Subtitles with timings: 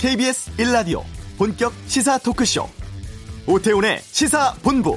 [0.00, 1.02] KBS 1라디오
[1.36, 2.66] 본격 시사 토크쇼
[3.46, 4.96] 오태훈의 시사본부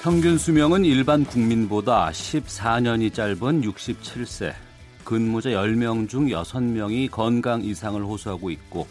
[0.00, 4.54] 평균 수명은 일반 국민보다 14년이 짧은 67세.
[5.04, 8.86] 근무자 10명 중 6명이 건강 이상을 호소하고 있고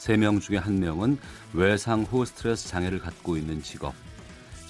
[0.00, 1.16] 3명 중에 1명은
[1.54, 4.03] 외상 후 스트레스 장애를 갖고 있는 직업.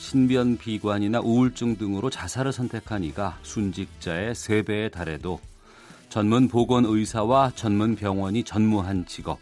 [0.04, 5.40] 신변 비관이나 우울증 등으로 자살을 선택한 이가 순직자의 3배에 달해도
[6.10, 9.38] 전문 보건 의사와 전문 병원이 전무한 직업.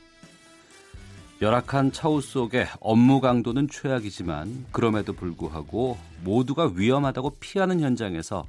[1.42, 8.46] 열악한 차후 속에 업무 강도는 최악이지만 그럼에도 불구하고 모두가 위험하다고 피하는 현장에서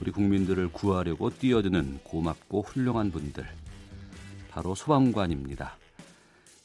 [0.00, 3.46] 우리 국민들을 구하려고 뛰어드는 고맙고 훌륭한 분들
[4.50, 5.77] 바로 소방관입니다.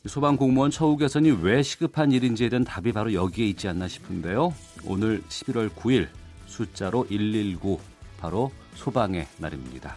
[0.05, 4.53] 소방 공무원 처우 개선이 왜 시급한 일인지에 대한 답이 바로 여기에 있지 않나 싶은데요.
[4.83, 6.09] 오늘 11월 9일
[6.45, 7.79] 숫자로 119
[8.19, 9.95] 바로 소방의 날입니다.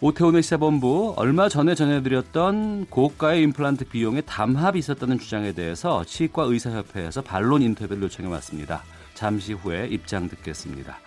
[0.00, 7.62] 오태훈의 시사본부 얼마 전에 전해드렸던 고가의 임플란트 비용에 담합이 있었다는 주장에 대해서 치과 의사협회에서 반론
[7.62, 8.84] 인터뷰를 요청해 왔습니다.
[9.14, 11.00] 잠시 후에 입장 듣겠습니다.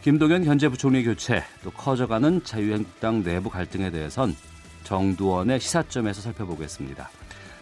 [0.00, 4.34] 김동연 현재 부총리 교체 또 커져가는 자유한국당 내부 갈등에 대해선
[4.90, 7.08] 정두원의 시사점에서 살펴보겠습니다.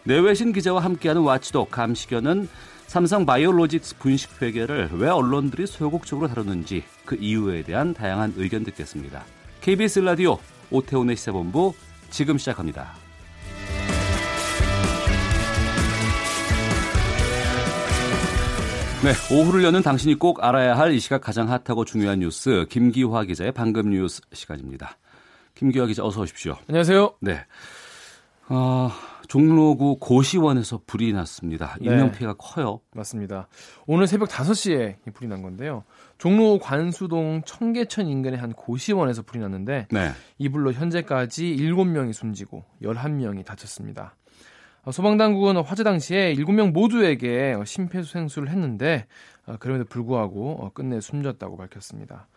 [0.04, 2.48] 내외신 기자와 함께하는 와치독 감시견은
[2.86, 9.24] 삼성 바이오로직스 분식 회계를 왜 언론들이 소극적으로 다루는지 그 이유에 대한 다양한 의견 듣겠습니다.
[9.60, 10.38] KBS 라디오
[10.70, 11.74] 오태훈의 시사본부
[12.08, 12.94] 지금 시작합니다.
[19.04, 23.52] 네, 오후를 여는 당신이 꼭 알아야 할 이 시각 가장 핫하고 중요한 뉴스 김기화 기자의
[23.52, 24.96] 방금 뉴스 시간입니다.
[25.58, 26.56] 김기화 기자 어서 오십시오.
[26.68, 27.14] 안녕하세요.
[27.18, 27.40] 네.
[28.48, 28.90] 어,
[29.26, 31.74] 종로구 고시원에서 불이 났습니다.
[31.80, 32.18] 인명 네.
[32.18, 32.80] 피해가 커요.
[32.94, 33.48] 맞습니다.
[33.88, 35.82] 오늘 새벽 5시에 불이 난 건데요.
[36.16, 40.12] 종로 관수동 청계천 인근의 한 고시원에서 불이 났는데 네.
[40.38, 44.14] 이 불로 현재까지 7명이 숨지고 11명이 다쳤습니다.
[44.84, 49.08] 어, 소방당국은 화재 당시에 7명 모두에게 심폐소생술을 했는데
[49.44, 52.28] 어, 그럼에도 불구하고 어, 끝내 숨졌다고 밝혔습니다.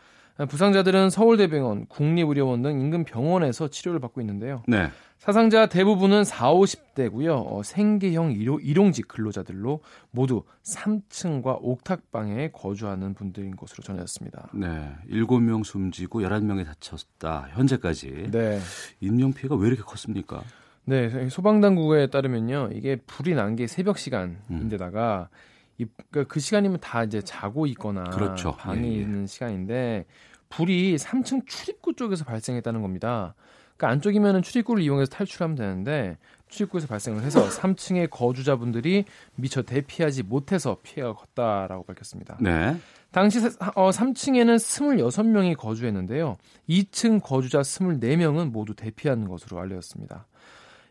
[0.49, 4.63] 부상자들은 서울대병원, 국립의료원 등 인근 병원에서 치료를 받고 있는데요.
[4.67, 4.89] 네.
[5.19, 7.43] 사상자 대부분은 4, 50대고요.
[7.45, 14.49] 어, 생계형 일용, 일용직 근로자들로 모두 3층과 옥탑방에 거주하는 분들인 것으로 전해졌습니다.
[14.55, 14.89] 네.
[15.11, 17.49] 7명 숨지고 11명이 다쳤다.
[17.51, 18.29] 현재까지.
[18.31, 18.59] 네.
[18.99, 20.41] 인명 피해가 왜 이렇게 컸습니까?
[20.85, 21.29] 네.
[21.29, 22.69] 소방당국에 따르면요.
[22.73, 25.35] 이게 불이 난 게 새벽 시간인데다가 음.
[25.77, 28.51] 이, 그러니까 그 시간이면 다 이제 자고 있거나 그렇죠.
[28.53, 29.01] 방에 예, 예.
[29.01, 30.05] 있는 시간인데
[30.49, 33.35] 불이 3층 출입구 쪽에서 발생했다는 겁니다.
[33.77, 36.17] 그러니까 안쪽이면은 출입구를 이용해서 탈출하면 되는데
[36.49, 39.05] 출입구에서 발생을 해서 3층의 거주자분들이
[39.35, 42.37] 미처 대피하지 못해서 피해가 컸다라고 밝혔습니다.
[42.39, 42.77] 네.
[43.11, 43.39] 당시
[43.75, 46.37] 어, 3층에는 26명이 거주했는데요.
[46.69, 50.27] 2층 거주자 24명은 모두 대피한 것으로 알려졌습니다.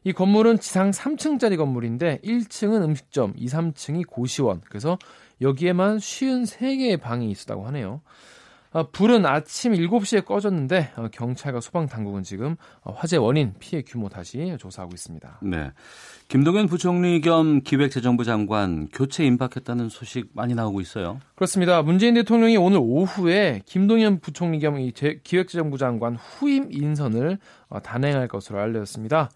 [0.05, 4.63] 이 건물은 지상 3층짜리 건물인데 1층은 음식점, 2, 3층이 고시원.
[4.69, 4.99] 그래서
[5.41, 8.01] 여기에만 53개의 방이 있었다고 하네요.
[8.73, 14.09] 어, 불은 아침 7시에 꺼졌는데 어, 경찰과 소방 당국은 지금 어, 화재 원인, 피해 규모
[14.09, 15.41] 다시 조사하고 있습니다.
[15.43, 15.73] 네.
[16.29, 21.19] 김동연 부총리 겸 기획재정부 장관 교체 임박했다는 소식 많이 나오고 있어요.
[21.35, 21.83] 그렇습니다.
[21.83, 24.77] 문재인 대통령이 오늘 오후에 김동연 부총리 겸
[25.25, 27.39] 기획재정부 장관 후임 인선을
[27.83, 29.31] 단행할 것으로 알려졌습니다.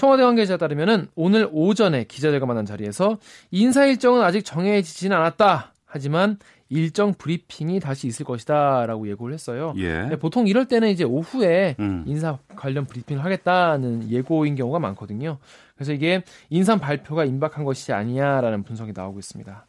[0.00, 3.18] 청와대 관계자에 따르면 오늘 오전에 기자들과 만난 자리에서
[3.50, 5.74] 인사 일정은 아직 정해지지는 않았다.
[5.84, 6.38] 하지만
[6.70, 9.74] 일정 브리핑이 다시 있을 것이다라고 예고를 했어요.
[9.76, 10.04] 예.
[10.04, 12.04] 네, 보통 이럴 때는 이제 오후에 음.
[12.06, 15.36] 인사 관련 브리핑을 하겠다는 예고인 경우가 많거든요.
[15.74, 19.66] 그래서 이게 인사 발표가 임박한 것이 아니냐라는 분석이 나오고 있습니다.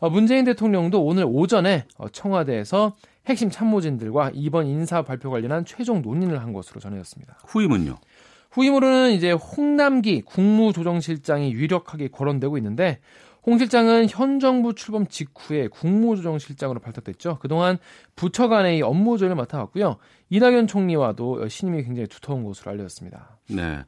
[0.00, 6.42] 어, 문재인 대통령도 오늘 오전에 어, 청와대에서 핵심 참모진들과 이번 인사 발표 관련한 최종 논의를
[6.42, 7.38] 한 것으로 전해졌습니다.
[7.46, 7.96] 후임은요?
[8.50, 13.00] 후임으로는 이제 홍남기 국무조정실장이 유력하게 거론되고 있는데
[13.42, 17.38] 홍 실장은 현 정부 출범 직후에 국무조정실장으로 발탁됐죠.
[17.40, 17.78] 그동안
[18.16, 19.96] 부처 간의 업무 조율을 맡아왔고요.
[20.28, 23.38] 이낙연 총리와도 신임이 굉장히 두터운 것으로 알려졌습니다.
[23.48, 23.84] 네.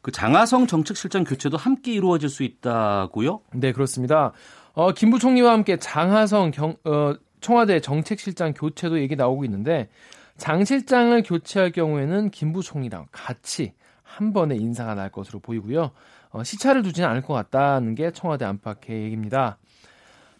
[0.00, 3.40] 그 장하성 정책실장 교체도 함께 이루어질 수 있다고요?
[3.54, 4.32] 네, 그렇습니다.
[4.74, 9.88] 어, 김 부총리와 함께 장하성 경, 어, 청와대 정책실장 교체도 얘기 나오고 있는데
[10.36, 13.72] 장 실장을 교체할 경우에는 김 부총리랑 같이
[14.16, 15.90] 한 번에 인사가 날 것으로 보이고요.
[16.30, 19.58] 어, 시차를 두지는 않을 것 같다는 게 청와대 안팎 계획입니다.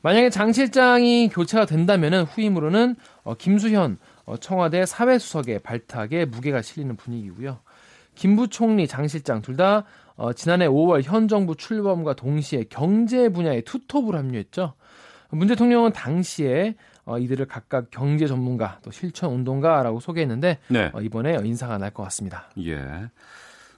[0.02, 7.60] 만약에 장 실장이 교체가 된다면 후임으로는 어, 김수현 어, 청와대 사회수석의 발탁에 무게가 실리는 분위기고요.
[8.14, 9.84] 김 부총리, 장 실장 둘다
[10.16, 14.74] 어, 지난해 5월 현 정부 출범과 동시에 경제 분야에 투톱을 합류했죠.
[15.30, 16.76] 문 대통령은 당시에
[17.06, 20.90] 어, 이들을 각각 경제 전문가 또 실천 운동가라고 소개했는데 네.
[20.94, 22.48] 어, 이번에 인사가 날 것 같습니다.
[22.62, 22.78] 예.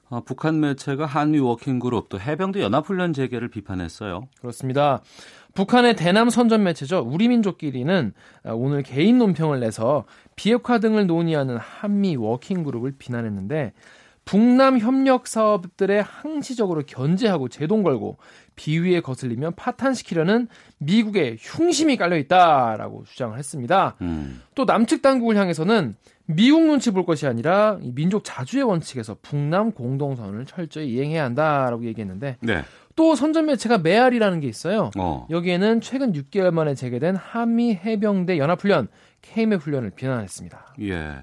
[0.09, 4.29] 어, 북한 매체가 한미 워킹그룹 또 해병대 연합훈련 재개를 비판했어요.
[4.41, 5.01] 그렇습니다.
[5.55, 7.05] 북한의 대남 선전 매체죠.
[7.07, 8.13] 우리 민족끼리는
[8.45, 10.05] 어, 오늘 개인 논평을 내서
[10.37, 13.73] 비핵화 등을 논의하는 한미 워킹그룹을 비난했는데
[14.27, 18.19] 북남 협력 사업들에 항시적으로 견제하고 제동 걸고
[18.57, 23.95] 비위에 거슬리면 파탄시키려는 미국의 흉심이 깔려 있다라고 주장을 했습니다.
[24.03, 24.43] 음.
[24.57, 25.95] 또 남측 당국을 향해서는
[26.27, 32.65] 미국 눈치 볼 것이 아니라 민족 자주의 원칙에서 북남 공동선을 철저히 이행해야 한다라고 얘기했는데 네.
[32.97, 34.91] 또 선전 매체가 메알이라는 게 있어요.
[34.99, 35.29] 어.
[35.31, 38.89] 여기에는 최근 6개월 만에 재개된 한미 해병대 연합훈련
[39.23, 40.75] KMF 훈련을 비난했습니다.
[40.81, 41.23] 예.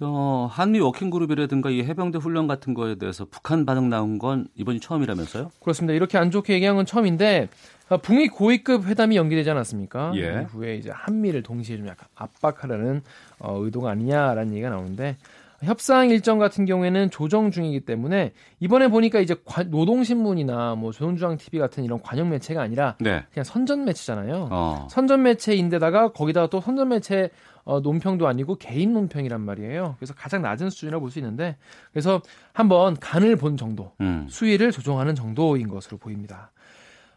[0.00, 5.50] 어, 한미 워킹그룹이라든가 이 해병대 훈련 같은 거에 대해서 북한 반응 나온 건 이번이 처음이라면서요?
[5.60, 5.94] 그렇습니다.
[5.94, 7.48] 이렇게 안 좋게 얘기한 건 처음인데
[7.88, 10.12] 어, 북미 고위급 회담이 연기되지 않았습니까?
[10.16, 10.42] 예.
[10.42, 13.02] 이후에 이제 한미를 동시에 좀 약간 압박하려는
[13.40, 15.16] 어, 의도가 아니냐라는 얘기가 나오는데
[15.62, 19.34] 협상 일정 같은 경우에는 조정 중이기 때문에 이번에 보니까 이제
[19.66, 23.24] 노동신문이나 뭐 조선중앙 TV 같은 이런 관영 매체가 아니라 네.
[23.32, 24.48] 그냥 선전 매체잖아요.
[24.52, 24.86] 어.
[24.88, 27.30] 선전 매체인데다가 거기다가 또 선전 매체
[27.68, 29.96] 어, 논평도 아니고 개인 논평이란 말이에요.
[29.98, 31.58] 그래서 가장 낮은 수준이라고 볼 수 있는데
[31.92, 32.22] 그래서
[32.54, 34.26] 한번 간을 본 정도, 음.
[34.30, 36.50] 수위를 조정하는 정도인 것으로 보입니다.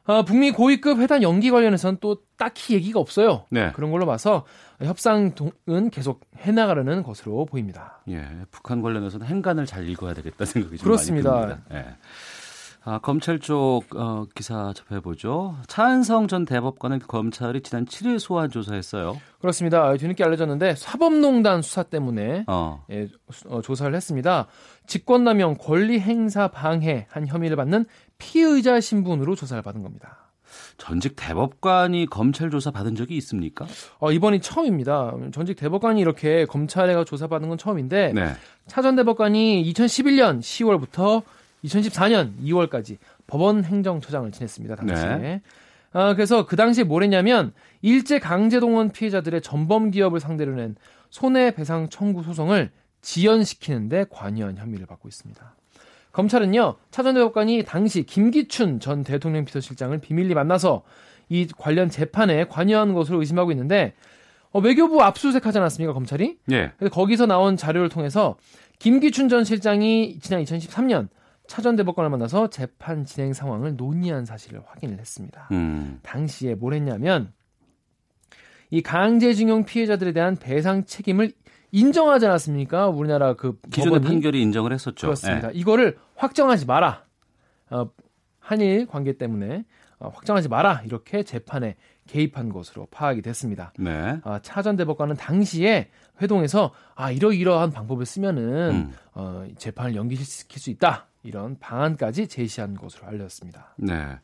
[0.03, 3.45] 어, 북미 고위급 회담 연기 관련해서는 또 딱히 얘기가 없어요.
[3.50, 3.71] 네.
[3.74, 4.44] 그런 걸로 봐서
[4.81, 5.33] 협상은
[5.89, 8.01] 계속 해나가려는 것으로 보입니다.
[8.09, 11.31] 예, 북한 관련해서는 행간을 잘 읽어야 되겠다 생각이 좀 그렇습니다.
[11.31, 11.75] 많이 듭니다.
[11.75, 11.95] 예.
[12.83, 15.56] 아, 검찰 쪽 어, 기사 접해보죠.
[15.68, 19.22] 차은성 전 대법관은 검찰이 지난 7일 소환 조사했어요.
[19.39, 19.95] 그렇습니다.
[19.95, 22.83] 뒤늦게 알려졌는데 사법농단 수사 때문에 어.
[22.89, 23.07] 예,
[23.48, 24.48] 어, 조사를 했습니다.
[24.88, 27.86] 직권남용 권리행사 방해 한 혐의를 받는
[28.18, 30.31] 피의자 신분으로 조사를 받은 겁니다.
[30.78, 33.68] 전직 대법관이 검찰 조사 받은 적이 있습니까?
[34.00, 35.13] 어, 이번이 처음입니다.
[35.31, 38.33] 전직 대법관이 이렇게 검찰에 가 조사받은 건 처음인데 네.
[38.66, 41.24] 차전 대법관이 2011년 10월부터
[41.63, 42.98] 2014년 2월까지
[43.28, 44.75] 법원 행정처장을 지냈습니다.
[44.75, 45.16] 당시에.
[45.18, 45.42] 네.
[45.94, 50.75] 아, 그래서 그 당시에 뭘 했냐면 일제 강제동원 피해자들의 전범 기업을 상대로 낸
[51.10, 52.72] 손해배상 청구 소송을
[53.02, 55.56] 지연시키는데 관여한 혐의를 받고 있습니다.
[56.12, 60.84] 검찰은요 차전 대법관이 당시 김기춘 전 대통령 비서실장을 비밀리 만나서
[61.30, 63.94] 이 관련 재판에 관여한 것으로 의심하고 있는데
[64.52, 66.38] 어, 외교부 압수수색하지 않았습니까 검찰이?
[66.52, 66.72] 예.
[66.78, 68.36] 그래서 거기서 나온 자료를 통해서
[68.80, 71.07] 김기춘 전 실장이 지난 2013년
[71.51, 75.50] 차전 대법관을 만나서 재판 진행 상황을 논의한 사실을 확인을 했습니다.
[75.51, 76.00] 음.
[76.01, 77.33] 당시에 뭘 했냐면
[78.69, 81.33] 이 강제징용 피해자들에 대한 배상 책임을
[81.74, 82.88] 인정하지 않았습니까?
[82.88, 84.15] 우리나라 그 기존의 법원이?
[84.15, 85.07] 판결이 인정을 했었죠.
[85.07, 85.50] 그렇습니다.
[85.50, 85.53] 네.
[85.56, 87.03] 이거를 확정하지 마라.
[87.69, 87.89] 어,
[88.39, 89.65] 한일 관계 때문에
[90.00, 90.83] 어, 확정하지 마라.
[90.86, 91.75] 이렇게 재판에
[92.07, 93.74] 개입한 것으로 파악이 됐습니다.
[93.77, 94.21] 네.
[94.24, 95.89] 어, 차전 대법관은 당시에
[96.21, 98.94] 회동에서 아 이러이러한 방법을 쓰면은 음.
[99.15, 101.07] 어, 재판을 연기시킬 수 있다.
[101.23, 103.75] 이런 방안까지 제시한 것으로 알렸습니다.
[103.77, 104.18] 네.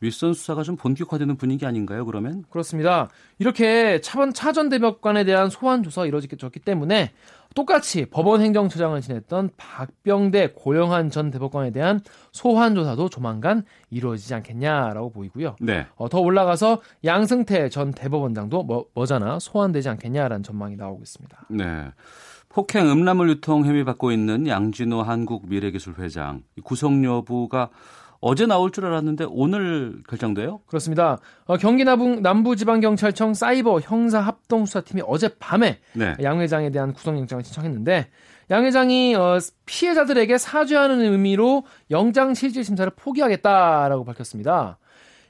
[0.00, 2.44] 윗선 수사가 좀 본격화되는 분위기 아닌가요, 그러면?
[2.50, 3.08] 그렇습니다.
[3.38, 7.12] 이렇게 차번 차전 대법관에 대한 소환 조사가 이루어졌기 때문에
[7.54, 12.00] 똑같이 법원 행정처장을 지냈던 박병대 고영한 전 대법관에 대한
[12.30, 15.56] 소환 조사도 조만간 이루어지지 않겠냐라고 보이고요.
[15.60, 15.86] 네.
[15.96, 21.46] 어, 더 올라가서 양승태 전 대법원장도 뭐, 뭐잖아 소환되지 않겠냐라는 전망이 나오고 있습니다.
[21.48, 21.90] 네.
[22.48, 27.70] 폭행 음란물 유통 혐의 받고 있는 양진호 한국미래기술 회장 구속 여부가
[28.20, 30.60] 어제 나올 줄 알았는데 오늘 결정돼요?
[30.66, 31.18] 그렇습니다.
[31.44, 36.14] 어, 경기 남부, 남부지방경찰청 사이버 형사 합동수사팀이 어젯밤에 네.
[36.22, 38.08] 양 회장에 대한 구속영장을 신청했는데
[38.50, 44.78] 양 회장이 어, 피해자들에게 사죄하는 의미로 영장실질심사를 포기하겠다라고 밝혔습니다.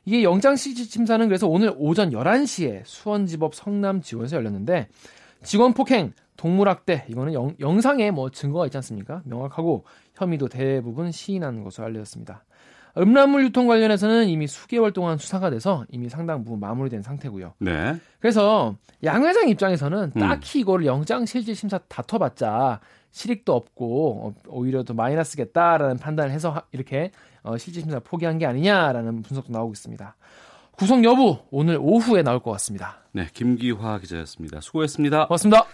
[0.04, 4.88] 이게 영장실질심사는 그래서 오늘 오전 11시에 수원지법 성남지원에서 열렸는데
[5.42, 9.22] 직원 폭행, 동물학대 이거는 영, 영상에 뭐 증거가 있지 않습니까?
[9.24, 12.44] 명확하고 혐의도 대부분 시인한 것으로 알려졌습니다.
[12.98, 17.52] 음란물 유통 관련해서는 이미 수개월 동안 수사가 돼서 이미 상당 부분 마무리된 상태고요.
[17.58, 17.94] 네.
[18.20, 18.74] 그래서
[19.04, 20.20] 양 회장 입장에서는 음.
[20.20, 27.10] 딱히 이거를 영장 실질 심사 다퉈봤자 실익도 없고 어, 오히려 더 마이너스겠다라는 판단을 해서 이렇게
[27.42, 30.16] 어, 실질 심사 포기한 게 아니냐라는 분석도 나오고 있습니다.
[30.72, 32.98] 구속 여부 오늘 오후에 나올 것 같습니다.
[33.12, 34.60] 네, 김기화 기자였습니다.
[34.60, 35.26] 수고했습니다.
[35.26, 35.64] 고맙습니다.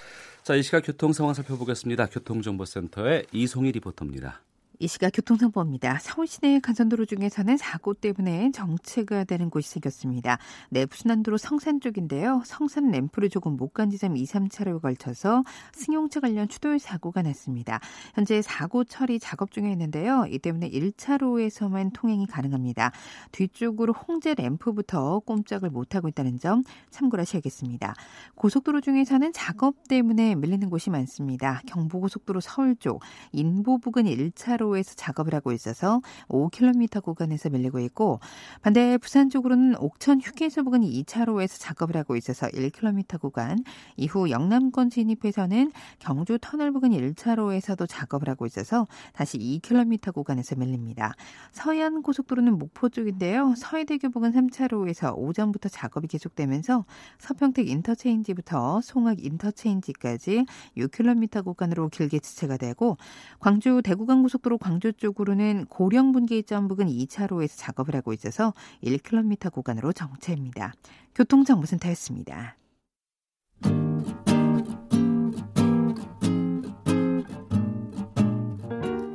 [0.43, 2.07] 자, 이 시각 교통 상황 살펴보겠습니다.
[2.07, 4.41] 교통정보센터의 이송희 리포터입니다.
[4.83, 6.01] 이 시각 교통정보입니다.
[6.01, 10.39] 서울 시내 간선도로 중에서는 사고 때문에 정체가 되는 곳이 생겼습니다.
[10.71, 12.43] 내부순환도로 성산 쪽인데요.
[12.45, 17.79] 성산 램프를 조금 못 간 지점 2, 3차로에 걸쳐서 승용차 관련 추돌 사고가 났습니다.
[18.15, 20.27] 현재 사고 처리 작업 중에 있는데요.
[20.29, 22.91] 이 때문에 1차로에서만 통행이 가능합니다.
[23.31, 27.95] 뒤쪽으로 홍제 램프부터 꼼짝을 못하고 있다는 점 참고를 하셔야겠습니다.
[28.35, 31.63] 고속도로 중에서는 작업 때문에 밀리는 곳이 많습니다.
[31.67, 38.21] 경부고속도로 서울 쪽 인보 부근 1차로 도로에서 작업을 하고 있어서 5km 구간에서 밀리고 있고
[38.63, 43.63] 반대 부산 쪽으로는 옥천 휴게소 부근 2차로에서 작업을 하고 있어서 1km 구간
[43.97, 51.15] 이후 영남권 진입해서는 경주 터널 부근 1차로에서도 작업을 하고 있어서 다시 2km 구간에서 밀립니다.
[51.53, 53.55] 서해안 고속도로는 목포 쪽인데요.
[53.57, 56.85] 서해대교 부근 3차로에서 오전부터 작업이 계속되면서
[57.19, 62.97] 서평택 인터체인지부터 송악 인터체인지까지 6km 구간으로 길게 지체가 되고
[63.39, 68.55] 광주 대구간 고속도로 광주 쪽으로는 고령 분기점 부근 2차로에서 작업을 하고 있어서
[68.85, 70.73] 1km 구간으로 정체입니다.
[71.17, 72.57] 교통정보 센터였습니다.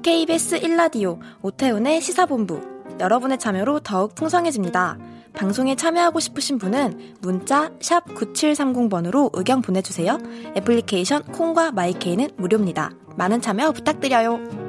[0.04, 4.98] KBS 1라디오 오태훈의 시사본부 여러분의 참여로 더욱 풍성해집니다.
[5.34, 10.18] 방송에 참여하고 싶으신 분은 문자 9730번으로 의견 보내주세요.
[10.58, 12.92] 애플리케이션 콩과 마이케이는 무료입니다.
[13.16, 14.67] 많은 참여 부탁드려요.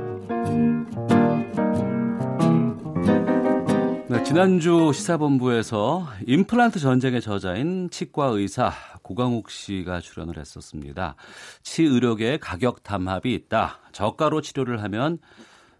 [4.10, 11.14] 네, 지난주 시사본부에서 임플란트 전쟁의 저자인 치과 의사 고강욱 씨가 출연을 했었습니다.
[11.62, 13.78] 치의료계에 가격 담합이 있다.
[13.92, 15.18] 저가로 치료를 하면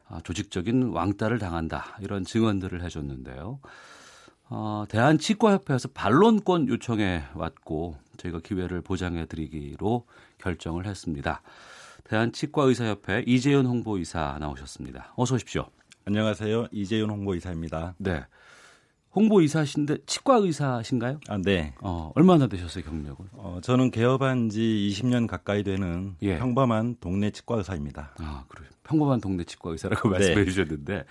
[0.09, 1.99] 아, 조직적인 왕따를 당한다.
[2.01, 3.61] 이런 증언들을 해줬는데요.
[4.51, 10.07] 어, 대한치과협회에서 반론권 요청해 왔고 저희가 기회를 보장해 드리기로
[10.39, 11.43] 결정을 했습니다.
[12.09, 15.13] 대한치과의사협회 이재현 홍보이사 나오셨습니다.
[15.17, 15.67] 어서 오십시오.
[16.07, 16.69] 안녕하세요.
[16.73, 17.95] 이재윤 홍보이사입니다.
[17.99, 18.25] 네.
[19.15, 21.21] 홍보이사신데 치과의사신가요?
[21.29, 21.75] 아, 네.
[21.81, 23.27] 어, 얼마나 되셨어요, 경력은?
[23.33, 26.39] 어, 저는 개업한 지 20년 가까이 되는 예.
[26.39, 28.15] 평범한 동네 치과의사입니다.
[28.21, 28.71] 아, 그래요.
[28.85, 30.13] 평범한 동네 치과의사라고 네.
[30.15, 31.05] 말씀해 주셨는데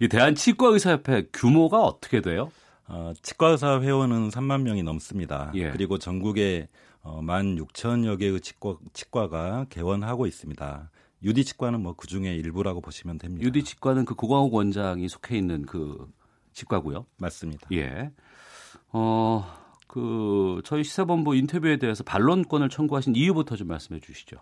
[0.00, 2.52] 이 대한치과의사협회 규모가 어떻게 돼요?
[2.86, 5.50] 어, 치과의사 회원은 3만 명이 넘습니다.
[5.54, 5.70] 예.
[5.70, 6.68] 그리고 전국에
[7.04, 10.90] 어, 1만 6천여 개의 치과, 치과가 개원하고 있습니다.
[11.22, 13.46] 유디 치과는 뭐 그 중에 일부라고 보시면 됩니다.
[13.46, 16.10] 유디 치과는 그 고광욱 원장이 속해 있는 그
[16.52, 17.06] 치과고요.
[17.18, 17.68] 맞습니다.
[17.72, 18.10] 예.
[18.92, 19.44] 어,
[19.86, 24.36] 그 저희 시사본부 인터뷰에 대해서 반론권을 청구하신 이유부터 좀 말씀해 주시죠.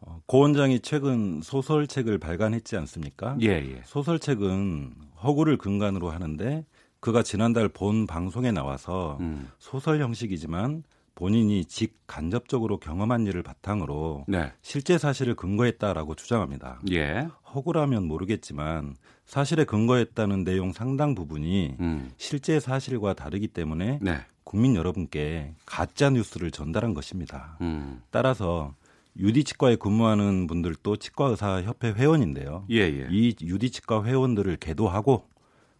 [0.00, 3.36] 어, 고 원장이 최근 소설책을 발간했지 않습니까?
[3.40, 3.82] 예, 예.
[3.84, 6.64] 소설책은 허구를 근간으로 하는데
[7.00, 9.48] 그가 지난달 본 방송에 나와서 음.
[9.58, 10.82] 소설 형식이지만
[11.14, 14.52] 본인이 직간접적으로 경험한 일을 바탕으로 네.
[14.62, 16.80] 실제 사실을 근거했다라고 주장합니다.
[16.90, 17.28] 예.
[17.54, 22.10] 허구라면 모르겠지만 사실에 근거했다는 내용 상당 부분이 음.
[22.16, 24.18] 실제 사실과 다르기 때문에 네.
[24.42, 27.56] 국민 여러분께 가짜 뉴스를 전달한 것입니다.
[27.60, 28.02] 음.
[28.10, 28.74] 따라서
[29.16, 32.66] 유디 치과에 근무하는 분들도 치과 의사 협회 회원인데요.
[32.70, 33.06] 예, 예.
[33.10, 35.28] 이 유디 치과 회원들을 계도하고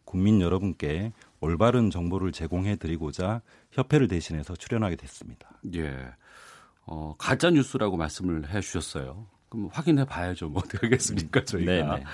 [0.05, 3.43] 국민 여러분께 올바른 정보를 제공해 드리고자
[3.75, 5.51] 협회를 대신해서 출연하게 됐습니다.
[5.75, 5.95] 예.
[6.87, 9.27] 어, 가짜 뉴스라고 말씀을 해 주셨어요.
[9.49, 10.49] 그럼 확인해 봐야죠.
[10.49, 11.73] 뭐 어떻게 하겠습니까, 저희가.
[11.73, 12.05] 네네, 네.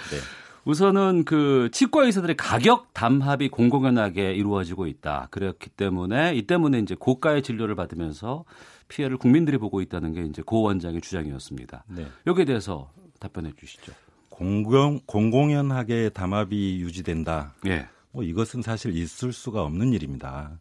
[0.64, 5.28] 우선은 그 치과 의사들의 가격 담합이 공공연하게 이루어지고 있다.
[5.30, 8.44] 그렇기 때문에 이 때문에 이제 고가의 진료를 받으면서
[8.88, 11.84] 피해를 국민들이 보고 있다는 게 이제 고 원장의 주장이었습니다.
[11.88, 12.06] 네.
[12.26, 13.92] 여기에 대해서 답변해 주시죠.
[14.28, 17.54] 공공 공공연하게 담합이 유지된다.
[17.66, 17.88] 예.
[18.12, 20.58] 뭐 이것은 사실 있을 수가 없는 일입니다.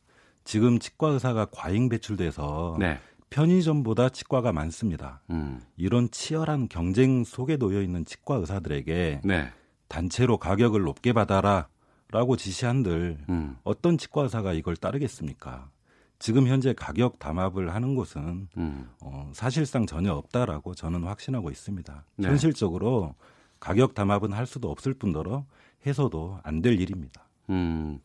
[0.49, 2.99] 지금 치과 의사가 과잉 배출돼서 네.
[3.29, 5.21] 편의점보다 치과가 많습니다.
[5.29, 5.61] 음.
[5.77, 9.51] 이런 치열한 경쟁 속에 놓여 있는 치과 의사들에게 네.
[9.89, 13.57] 단체로 가격을 높게 받아라라고 지시한들 음.
[13.63, 15.69] 어떤 치과 의사가 이걸 따르겠습니까?
[16.17, 18.89] 지금 현재 가격 담합을 하는 곳은 음.
[19.01, 22.05] 어, 사실상 전혀 없다라고 저는 확신하고 있습니다.
[22.15, 22.27] 네.
[22.27, 23.13] 현실적으로
[23.59, 25.45] 가격 담합은 할 수도 없을 뿐더러
[25.85, 27.29] 해서도 안 될 일입니다.
[27.51, 27.99] 음.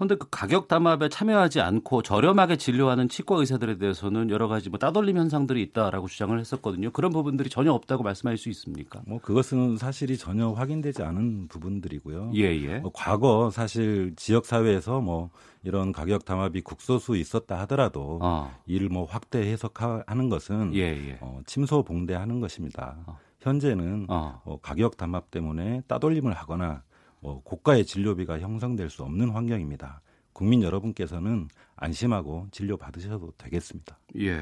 [0.00, 5.18] 그런데 그 가격 담합에 참여하지 않고 저렴하게 진료하는 치과 의사들에 대해서는 여러 가지 뭐 따돌림
[5.18, 6.90] 현상들이 있다라고 주장을 했었거든요.
[6.90, 9.02] 그런 부분들이 전혀 없다고 말씀할 수 있습니까?
[9.06, 12.32] 뭐 그것은 사실이 전혀 확인되지 않은 부분들이고요.
[12.36, 12.78] 예, 예.
[12.78, 15.28] 뭐 과거 사실 지역 사회에서 뭐
[15.64, 18.50] 이런 가격 담합이 국소수 있었다 하더라도 어.
[18.64, 21.18] 이를 뭐 확대 해석하는 것은 예, 예.
[21.20, 22.96] 어, 침소 봉대하는 것입니다.
[23.04, 23.18] 어.
[23.40, 24.40] 현재는 어.
[24.46, 26.84] 어, 가격 담합 때문에 따돌림을 하거나
[27.20, 30.00] 뭐 고가의 진료비가 형성될 수 없는 환경입니다.
[30.32, 33.98] 국민 여러분께서는 안심하고 진료 받으셔도 되겠습니다.
[34.18, 34.40] 예.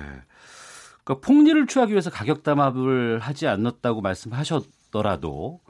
[1.04, 5.60] 그러니까 폭리를 취하기 위해서 가격 담합을 하지 않았다고 말씀하셨더라도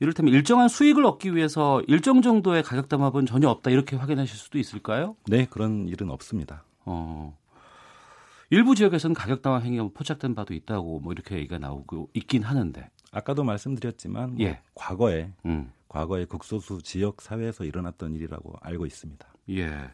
[0.00, 5.16] 이를테면 일정한 수익을 얻기 위해서 일정 정도의 가격 담합은 전혀 없다 이렇게 확인하실 수도 있을까요?
[5.26, 6.64] 네, 그런 일은 없습니다.
[6.84, 7.36] 어.
[8.50, 13.44] 일부 지역에서는 가격 담합 행위가 포착된 바도 있다고 뭐 이렇게 얘기가 나오고 있긴 하는데 아까도
[13.44, 14.60] 말씀드렸지만 뭐 예.
[14.74, 15.70] 과거에 음.
[15.88, 19.26] 과거에 극소수 지역 사회에서 일어났던 일이라고 알고 있습니다.
[19.50, 19.90] 예.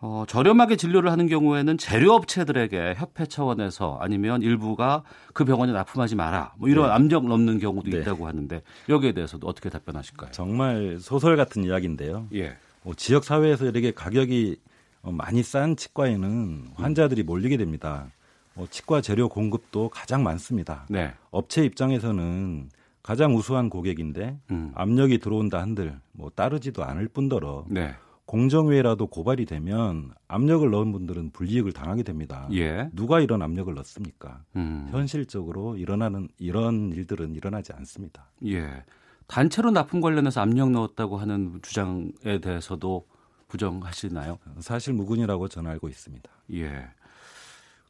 [0.00, 6.52] 어, 저렴하게 진료를 하는 경우에는 재료업체들에게 협회 차원에서 아니면 일부가 그 병원에 납품하지 마라.
[6.58, 6.92] 뭐 이런 네.
[6.92, 8.00] 압력 넘는 경우도 네.
[8.00, 10.32] 있다고 하는데 여기에 대해서도 어떻게 답변하실까요?
[10.32, 12.28] 정말 소설 같은 이야기인데요.
[12.34, 12.56] 예.
[12.82, 14.58] 뭐 지역 사회에서 이렇게 가격이
[15.02, 18.10] 어, 많이 싼 치과에는 환자들이 몰리게 됩니다.
[18.54, 20.86] 어, 치과 재료 공급도 가장 많습니다.
[20.90, 21.14] 네.
[21.30, 22.68] 업체 입장에서는
[23.06, 24.72] 가장 우수한 고객인데 음.
[24.74, 27.94] 압력이 들어온다 한들 뭐 따르지도 않을 뿐더러 네.
[28.24, 32.48] 공정위에라도 고발이 되면 압력을 넣은 분들은 불이익을 당하게 됩니다.
[32.52, 32.90] 예.
[32.92, 34.42] 누가 이런 압력을 넣습니까?
[34.56, 34.88] 음.
[34.90, 38.26] 현실적으로 일어나는 이런 일들은 일어나지 않습니다.
[38.44, 38.82] 예.
[39.28, 43.06] 단체로 납품 관련해서 압력 넣었다고 하는 주장에 대해서도
[43.46, 44.38] 부정하시나요?
[44.58, 46.28] 사실 무근이라고 저는 알고 있습니다.
[46.54, 46.88] 예.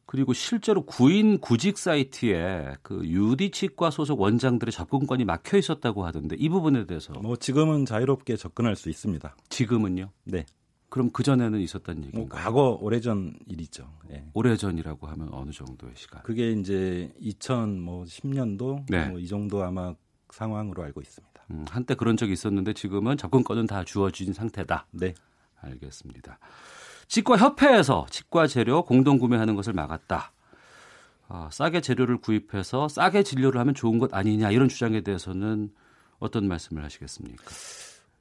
[0.06, 6.48] 그리고 실제로 구인 구직 사이트에 그 유디 치과 소속 원장들의 접근권이 막혀 있었다고 하던데 이
[6.48, 9.36] 부분에 대해서 뭐 지금은 자유롭게 접근할 수 있습니다.
[9.48, 10.10] 지금은요?
[10.24, 10.46] 네.
[10.88, 12.26] 그럼 그 전에는 있었던 얘기인가요?
[12.26, 13.90] 뭐 과거 오래전 일이죠.
[14.08, 14.24] 네.
[14.32, 16.22] 오래전이라고 하면 어느 정도의 시간?
[16.22, 19.08] 그게 이제 2010년도 뭐 네.
[19.08, 19.92] 뭐이 정도 아마
[20.30, 21.44] 상황으로 알고 있습니다.
[21.50, 24.86] 음, 한때 그런 적이 있었는데 지금은 접근권은 다 주어진 상태다.
[24.92, 25.14] 네.
[25.60, 26.38] 알겠습니다.
[27.08, 30.32] 치과협회에서 치과 재료 공동 구매하는 것을 막았다.
[31.28, 35.70] 아, 싸게 재료를 구입해서 싸게 진료를 하면 좋은 것 아니냐 이런 주장에 대해서는
[36.18, 37.44] 어떤 말씀을 하시겠습니까?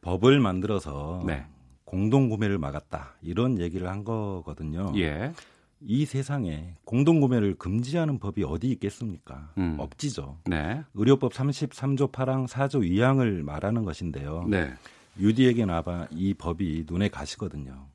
[0.02, 1.46] 법을 만들어서 네.
[1.84, 4.92] 공동 구매를 막았다 이런 얘기를 한 거거든요.
[4.98, 5.34] 예.
[5.82, 9.52] 이 세상에 공동 구매를 금지하는 법이 어디 있겠습니까?
[9.58, 9.76] 음.
[9.80, 10.40] 없지죠.
[10.46, 10.84] 네.
[10.96, 14.46] 의료법 33조 8항 4조 2항을 말하는 것인데요.
[14.50, 14.74] 네.
[15.20, 17.88] 유디에게 나봐 이 법이 눈에 가시거든요.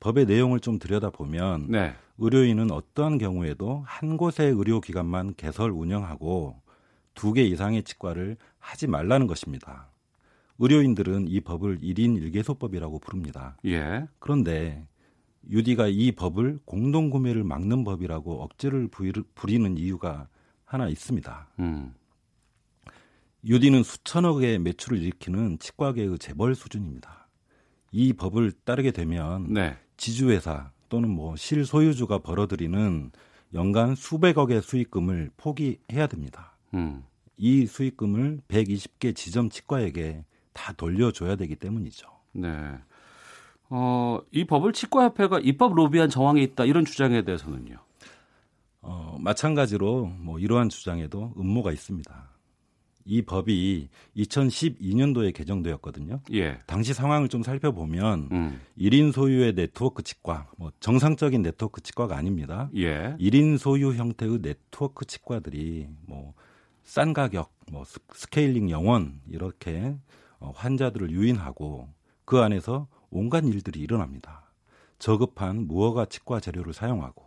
[0.00, 1.94] 법의 내용을 좀 들여다보면 네.
[2.18, 6.60] 의료인은 어떠한 경우에도 한 곳의 의료기관만 개설 운영하고
[7.14, 9.90] 두 개 이상의 치과를 하지 말라는 것입니다.
[10.60, 13.56] 의료인들은 이 법을 1인 1개소법이라고 부릅니다.
[13.64, 14.06] 예.
[14.18, 14.86] 그런데
[15.50, 18.88] 유디가 이 법을 공동구매를 막는 법이라고 억지를
[19.34, 20.28] 부리는 이유가
[20.64, 21.48] 하나 있습니다.
[21.60, 21.94] 음.
[23.44, 27.28] 유디는 수천억의 매출을 일으키는 치과계의 재벌 수준입니다.
[27.92, 29.76] 이 법을 따르게 되면 네.
[29.98, 33.12] 지주회사 또는 뭐 실소유주가 벌어들이는
[33.54, 36.56] 연간 수백억의 수익금을 포기해야 됩니다.
[36.72, 37.04] 음.
[37.36, 42.08] 이 수익금을 120개 지점 치과에게 다 돌려줘야 되기 때문이죠.
[42.32, 42.48] 네.
[43.70, 47.76] 어, 이 법을 치과협회가 입법 로비한 정황이 있다 이런 주장에 대해서는요.
[48.80, 52.27] 어, 마찬가지로 뭐 이러한 주장에도 음모가 있습니다.
[53.08, 56.20] 이 법이 2012년도에 개정되었거든요.
[56.34, 56.58] 예.
[56.66, 58.60] 당시 상황을 좀 살펴보면 음.
[58.78, 62.70] 1인 소유의 네트워크 치과, 뭐 정상적인 네트워크 치과가 아닙니다.
[62.76, 63.16] 예.
[63.18, 66.34] 1인 소유 형태의 네트워크 치과들이 뭐
[66.88, 69.94] 싼 가격, 뭐 스케일링 영 원 이렇게
[70.40, 71.86] 어, 환자들을 유인하고
[72.24, 74.50] 그 안에서 온갖 일들이 일어납니다.
[74.98, 77.26] 저급한 무허가 치과 재료를 사용하고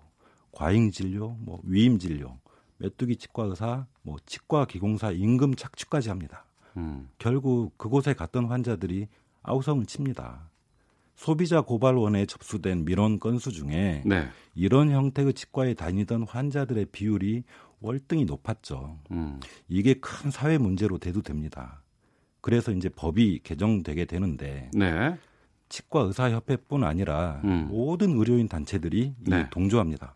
[0.52, 2.40] 과잉 진료, 뭐 위임 진료,
[2.82, 6.46] 메뚜기 치과 의사, 뭐 치과 기공사 임금 착취까지 합니다.
[6.78, 7.10] 음.
[7.20, 9.08] 결국 그곳에 갔던 환자들이
[9.44, 10.50] 아우성을 칩니다.
[11.16, 14.28] 소비자 고발원에 접수된 민원 건수 중에 네.
[14.56, 17.44] 이런 형태의 치과에 다니던 환자들의 비율이
[17.80, 18.98] 월등히 높았죠.
[19.12, 19.40] 음.
[19.68, 21.84] 이게 큰 사회 문제로 대두됩니다.
[22.42, 25.16] 그래서 이제 법이 개정되게 되는데 네.
[25.70, 27.68] 치과 의사 협회뿐 아니라 음.
[27.70, 29.48] 모든 의료인 단체들이 네.
[29.52, 30.16] 동조합니다.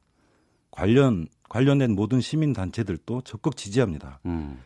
[0.76, 4.20] 관련 관련된 모든 시민 단체들도 적극 지지합니다.
[4.26, 4.60] 음.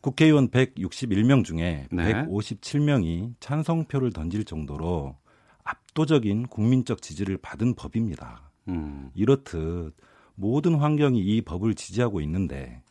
[0.00, 2.12] 국회의원 161명 중에 네.
[2.12, 5.16] 157명이 찬성표를 던질 정도로
[5.62, 8.50] 압도적인 국민적 지지를 받은 법입니다.
[8.68, 9.10] 음.
[9.14, 9.94] 이렇듯
[10.34, 12.82] 모든 환경이 이 법을 지지하고 있는데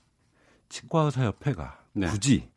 [0.69, 2.07] 치과의사협회가 네.
[2.07, 2.49] 굳이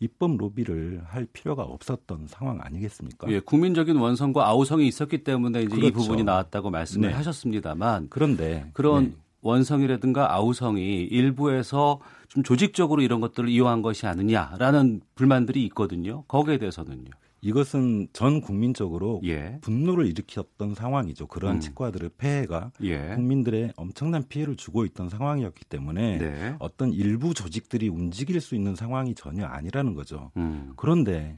[0.00, 3.30] 입법 로비를 할 필요가 없었던 상황 아니겠습니까?
[3.30, 5.86] 예, 국민적인 원성과 아우성이 있었기 때문에 이제 그렇죠.
[5.86, 7.14] 이 부분이 나왔다고 말씀을 네.
[7.14, 9.16] 하셨습니다만 그런데 그런 네.
[9.42, 16.24] 원성이라든가 아우성이 일부에서 좀 조직적으로 이런 것들을 이용한 것이 아니냐라는 불만들이 있거든요.
[16.28, 17.10] 거기에 대해서는요.
[17.44, 19.58] 이것은 전 국민적으로 예.
[19.62, 21.26] 분노를 일으켰던 상황이죠.
[21.26, 21.60] 그러한 음.
[21.60, 23.14] 치과들의 폐해가 예.
[23.16, 26.56] 국민들의 엄청난 피해를 주고 있던 상황이었기 때문에 네.
[26.60, 30.30] 어떤 일부 조직들이 움직일 수 있는 상황이 전혀 아니라는 거죠.
[30.36, 30.72] 음.
[30.76, 31.36] 그런데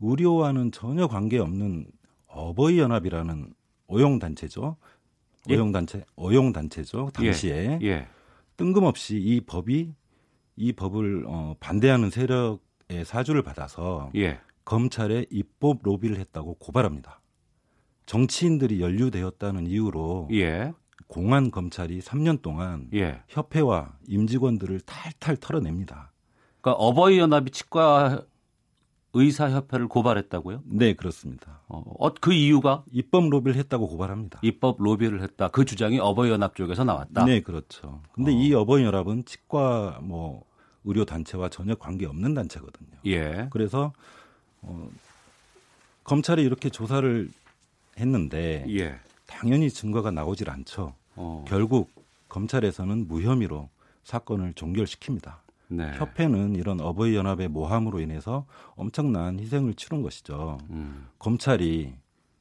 [0.00, 1.86] 의료와는 전혀 관계없는
[2.26, 3.54] 어버이 연합이라는
[3.86, 4.76] 오용 단체죠.
[5.54, 7.86] 어용 단체 어용 단체죠 당시에 예.
[7.86, 8.08] 예.
[8.56, 9.94] 뜬금없이 이 법이
[10.56, 12.60] 이 법을 어, 반대하는 세력
[13.04, 14.40] 사주를 받아서 예.
[14.64, 17.20] 검찰에 입법 로비를 했다고 고발합니다.
[18.06, 20.72] 정치인들이 연루되었다는 이유로 예.
[21.08, 23.22] 공안 검찰이 3년 동안 예.
[23.28, 26.12] 협회와 임직원들을 탈탈 털어냅니다.
[26.60, 28.24] 그러니까 어버이 연합이 치과
[29.16, 30.62] 의사협회를 고발했다고요?
[30.66, 31.60] 네, 그렇습니다.
[31.68, 34.40] 어, 어, 그 이유가 입법 로비를 했다고 고발합니다.
[34.42, 35.48] 입법 로비를 했다.
[35.48, 37.24] 그 주장이 어버이연합 쪽에서 나왔다.
[37.24, 38.02] 네, 그렇죠.
[38.12, 38.34] 근데 어.
[38.34, 40.44] 이 어버이연합은 치과 뭐
[40.84, 42.90] 의료 단체와 전혀 관계 없는 단체거든요.
[43.06, 43.48] 예.
[43.50, 43.92] 그래서
[44.60, 44.88] 어,
[46.04, 47.30] 검찰이 이렇게 조사를
[47.98, 48.96] 했는데 예.
[49.26, 50.94] 당연히 증거가 나오질 않죠.
[51.14, 51.44] 어.
[51.48, 51.90] 결국
[52.28, 53.70] 검찰에서는 무혐의로
[54.04, 55.45] 사건을 종결시킵니다.
[55.68, 55.92] 네.
[55.96, 60.58] 협회는 이런 어버이 연합의 모함으로 인해서 엄청난 희생을 치른 것이죠.
[60.70, 61.08] 음.
[61.18, 61.94] 검찰이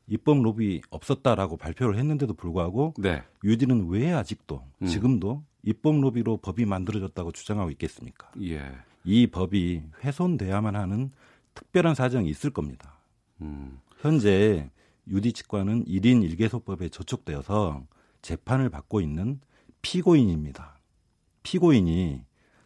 [0.08, 3.24] 입법 로비 없었다라고 발표를 했는데도 불구하고 네.
[3.44, 4.88] 유디는 왜 아직도 음.
[4.88, 8.32] 지금도 입법 로비로 법이 만들어졌다고 주장하고 있겠습니까?
[8.42, 8.72] 예.
[9.04, 11.12] 이 법이 훼손돼야만 하는
[11.56, 13.00] 특별한 사정이 있을 겁니다.
[13.42, 13.80] 음.
[14.00, 14.70] 현재
[15.08, 17.84] 유디치과는 1인 1개소법에 저촉되어서
[18.22, 19.40] 재판을 받고 있는
[19.82, 20.80] 피고인입니다.
[21.44, 22.22] 피고인이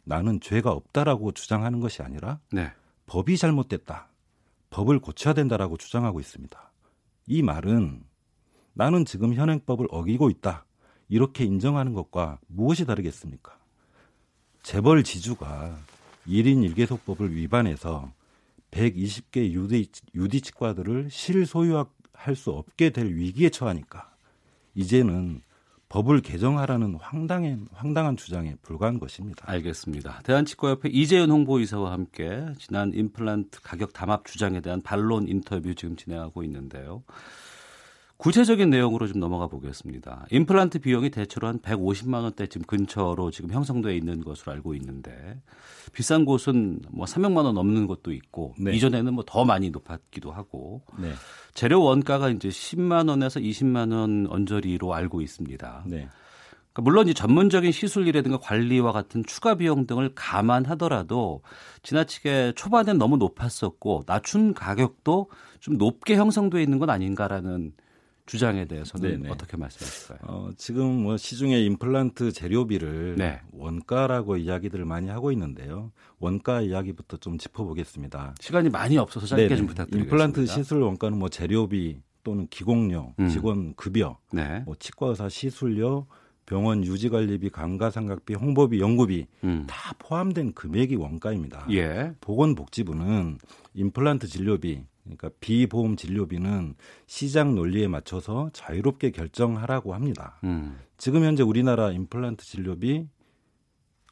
[0.09, 2.71] 나는 죄가 없다라고 주장하는 것이 아니라 네.
[3.05, 4.09] 법이 잘못됐다.
[4.71, 6.71] 법을 고쳐야 된다라고 주장하고 있습니다.
[7.27, 8.03] 이 말은
[8.73, 10.65] 나는 지금 현행법을 어기고 있다.
[11.09, 13.55] 이렇게 인정하는 것과 무엇이 다르겠습니까?
[14.63, 15.77] 재벌 지주가
[16.27, 18.11] 1인 1개소법을 위반해서
[18.71, 24.11] 120개 유디, 유디 치과들을 실소유할 수 없게 될 위기에 처하니까
[24.73, 25.43] 이제는
[25.89, 29.43] 법을 개정하라는 황당한, 황당한 주장에 불과한 것입니다.
[29.49, 30.21] 알겠습니다.
[30.23, 37.04] 대한치과협회 이재현 홍보이사와 함께 지난 임플란트 가격 담합 주장에 대한 반론 인터뷰 지금 진행하고 있는데요.
[38.19, 40.25] 구체적인 내용으로 좀 넘어가 보겠습니다.
[40.29, 45.41] 임플란트 비용이 대체로 한 150만 원대 지금 근처로 지금 형성돼 있는 것으로 알고 있는데
[45.93, 48.73] 비싼 곳은 뭐 300만 원 넘는 것도 있고 네.
[48.73, 51.13] 이전에는 뭐 더 많이 높았기도 하고 네.
[51.53, 55.84] 재료 원가가 이제 10만 원에서 20만 원 언저리로 알고 있습니다.
[55.86, 56.10] 네.
[56.73, 61.41] 그러니까 물론 이 전문적인 시술이라든가 관리와 같은 추가 비용 등을 감안하더라도
[61.84, 65.29] 지나치게 초반엔 너무 높았었고 낮춘 가격도
[65.62, 67.71] 좀 높게 형성돼 있는 건 아닌가라는
[68.29, 69.29] 주장에 대해서는 네네.
[69.31, 70.19] 어떻게 말씀하실까요?
[70.23, 73.41] 어, 지금 뭐 시중에 임플란트 재료비를 네.
[73.51, 75.91] 원가라고 이야기들을 많이 하고 있는데요.
[76.19, 78.35] 원가 이야기부터 좀 짚어보겠습니다.
[78.39, 79.57] 시간이 많이 없어서 짧게 네네.
[79.57, 80.13] 좀 부탁드리겠습니다.
[80.15, 83.29] 임플란트 시술 원가는 뭐 재료비 또는 기공료, 음.
[83.29, 84.61] 직원 급여, 네.
[84.63, 86.05] 뭐 치과의사 시술료,
[86.45, 89.65] 병원 유지관리비, 감가상각비, 홍보비, 연구비 음.
[89.67, 91.65] 다 포함된 금액이 원가입니다.
[91.71, 92.13] 예.
[92.21, 93.39] 보건복지부는
[93.73, 94.83] 임플란트 진료비,
[95.17, 96.75] 그러니까 비보험 진료비는
[97.07, 100.39] 시장 논리에 맞춰서 자유롭게 결정하라고 합니다.
[100.43, 100.77] 음.
[100.97, 103.07] 지금 현재 우리나라 임플란트 진료비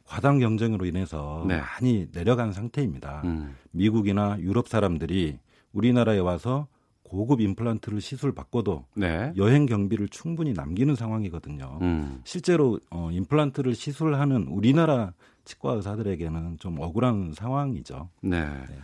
[0.06, 1.60] 과당 경쟁으로 인해서 네.
[1.60, 3.22] 많이 내려간 상태입니다.
[3.26, 3.56] 음.
[3.72, 5.38] 미국이나 유럽 사람들이
[5.74, 6.68] 우리나라에 와서
[7.04, 9.32] 고급 임플란트를 시술 받고도 네.
[9.38, 11.80] 여행 경비를 충분히 남기는 상황이거든요.
[11.82, 12.22] 음.
[12.26, 15.14] 실제로 어, 임플란트를 시술하는 우리나라
[15.46, 18.10] 치과 의사들에게는 좀 억울한 상황이죠.
[18.22, 18.46] 네.
[18.46, 18.80] 네.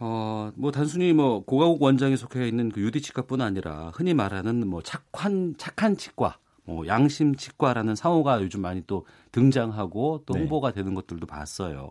[0.00, 4.82] 어, 뭐 단순히 뭐 고가국 원장에 속해 있는 그 유디 치과뿐 아니라 흔히 말하는 뭐
[4.82, 10.40] 착한 착한 치과, 뭐 양심 치과라는 상호가 요즘 많이 또 등장하고 또 네.
[10.40, 10.76] 홍보가 네.
[10.76, 11.90] 되는 것들도 봤어요.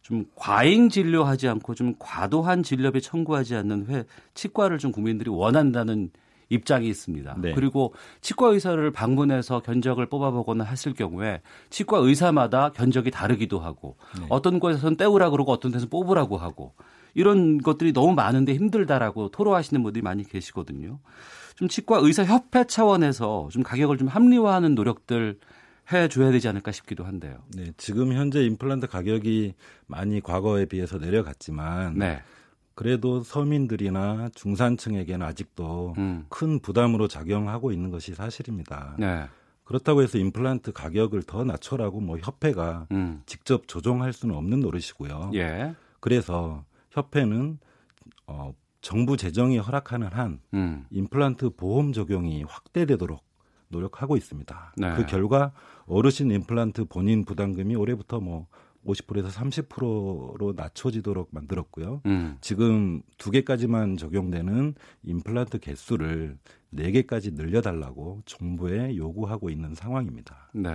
[0.00, 6.10] 좀 과잉 진료하지 않고 좀 과도한 진료비 청구하지 않는 회 치과를 좀 국민들이 원한다는
[6.48, 7.36] 입장이 있습니다.
[7.42, 7.52] 네.
[7.52, 14.26] 그리고 치과 의사를 방문해서 견적을 뽑아보거나 했을 경우에 치과 의사마다 견적이 다르기도 하고 네.
[14.30, 16.72] 어떤 곳에서는 떼우라 그러고 어떤 데서 뽑으라고 하고
[17.16, 21.00] 이런 것들이 너무 많은데 힘들다라고 토로하시는 분들이 많이 계시거든요.
[21.56, 25.38] 좀 치과 의사 협회 차원에서 좀 가격을 좀 합리화하는 노력들
[25.90, 27.38] 해줘야 되지 않을까 싶기도 한데요.
[27.54, 29.54] 네, 지금 현재 임플란트 가격이
[29.86, 32.20] 많이 과거에 비해서 내려갔지만 네.
[32.74, 36.26] 그래도 서민들이나 중산층에게는 아직도 음.
[36.28, 38.94] 큰 부담으로 작용하고 있는 것이 사실입니다.
[38.98, 39.24] 네.
[39.64, 43.22] 그렇다고 해서 임플란트 가격을 더 낮춰라고 뭐 협회가 음.
[43.24, 45.30] 직접 조정할 수는 없는 노릇이고요.
[45.34, 45.74] 예.
[46.00, 46.62] 그래서
[46.96, 47.58] 협회는
[48.26, 50.86] 어, 정부 재정이 허락하는 한 음.
[50.90, 53.22] 임플란트 보험 적용이 확대되도록
[53.68, 54.74] 노력하고 있습니다.
[54.76, 54.94] 네.
[54.96, 55.52] 그 결과
[55.86, 58.46] 어르신 임플란트 본인 부담금이 올해부터 뭐
[58.86, 62.02] 50%에서 30%로 낮춰지도록 만들었고요.
[62.06, 62.38] 음.
[62.40, 66.38] 지금 두 개까지만 적용되는 임플란트 개수를
[66.70, 70.50] 네 개까지 늘려달라고 정부에 요구하고 있는 상황입니다.
[70.54, 70.70] 네.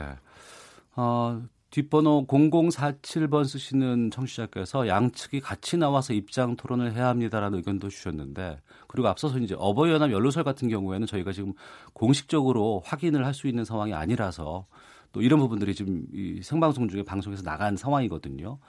[0.97, 9.07] 어, 뒷번호 0047번 쓰시는 청취자께서 양측이 같이 나와서 입장 토론을 해야 합니다라는 의견도 주셨는데 그리고
[9.07, 11.53] 앞서서 이제 어버이연합 연로설 같은 경우에는 저희가 지금
[11.93, 14.65] 공식적으로 확인을 할 수 있는 상황이 아니라서
[15.13, 18.59] 또 이런 부분들이 지금 이 생방송 중에 방송에서 나간 상황이거든요.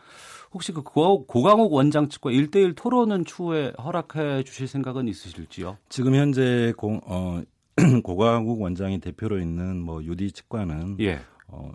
[0.53, 5.79] 혹시 그 고강욱 원장 측과 1대1 토론은 추후에 허락해 주실 생각은 있으실지요?
[5.89, 7.43] 지금 현재 공, 어,
[8.05, 11.21] 고강욱 원장이 대표로 있는 뭐 유디 측과는 예.
[11.49, 11.73] 어,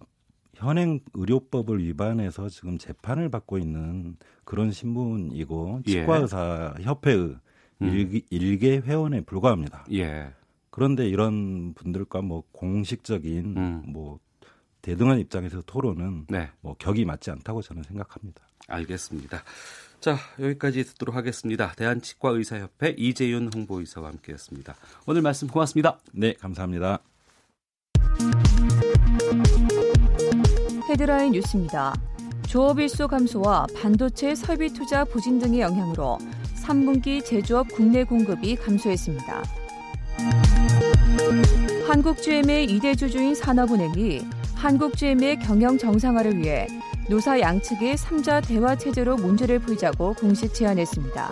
[0.57, 5.91] 현행 의료법을 위반해서 지금 재판을 받고 있는 그런 신분이고 예.
[5.91, 7.35] 치과의사 협회의
[7.81, 8.21] 음.
[8.29, 9.85] 일개 회원에 불과합니다.
[9.93, 10.33] 예.
[10.71, 13.83] 그런데 이런 분들과 뭐 공식적인 음.
[13.87, 14.19] 뭐
[14.81, 16.49] 대등한 입장에서 토론은 네.
[16.61, 18.41] 뭐 격이 맞지 않다고 저는 생각합니다.
[18.67, 19.43] 알겠습니다.
[19.99, 21.73] 자, 여기까지 듣도록 하겠습니다.
[21.73, 24.75] 대한치과의사협회 이재윤 홍보이사와 함께했습니다.
[25.05, 25.99] 오늘 말씀 고맙습니다.
[26.13, 26.99] 네, 감사합니다.
[30.97, 31.93] 헤드라인 뉴스입니다.
[32.47, 36.17] 조업일수 감소와 반도체 설비 투자 부진 등의 영향으로
[36.55, 39.43] 3분기 제조업 국내 공급이 감소했습니다.
[41.87, 46.65] 한국GM의 이대 주주인 산업은행이 한국GM의 경영 정상화를 위해
[47.07, 51.31] 노사 양측의 3자 대화 체제로 문제를 풀자고 공식 제안했습니다.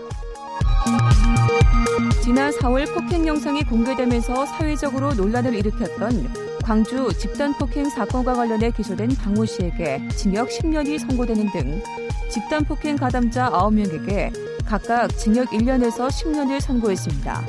[2.23, 9.45] 지난 4월 폭행 영상이 공개되면서 사회적으로 논란을 일으켰던 광주 집단 폭행 사건과 관련해 기소된 박모
[9.45, 11.83] 씨에게 징역 10년이 선고되는 등
[12.27, 17.43] 집단 폭행 가담자 9명에게 각각 징역 1년에서 10년을 선고했습니다.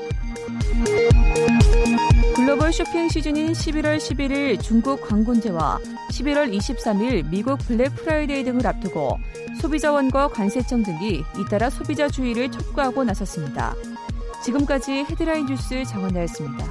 [2.37, 9.19] 글로벌 쇼핑 시즌인 11월 11일 중국 광군제와 11월 23일 미국 블랙 프라이데이 등을 앞두고
[9.63, 13.75] 소비자원과 관세청 등이 잇따라 소비자 주의를 촉구하고 나섰습니다.
[14.45, 16.67] 지금까지 헤드라인 뉴스 정원나였습니다.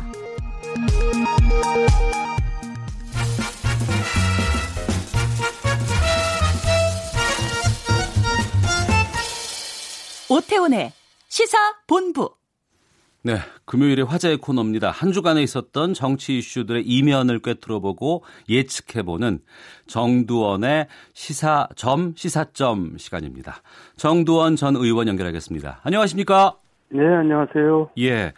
[10.30, 10.92] 오태훈의
[11.28, 11.58] 시사
[11.88, 12.32] 본부.
[13.22, 14.92] 네, 금요일의 화제의 코너입니다.
[14.92, 19.40] 한 주간에 있었던 정치 이슈들의 이면을 꿰뚫어보고 예측해보는
[19.88, 23.64] 정두원의 시사점, 시사점 시간입니다.
[23.98, 25.82] 정두원 전 의원 연결하겠습니다.
[25.84, 26.56] 안녕하십니까?
[26.90, 27.90] 네, 안녕하세요.
[27.98, 28.34] 예.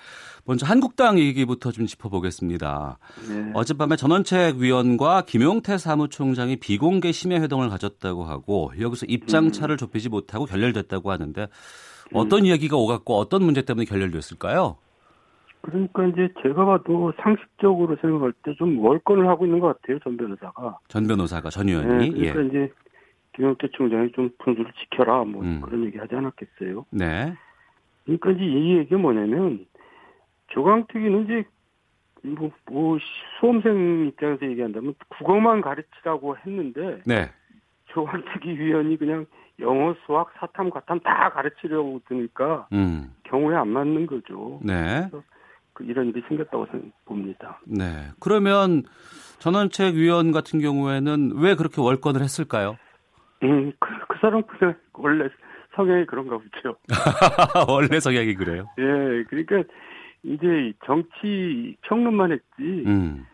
[0.47, 2.97] 먼저 한국당 얘기부터 좀 짚어보겠습니다.
[3.29, 3.51] 네.
[3.53, 9.77] 어젯밤에 전원책 위원과 김용태 사무총장이 비공개 심야 회동을 가졌다고 하고 여기서 입장차를 음.
[9.77, 11.47] 좁히지 못하고 결렬됐다고 하는데
[12.13, 12.45] 어떤 음.
[12.45, 14.77] 이야기가 오갔고 어떤 문제 때문에 결렬됐을까요?
[15.61, 20.77] 그러니까 이제 제가 봐도 상식적으로 생각할 때 좀 월권을 하고 있는 것 같아요 전 변호사가.
[20.87, 22.09] 전 변호사가 전 의원이.
[22.11, 22.47] 네, 그러니까 예.
[22.47, 22.73] 이제
[23.35, 25.59] 김용태 총장이 좀 분수를 지켜라 뭐 음.
[25.61, 26.85] 그런 얘기 하지 않았겠어요.
[26.91, 27.33] 네.
[28.05, 29.65] 그러니까 이제 이 얘기가 뭐냐면
[30.47, 31.43] 조강특위는 이제
[32.23, 32.97] 뭐, 뭐
[33.39, 37.29] 수험생 입장에서 얘기한다면 국어만 가르치라고 했는데 네.
[37.87, 39.25] 조강특위 위원이 그냥
[39.59, 43.13] 영어, 수학, 사탐, 과탐 다 가르치려고 드니까 음.
[43.23, 44.59] 경우에 안 맞는 거죠.
[44.63, 45.09] 네.
[45.73, 46.67] 그 이런 일이 생겼다고
[47.05, 47.59] 봅니다.
[47.65, 48.09] 네.
[48.19, 48.83] 그러면
[49.39, 52.77] 전원책 위원 같은 경우에는 왜 그렇게 월권을 했을까요?
[53.43, 55.29] 음, 그, 그 사람 그냥 원래
[55.75, 56.75] 성향이 그런가 보죠.
[57.69, 58.67] 원래 성향이 그래요?
[58.79, 59.63] 예, 그러니까
[60.27, 63.25] 이제 정치 평론만 했지, 음.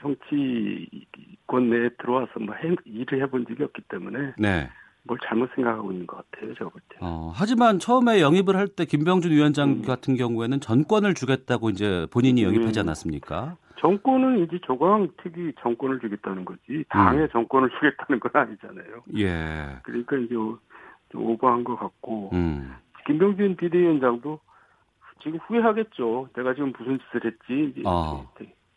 [0.00, 4.34] 정치권 내에 들어와서 뭐 해, 일을 해본 적이 없기 때문에.
[4.38, 4.68] 네.
[5.04, 6.96] 뭘 잘못 생각하고 있는 것 같아요, 제가 볼 때.
[7.00, 9.82] 어, 하지만 처음에 영입을 할 때 김병준 위원장 음.
[9.82, 12.54] 같은 경우에는 전권을 주겠다고 이제 본인이 음.
[12.54, 13.56] 영입하지 않았습니까?
[13.80, 17.28] 정권은 이제 조광 특위 정권을 주겠다는 거지 당의 음.
[17.32, 19.02] 정권을 주겠다는 건 아니잖아요.
[19.18, 19.76] 예.
[19.82, 20.34] 그러니까 이제
[21.10, 22.72] 좀 오버한 것 같고 음.
[23.08, 24.38] 김병준 비대위원장도
[25.22, 26.28] 지금 후회하겠죠.
[26.34, 27.70] 내가 지금 무슨 짓을 했지.
[27.70, 28.28] 이제 어.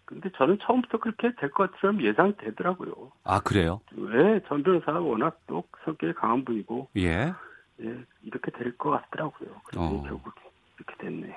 [0.05, 3.11] 근데 저는 처음부터 그렇게 될 것 같으면 예상되더라고요.
[3.23, 3.81] 아 그래요?
[3.95, 4.39] 왜?
[4.47, 7.33] 전 변호사가 워낙 또 성격이 강한 분이고 예,
[7.81, 9.49] 예 이렇게 될 것 같더라고요.
[9.63, 10.03] 그래서 어.
[10.03, 10.33] 결국
[10.77, 11.33] 이렇게 됐네요.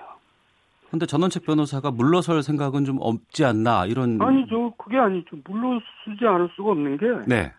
[0.90, 4.74] 근데 전원책 변호사가 물러설 생각은 좀 없지 않나 이런 아니죠.
[4.76, 5.36] 그게 아니죠.
[5.44, 7.52] 물러서지 않을 수가 없는 게 네.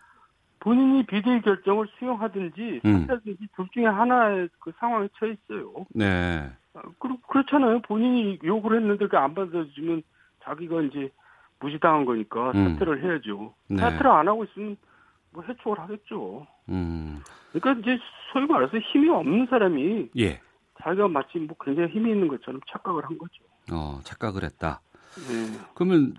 [0.60, 3.06] 본인이 비대위 결정을 수용하든지 음.
[3.08, 5.72] 하든지 둘 중에 하나의 그 상황에 처해 있어요.
[5.94, 6.50] 네.
[6.74, 7.80] 아, 그렇, 그렇잖아요.
[7.82, 10.02] 본인이 요구를 했는데 그안 받아주면
[10.44, 11.10] 자기가 이제
[11.58, 12.72] 무시당한 거니까 음.
[12.74, 13.54] 사퇴를 해야죠.
[13.68, 13.76] 네.
[13.78, 14.76] 사퇴를 안 하고 있으면
[15.32, 16.46] 뭐 해촉을 하겠죠.
[16.68, 17.22] 음.
[17.52, 17.98] 그러니까 이제
[18.32, 20.40] 소위 말해서 힘이 없는 사람이 예.
[20.82, 23.42] 자기가 마치 뭐 굉장히 힘이 있는 것처럼 착각을 한 거죠.
[23.72, 24.80] 어, 착각을 했다.
[25.28, 25.58] 네.
[25.74, 26.14] 그러면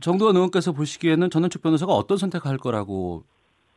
[0.00, 3.24] 정도원 의원께서 보시기에는 전원축 변호사가 어떤 선택을 할 거라고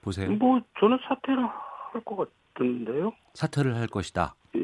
[0.02, 0.32] 보세요?
[0.32, 3.12] 뭐 저는 사퇴를 할 것 같은데요.
[3.34, 4.36] 사퇴를 할 것이다.
[4.56, 4.60] 예,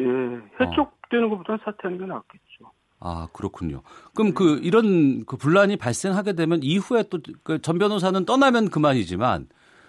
[0.61, 1.29] 해촉 어.
[1.29, 2.71] 것보다는 사퇴하는 게 낫겠죠.
[2.99, 3.81] 아 그렇군요.
[4.15, 9.47] 그럼 그 이런 그 분란이 발생하게 되면 이후에 또전 그 변호사는 떠나면 그만이지만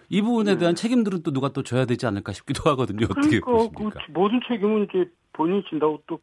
[0.08, 0.58] 이 부분에 네.
[0.58, 3.06] 대한 책임들은 또 누가 또 져야 되지 않을까 싶기도 하거든요.
[3.06, 4.00] 어떻게 그러니까 보십니까?
[4.06, 6.20] 그 모든 책임은 이제 본인이 진다고 또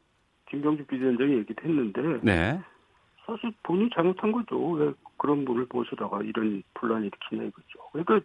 [0.50, 2.60] 김병주 비대위원장이 얘기도 했는데 네.
[3.26, 4.60] 사실 본인이 잘못한 거죠.
[4.72, 7.80] 왜 그런 분을 모셔다가 이런 분란이 일으키냐 이거죠.
[7.92, 8.22] 그러니까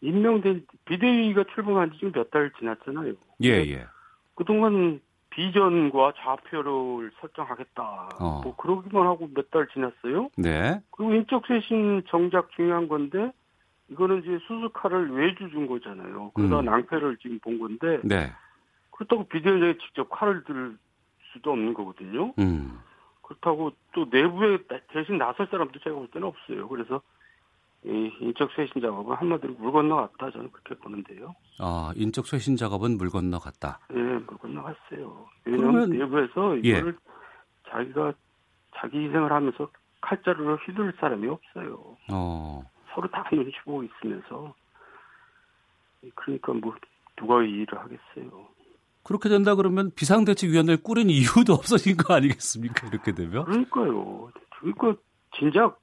[0.00, 3.14] 임명된 비대위가 출범한 지 지금 몇 달 지났잖아요.
[3.44, 3.86] 예, 예.
[4.34, 5.00] 그동안
[5.34, 8.08] 비전과 좌표를 설정하겠다.
[8.20, 8.40] 어.
[8.44, 10.30] 뭐 그러기만 하고 몇 달 지났어요.
[10.36, 10.80] 네.
[10.90, 13.32] 그리고 인적 쇄신 정작 중요한 건데
[13.88, 16.30] 이거는 이제 수수칼을 외주 준 거잖아요.
[16.34, 16.64] 그러다 음.
[16.64, 18.00] 낭패를 지금 본 건데.
[18.02, 18.32] 네.
[18.92, 20.76] 그렇다고 비대위원장이 직접 칼을 들
[21.32, 22.32] 수도 없는 거거든요.
[22.38, 22.78] 음.
[23.22, 24.58] 그렇다고 또 내부에
[24.92, 26.68] 대신 나설 사람도 제가 볼 때는 없어요.
[26.68, 27.00] 그래서
[27.86, 31.34] 이 인적 쇄신 작업은 한마디로 물 건너갔다 저는 그렇게 보는데요.
[31.60, 33.80] 아 인적 쇄신 작업은 물 건너갔다.
[33.90, 35.26] 네, 물 건너갔어요.
[35.44, 36.70] 왜냐하면 내부에서 예.
[36.70, 37.70] 이거를 예.
[37.70, 38.14] 자기가
[38.76, 39.68] 자기 희생을 하면서
[40.00, 41.96] 칼자루를 휘둘 사람이 없어요.
[42.10, 42.62] 어.
[42.94, 44.54] 서로 다 눈치 보고 있으면서
[46.14, 46.74] 그러니까 뭐
[47.16, 48.48] 누가 이 일을 하겠어요.
[49.02, 52.88] 그렇게 된다 그러면 비상대책위원회를 꾸린 이유도 없어진 거 아니겠습니까?
[52.88, 53.44] 이렇게 되면?
[53.44, 54.30] 그러니까요.
[54.58, 54.96] 그러니까
[55.36, 55.78] 진작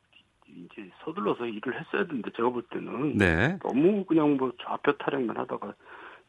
[0.56, 3.58] 이제 서둘러서 일을 했어야 되는데 제가 볼 때는 네.
[3.64, 5.74] 너무 그냥 뭐 좌표 타령만 하다가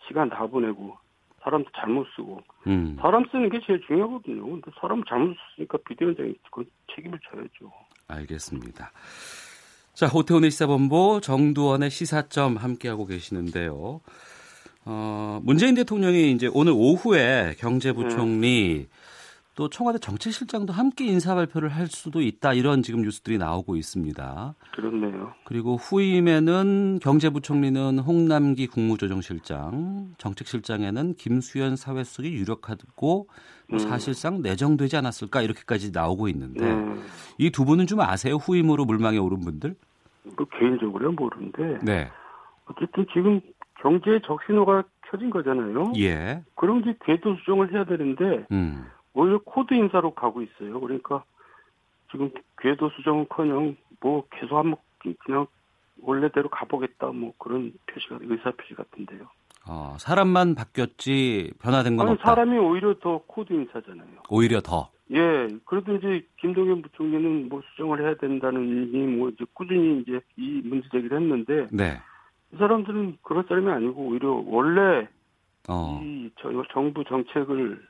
[0.07, 0.97] 시간 다 보내고
[1.43, 2.97] 사람도 잘못 쓰고 음.
[3.01, 4.45] 사람 쓰는 게 제일 중요하거든요.
[4.45, 7.73] 근데 사람 잘못 쓰니까 비대위원장이 그 책임을 져야죠.
[8.09, 8.93] 알겠습니다.
[9.95, 14.01] 자, 오태훈의 시사본부 정두원의 시사점 함께하고 계시는데요.
[14.85, 19.02] 어, 문재인 대통령이 이제 오늘 오후에 경제부총리 네.
[19.63, 24.57] 또 청와대 정책실장도 함께 인사 발표를 할 수도 있다 이런 지금 뉴스들이 나오고 있습니다.
[24.75, 25.35] 그렇네요.
[25.45, 33.29] 그리고 후임에는 경제부총리는 홍남기 국무조정실장, 정책실장에는 김수현 사회수석이 유력하고
[33.69, 33.79] 뭐 음.
[33.79, 37.01] 사실상 내정되지 않았을까 이렇게까지 나오고 있는데 음.
[37.39, 38.35] 이 두 분은 좀 아세요?
[38.35, 39.77] 후임으로 물망에 오른 분들?
[40.37, 42.11] 뭐 개인적으로는 모르는데 네.
[42.67, 43.41] 어쨌든 지금
[43.81, 45.93] 경제 적신호가 켜진 거잖아요.
[45.99, 46.43] 예.
[46.57, 48.87] 그럼 이제 궤도 수정을 해야 되는데 음.
[49.15, 50.81] 오히려 코드 인사로 가고 있어요.
[50.81, 51.25] 그러니까
[52.11, 54.77] 지금 궤도 수정은커녕 뭐 계속 한번
[55.25, 55.47] 그냥
[56.01, 59.27] 원래대로 가보겠다 뭐 그런 표시가 의사 표시 같은데요.
[59.69, 62.31] 어, 사람만 바뀌었지 변화된 건 아니, 없다.
[62.31, 64.23] 사람이 오히려 더 코드 인사잖아요.
[64.29, 64.91] 오히려 더.
[65.13, 70.89] 예, 그래도 이제 김동연 부총리는 뭐 수정을 해야 된다는 뭐 이제 꾸준히 이제 이 문제
[70.91, 72.01] 제기를 했는데 네.
[72.53, 75.07] 이 사람들은 그럴 사람이 아니고 오히려 원래
[75.69, 76.01] 어.
[76.03, 76.31] 이
[76.73, 77.87] 정부 정책을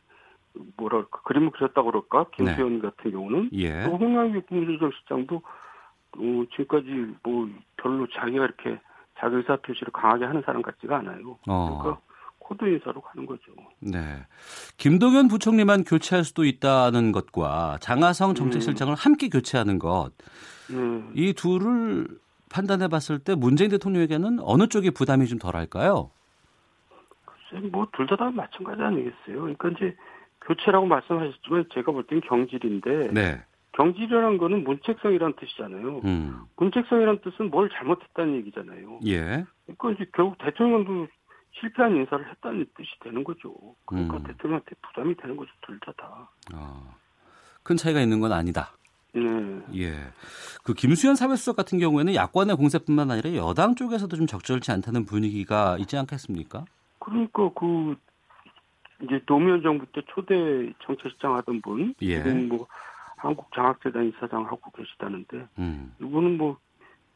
[0.76, 2.80] 뭐랄까 그림을 그렸다 그럴까 김수현 네.
[2.80, 3.84] 같은 경우는 예.
[3.84, 5.36] 또 홍남기 국무조정 실장도
[6.18, 8.78] 어, 지금까지 뭐 별로 자기가 이렇게
[9.18, 11.38] 자기 의사 표시를 강하게 하는 사람 같지가 않아요.
[11.48, 11.78] 어.
[11.80, 12.00] 그러니까
[12.38, 13.52] 코드 인사로 가는 거죠.
[13.80, 13.98] 네.
[14.76, 18.96] 김동연 부총리만 교체할 수도 있다는 것과 장하성 정책실장을 음.
[18.98, 20.10] 함께 교체하는 것.
[20.70, 21.12] 음.
[21.14, 22.08] 이 둘을
[22.50, 26.10] 판단해 봤을 때 문재인 대통령에게는 어느 쪽이 부담이 좀 덜할까요?
[27.24, 29.40] 글쎄, 뭐, 둘 다 다 마찬가지 아니겠어요?
[29.40, 29.96] 그러니까 이제
[30.46, 33.12] 교체라고 말씀하셨지만 제가 볼 땐 경질인데.
[33.12, 33.42] 네.
[33.72, 36.00] 경질이라는 거는 문책성이라는 뜻이잖아요.
[36.05, 36.40] 음.
[36.57, 39.00] 문책성이라는 뜻은 뭘 잘못했다는 얘기잖아요.
[39.07, 39.46] 예.
[39.64, 41.09] 그러니까 이제 결국 대통령도
[41.59, 43.55] 실패한 인사를 했다는 뜻이 되는 거죠.
[43.87, 44.24] 그러니까 음.
[44.24, 45.50] 대통령한테 부담이 되는 거죠.
[45.62, 46.31] 둘 다 다.
[46.55, 46.94] 어.
[47.62, 48.72] 큰 차이가 있는 건 아니다.
[49.14, 49.22] 네.
[49.76, 49.92] 예.
[50.64, 55.96] 그 김수현 사회수석 같은 경우에는 야권의 공세뿐만 아니라 여당 쪽에서도 좀 적절치 않다는 분위기가 있지
[55.96, 56.64] 않겠습니까?
[56.98, 57.96] 그러니까 그
[59.02, 62.22] 이제 노무현 정부 때 초대 정책시장 하던 분, 예.
[62.22, 62.66] 지금 뭐
[63.16, 65.94] 한국 장학재단 이사장 하고 계시다는데 음.
[66.00, 66.56] 이분은 뭐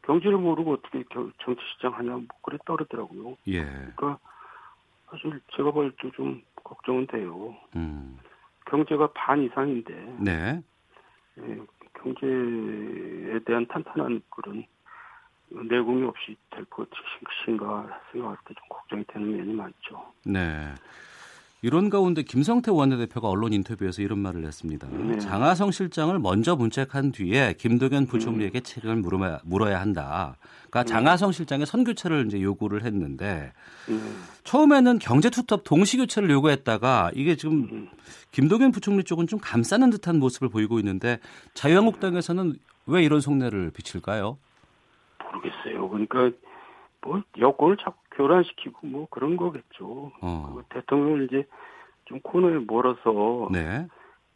[0.03, 1.03] 경제를 모르고 어떻게
[1.43, 3.37] 정치시장 하냐 뭐 그랬다 그러더라고요.
[3.47, 3.63] 예.
[3.63, 4.17] 그러니까
[5.09, 7.55] 사실 제가 볼 때 좀 걱정은 돼요.
[7.75, 8.17] 음.
[8.65, 10.17] 경제가 반 이상인데.
[10.19, 10.61] 네.
[11.39, 11.57] 예,
[12.01, 14.65] 경제에 대한 탄탄한 그런
[15.49, 20.11] 내공이 없이 될 것인가 생각할 때 좀 걱정이 되는 면이 많죠.
[20.25, 20.73] 네.
[21.67, 24.87] 이런 가운데 김성태 원내대표가 언론 인터뷰에서 이런 말을 했습니다.
[24.87, 25.19] 네.
[25.19, 28.63] 장하성 실장을 먼저 문책한 뒤에 김동연 부총리에게 음.
[28.63, 30.37] 책임을 물어야, 물어야 한다.
[30.69, 30.85] 그러니까 음.
[30.85, 33.51] 장하성 실장의 선교체를 이제 요구를 했는데
[33.89, 34.23] 음.
[34.45, 37.89] 처음에는 경제투톱 동시교체를 요구했다가 이게 지금 음.
[38.31, 41.19] 김동연 부총리 쪽은 좀 감싸는 듯한 모습을 보이고 있는데
[41.53, 44.37] 자유한국당에서는 왜 이런 속내를 비칠까요?
[45.33, 45.89] 모르겠어요.
[45.89, 46.31] 그러니까
[47.07, 50.11] 뭐 여권을 자꾸 교란시키고 뭐 그런 거겠죠.
[50.21, 50.53] 어.
[50.55, 51.47] 그 대통령을 이제
[52.05, 53.87] 좀 코너에 몰아서 네.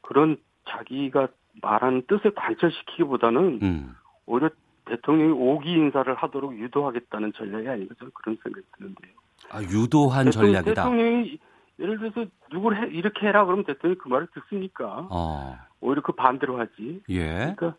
[0.01, 0.37] 그런
[0.69, 1.27] 자기가
[1.61, 3.95] 말하는 뜻을 관철시키기보다는 음.
[4.25, 4.49] 오히려
[4.85, 9.11] 대통령이 오기 인사를 하도록 유도하겠다는 전략이 아닌가 저는 그런 생각이 드는데요.
[9.49, 10.83] 아 유도한 대통령, 전략이다.
[10.83, 11.39] 대통령이
[11.79, 15.07] 예를 들어서 누굴 해, 이렇게 해라 그러면 대통령이 그 말을 듣습니까?
[15.09, 15.57] 어.
[15.81, 17.01] 오히려 그 반대로 하지.
[17.09, 17.53] 예.
[17.55, 17.75] 그러니까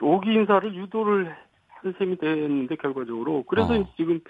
[0.00, 1.36] 오기 인사를 유도를
[1.80, 3.94] 한 셈이 됐는데 결과적으로 그래서 어.
[3.96, 4.20] 지금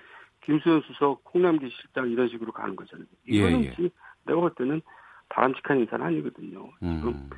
[0.45, 3.07] 김수현 수석, 홍남기 실장 이런 식으로 가는 거잖아요.
[3.27, 3.71] 이거는 예, 예.
[3.73, 3.91] 지금
[4.25, 4.81] 내가 볼 때는
[5.29, 6.71] 바람직한 인사는 아니거든요.
[6.83, 6.99] 음.
[6.99, 7.31] 지금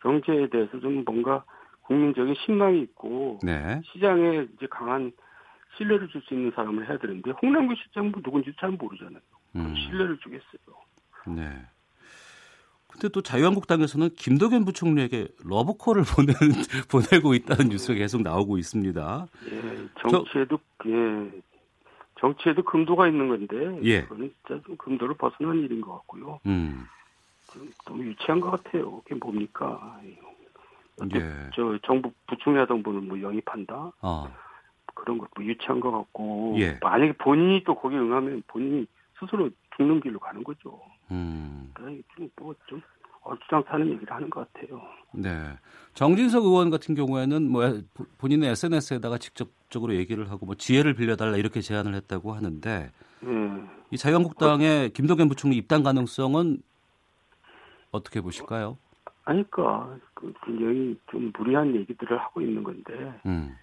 [0.00, 1.44] 경제에 대해서 좀 뭔가
[1.82, 3.80] 국민적인 신망이 있고 네.
[3.84, 5.12] 시장에 이제 강한
[5.76, 9.22] 신뢰를 줄 수 있는 사람을 해야 되는데 홍남기 실장도 누군지 잘 모르잖아요.
[9.56, 9.74] 음.
[9.74, 10.76] 신뢰를 주겠어요.
[11.34, 11.66] 네.
[12.92, 16.32] 근데 또 자유한국당에서는 김덕현 부총리에게 러브콜을 보내,
[16.90, 19.26] 보내고 있다는 뉴스가 계속 나오고 있습니다.
[19.50, 21.30] 예, 정치에도 저, 예,
[22.20, 24.02] 정치에도 금도가 있는 건데 예.
[24.02, 26.38] 그건 진짜 좀 금도를 벗어난 일인 것 같고요.
[26.46, 26.86] 음.
[27.52, 29.00] 좀 너무 유치한 것 같아요.
[29.00, 30.00] 그게 뭡니까?
[31.14, 31.50] 예.
[31.54, 33.92] 저 정부 부총리 하던 분을 뭐 영입한다.
[34.00, 34.32] 어.
[34.94, 36.78] 그런 것도 유치한 것 같고 예.
[36.80, 38.86] 만약에 본인이 또 거기에 응하면 본인이
[39.18, 40.80] 스스로 죽는 길로 가는 거죠.
[41.12, 41.70] 음.
[41.74, 42.82] 그러니까 좀뭐좀
[43.22, 44.82] 얼추장 사는 얘기를 하는 것 같아요.
[45.12, 45.30] 네.
[45.94, 47.62] 정진석 의원 같은 경우에는 뭐
[48.18, 52.90] 본인의 SNS에다가 직접적으로 얘기를 하고 뭐 지혜를 빌려달라 이렇게 제안을 했다고 하는데
[53.20, 53.64] 네.
[53.90, 56.58] 이 자유한국당의 김동연 부총리 입당 가능성은
[57.92, 58.78] 어떻게 보실까요?
[59.24, 63.54] 아니까 그 굉장히 좀 무리한 얘기들을 하고 있는 건데 음.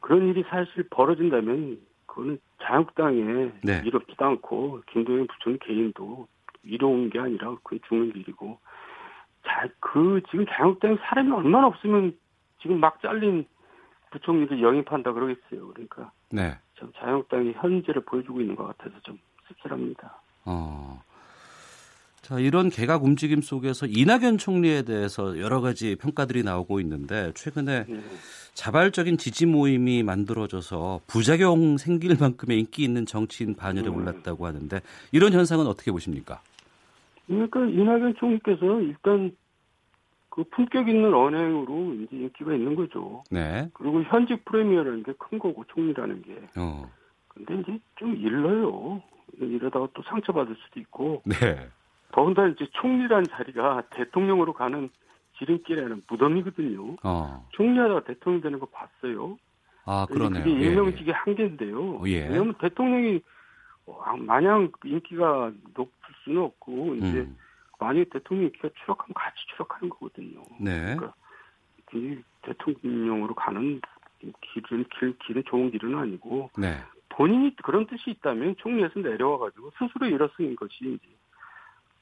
[0.00, 3.82] 그런 일이 사실 벌어진다면 그거는 자유한국당에 네.
[3.86, 6.26] 이롭지도 않고 김동연 부총리 개인도
[6.62, 8.58] 이로운 게 아니라 그 죽는 길이고
[9.46, 12.16] 자, 그 지금 자유한국당에 사람이 얼마나 없으면
[12.60, 13.46] 지금 막 잘린
[14.10, 15.68] 부총리를 영입한다 그러겠어요.
[15.68, 16.58] 그러니까 네.
[16.74, 20.20] 좀 자유한국당이 현재를 보여주고 있는 것 같아서 좀 씁쓸합니다.
[20.44, 21.02] 어.
[22.22, 28.00] 자, 이런 개각 움직임 속에서 이낙연 총리에 대해서 여러 가지 평가들이 나오고 있는데 최근에 네.
[28.54, 33.88] 자발적인 지지 모임이 만들어져서 부작용 생길 만큼의 인기 있는 정치인 반열에 네.
[33.88, 34.80] 올랐다고 하는데
[35.12, 36.40] 이런 현상은 어떻게 보십니까?
[37.30, 39.36] 그러니까 이낙연 총리께서 일단
[40.30, 43.22] 그 품격 있는 언행으로 이제 인기가 있는 거죠.
[43.30, 43.68] 네.
[43.74, 46.36] 그리고 현직 프레미어라는 게 큰 거고 총리라는 게.
[46.56, 46.90] 어.
[47.28, 49.00] 근데 이제 좀 일러요.
[49.38, 51.22] 이러다가 또 상처받을 수도 있고.
[51.24, 51.68] 네.
[52.12, 54.90] 더군다나 이제 총리란 자리가 대통령으로 가는
[55.38, 56.96] 지름길에는 무덤이거든요.
[57.04, 57.46] 어.
[57.50, 59.36] 총리하다가 대통령 되는 거 봤어요.
[59.84, 60.42] 아, 그러네요.
[60.42, 61.12] 그게 일명직의 예.
[61.12, 62.02] 한계인데요.
[62.06, 62.28] 예.
[62.28, 63.20] 왜냐하면 대통령이
[64.18, 65.92] 마냥 인기가 높을
[66.24, 67.36] 수는 없고 이제 음.
[67.78, 70.42] 만약 대통령 인기가 추락하면 같이 추락하는 거거든요.
[70.60, 70.96] 네.
[70.96, 71.14] 그러니까
[72.42, 73.80] 대통령으로 가는
[74.20, 76.78] 길은 길, 길은 좋은 길은 아니고 네.
[77.08, 80.98] 본인이 그런 뜻이 있다면 총리에서 내려와 가지고 스스로 일어서는 것이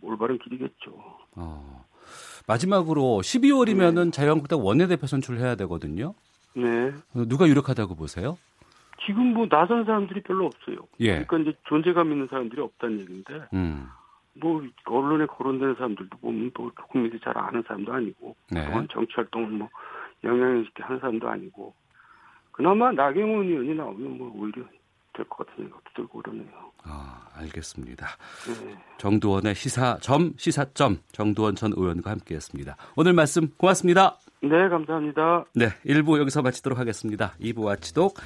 [0.00, 0.92] 올바른 길이겠죠.
[1.36, 1.84] 어.
[2.46, 4.10] 마지막으로 12월이면은 네.
[4.10, 6.14] 자유한국당 원내대표 선출해야 되거든요.
[6.54, 6.92] 네.
[7.28, 8.38] 누가 유력하다고 보세요?
[9.04, 10.76] 지금 뭐 나선 사람들이 별로 없어요.
[11.00, 11.24] 예.
[11.24, 13.88] 그러니까 이제 존재감 있는 사람들이 없다는 얘기인데, 음.
[14.34, 18.64] 뭐 언론에 거론되는 사람들도 보면 또 국민들이 잘 아는 사람도 아니고, 네.
[18.90, 19.68] 정치 활동을 뭐
[20.24, 21.74] 영향력 있게 하는 사람도 아니고,
[22.52, 24.64] 그나마 나경원 의원이 나오면 뭐 오히려
[25.18, 26.72] 될 것 같은 생각도 들고 그러네요.
[26.84, 28.06] 아, 알겠습니다.
[28.46, 28.76] 네.
[28.98, 32.76] 정두원의 시사점, 시사점, 정두원 전 의원과 함께했습니다.
[32.96, 34.16] 오늘 말씀 고맙습니다.
[34.40, 35.46] 네, 감사합니다.
[35.54, 37.34] 네, 1부 여기서 마치도록 하겠습니다.
[37.40, 38.18] 2부 와치독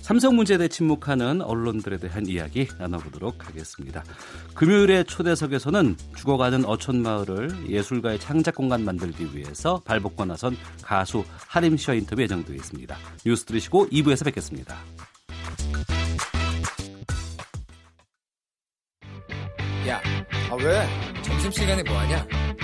[0.00, 4.02] 삼성 문제에 대해 침묵하는 언론들에 대한 이야기 나눠보도록 하겠습니다.
[4.54, 12.20] 금요일에 초대석에서는 죽어가는 어촌마을을 예술가의 창작 공간 만들기 위해서 발벗고 나선 가수 하림 씨와 인터뷰
[12.22, 12.96] 예정되어 있습니다.
[13.24, 14.76] 뉴스 들으시고 2부에서 뵙겠습니다.
[19.88, 20.00] 야,
[20.50, 20.86] 아 왜?
[21.22, 22.49] 점심시간에 뭐하냐?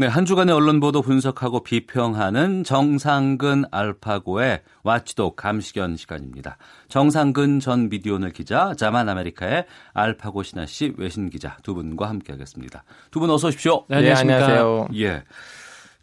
[0.00, 6.56] 네, 한 주간의 언론 보도 분석하고 비평하는 정상근 알파고의 와치도 감시견 시간입니다.
[6.88, 12.82] 정상근 전 미디오널 기자, 자만 아메리카의 알파고 신하 씨 외신 기자 두 분과 함께하겠습니다.
[13.10, 13.84] 두 분 어서 오십시오.
[13.88, 14.88] 네, 네 안녕하세요.
[14.94, 15.22] 예.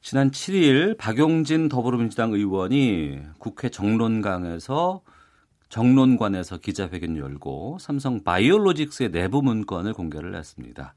[0.04, 5.02] 지난 7일 박용진 더불어민주당 의원이 국회 정론강에서
[5.70, 10.94] 정론관에서 기자회견 열고 삼성 바이오로직스의 내부 문건을 공개를 했습니다.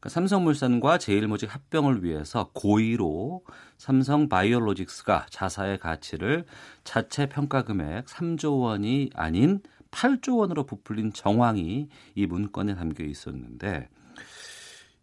[0.00, 3.42] 그러니까 삼성물산과 제일모직 합병을 위해서 고의로
[3.76, 6.46] 삼성 바이오로직스가 자사의 가치를
[6.84, 13.88] 자체 평가 금액 3조 원이 아닌 8조 원으로 부풀린 정황이 이 문건에 담겨 있었는데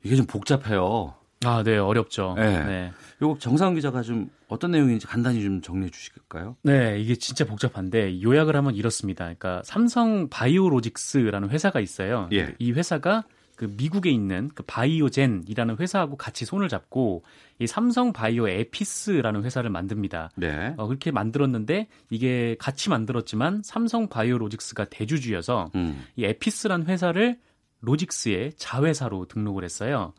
[0.04, 1.14] 이게 좀 복잡해요.
[1.46, 2.34] 아, 네, 어렵죠.
[2.36, 2.64] 네.
[2.64, 2.92] 네.
[3.22, 6.56] 요거 정상 기자가 좀 어떤 내용인지 간단히 좀 정리해 주시겠까요?
[6.64, 9.26] 네, 이게 진짜 복잡한데 요약을 하면 이렇습니다.
[9.26, 12.28] 그러니까 삼성 바이오로직스라는 회사가 있어요.
[12.34, 12.56] 예.
[12.58, 13.26] 이 회사가
[13.58, 17.24] 그 미국에 있는 그 바이오젠이라는 회사하고 같이 손을 잡고
[17.58, 20.30] 이 삼성 바이오 에피스라는 회사를 만듭니다.
[20.36, 20.76] 네.
[20.78, 26.06] 어, 그렇게 만들었는데 이게 같이 만들었지만 삼성 바이오로직스가 대주주여서 음.
[26.16, 27.40] 이 에피스라는 회사를
[27.82, 30.14] 로직스의 자회사로 등록을 했어요.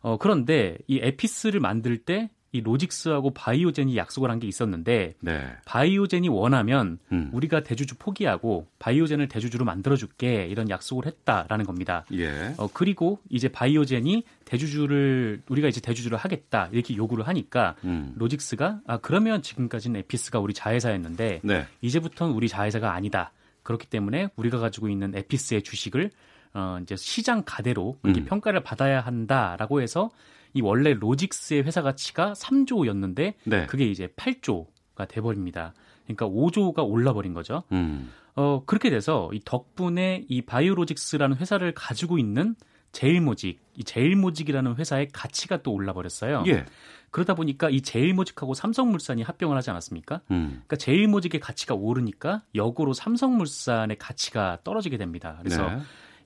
[0.00, 5.46] 어, 그런데 이 에피스를 만들 때 이 로직스하고 바이오젠이 약속을 한 게 있었는데 네.
[5.64, 7.30] 바이오젠이 원하면 음.
[7.32, 12.04] 우리가 대주주 포기하고 바이오젠을 대주주로 만들어줄게 이런 약속을 했다라는 겁니다.
[12.12, 12.54] 예.
[12.56, 18.12] 어, 그리고 이제 바이오젠이 대주주를 우리가 이제 대주주를 하겠다 이렇게 요구를 하니까 음.
[18.16, 21.66] 로직스가 아 그러면 지금까지는 에피스가 우리 자회사였는데 네.
[21.80, 23.32] 이제부터는 우리 자회사가 아니다.
[23.62, 26.10] 그렇기 때문에 우리가 가지고 있는 에피스의 주식을
[26.54, 28.26] 어 이제 시장 가대로 이렇게 음.
[28.26, 30.10] 평가를 받아야 한다라고 해서
[30.54, 33.66] 이 원래 로직스의 회사 가치가 3조였는데 네.
[33.66, 35.74] 그게 이제 8조가 돼버립니다.
[36.04, 37.64] 그러니까 5조가 올라버린 거죠.
[37.72, 38.10] 음.
[38.36, 42.56] 어 그렇게 돼서 이 덕분에 이 바이오로직스라는 회사를 가지고 있는
[42.94, 46.44] 제일모직, 이 제일모직이라는 회사의 가치가 또 올라버렸어요.
[46.46, 46.64] 예.
[47.10, 50.20] 그러다 보니까 이 제일모직하고 삼성물산이 합병을 하지 않았습니까?
[50.30, 50.46] 음.
[50.48, 55.38] 그러니까 제일모직의 가치가 오르니까 역으로 삼성물산의 가치가 떨어지게 됩니다.
[55.40, 55.78] 그래서 네.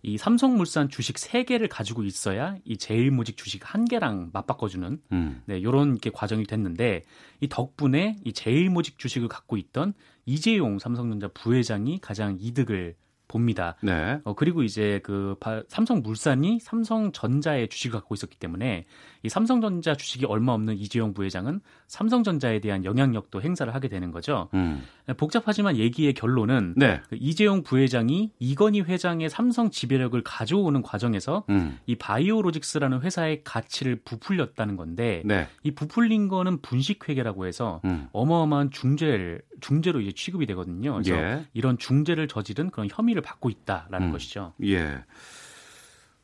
[0.02, 5.42] 이 삼성물산 주식 3개를 가지고 있어야 이 제일모직 주식 1개랑 맞바꿔주는 음.
[5.46, 7.02] 네, 요런 게 과정이 됐는데
[7.40, 9.94] 이 덕분에 이 제일모직 주식을 갖고 있던
[10.26, 12.96] 이재용 삼성전자 부회장이 가장 이득을
[13.28, 13.76] 봅니다.
[13.82, 14.20] 네.
[14.24, 15.36] 어, 그리고 이제 그
[15.68, 18.86] 삼성물산이 삼성전자의 주식을 갖고 있었기 때문에
[19.28, 24.48] 이 삼성전자 주식이 얼마 없는 이재용 부회장은 삼성전자에 대한 영향력도 행사를 하게 되는 거죠.
[24.54, 24.82] 음.
[25.18, 27.02] 복잡하지만 얘기의 결론은 네.
[27.10, 31.78] 그 이재용 부회장이 이건희 회장의 삼성 지배력을 가져오는 과정에서 음.
[31.84, 35.46] 이 바이오로직스라는 회사의 가치를 부풀렸다는 건데 네.
[35.62, 38.08] 이 부풀린 거는 분식회계라고 해서 음.
[38.12, 40.94] 어마어마한 중재를 중재로 이제 취급이 되거든요.
[40.94, 41.44] 그래서 예.
[41.52, 44.12] 이런 중재를 저지른 그런 혐의를 받고 있다라는 음.
[44.12, 44.54] 것이죠.
[44.64, 45.04] 예.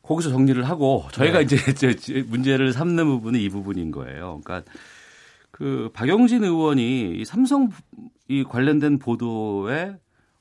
[0.05, 1.43] 거기서 정리를 하고 저희가 네.
[1.43, 1.57] 이제
[2.29, 4.39] 문제를 삼는 부분은 이 부분인 거예요.
[4.43, 4.71] 그러니까
[5.51, 7.69] 그 박영진 의원이 이 삼성
[8.27, 9.97] 이 관련된 보도에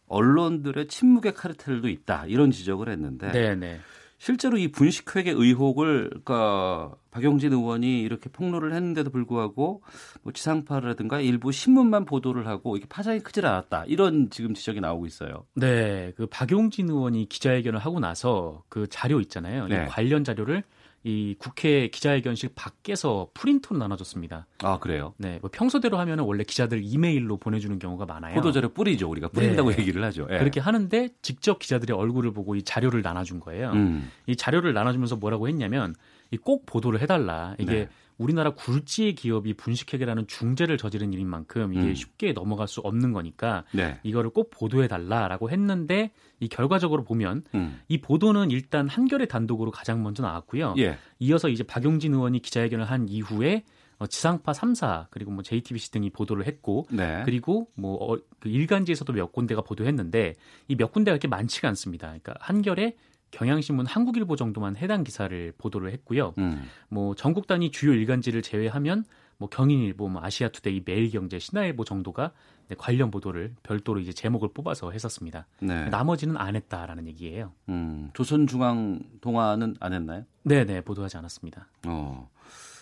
[0.07, 3.55] 언론들의 침묵의 카르텔도 있다 이런 지적을 했는데 네네.
[3.55, 3.81] 네.
[4.19, 9.83] 실제로 이 분식회계 의혹을 그러니까 박용진 의원이 이렇게 폭로를 했는데도 불구하고
[10.23, 15.45] 뭐 지상파라든가 일부 신문만 보도를 하고 이게 파장이 크질 않았다 이런 지금 지적이 나오고 있어요.
[15.55, 19.69] 네, 그 박용진 의원이 기자회견을 하고 나서 그 자료 있잖아요.
[19.69, 19.87] 네.
[19.87, 20.65] 관련 자료를
[21.05, 24.47] 이 국회 기자회견실 밖에서 프린트로 나눠줬습니다.
[24.65, 25.15] 아 그래요?
[25.19, 28.35] 네, 뭐 평소대로 하면 은 원래 기자들 이메일로 보내주는 경우가 많아요.
[28.35, 29.79] 보도자료 뿌리죠, 우리가 뿌린다고 네.
[29.79, 30.27] 얘기를 하죠.
[30.27, 30.39] 네.
[30.39, 33.71] 그렇게 하는데 직접 기자들의 얼굴을 보고 이 자료를 나눠준 거예요.
[33.73, 34.11] 음.
[34.27, 35.95] 이 자료를 나눠주면서 뭐라고 했냐면 이
[36.43, 37.55] 꼭 보도를 해달라.
[37.59, 37.89] 이게 네.
[38.19, 41.95] 우리나라 굴지의 기업이 분식회계라는 중재를 저지른 일인 만큼 이게 음.
[41.95, 43.99] 쉽게 넘어갈 수 없는 거니까 네.
[44.05, 47.81] 이거를 꼭 보도해 달라라고 했는데 이 결과적으로 보면 음.
[47.89, 50.75] 이 보도는 일단 한겨레 단독으로 가장 먼저 나왔고요.
[50.79, 50.97] 예.
[51.19, 53.65] 이어서 이제 박용진 의원이 기자회견을 한 이후에
[53.99, 57.23] 어, 지상파 3사 그리고 뭐 JTBC 등이 보도를 했고 네.
[57.25, 60.35] 그리고 뭐 어, 그 일간지에서도 몇 군데가 보도했는데
[60.69, 62.09] 이 몇 군데가 그렇게 많지가 않습니다.
[62.09, 62.97] 그러니까 한겨레
[63.35, 66.35] 경향신문 한국일보 정도만 해당 기사를 보도를 했고요.
[66.39, 66.65] 음.
[66.89, 69.05] 뭐 전국 단위 주요 일간지를 제외하면
[69.39, 72.31] 뭐 경인일보, 뭐 아시아투데이, 매일경제, 신화일보 정도가
[72.69, 75.47] 네, 관련 보도를 별도로 이제 제목을 뽑아서 했었습니다.
[75.61, 75.89] 네.
[75.89, 77.53] 나머지는 안 했다라는 얘기예요.
[77.69, 80.25] 음, 조선중앙동화는 안 했나요?
[80.45, 81.67] 네, 네 보도하지 않았습니다.
[81.87, 82.31] 어,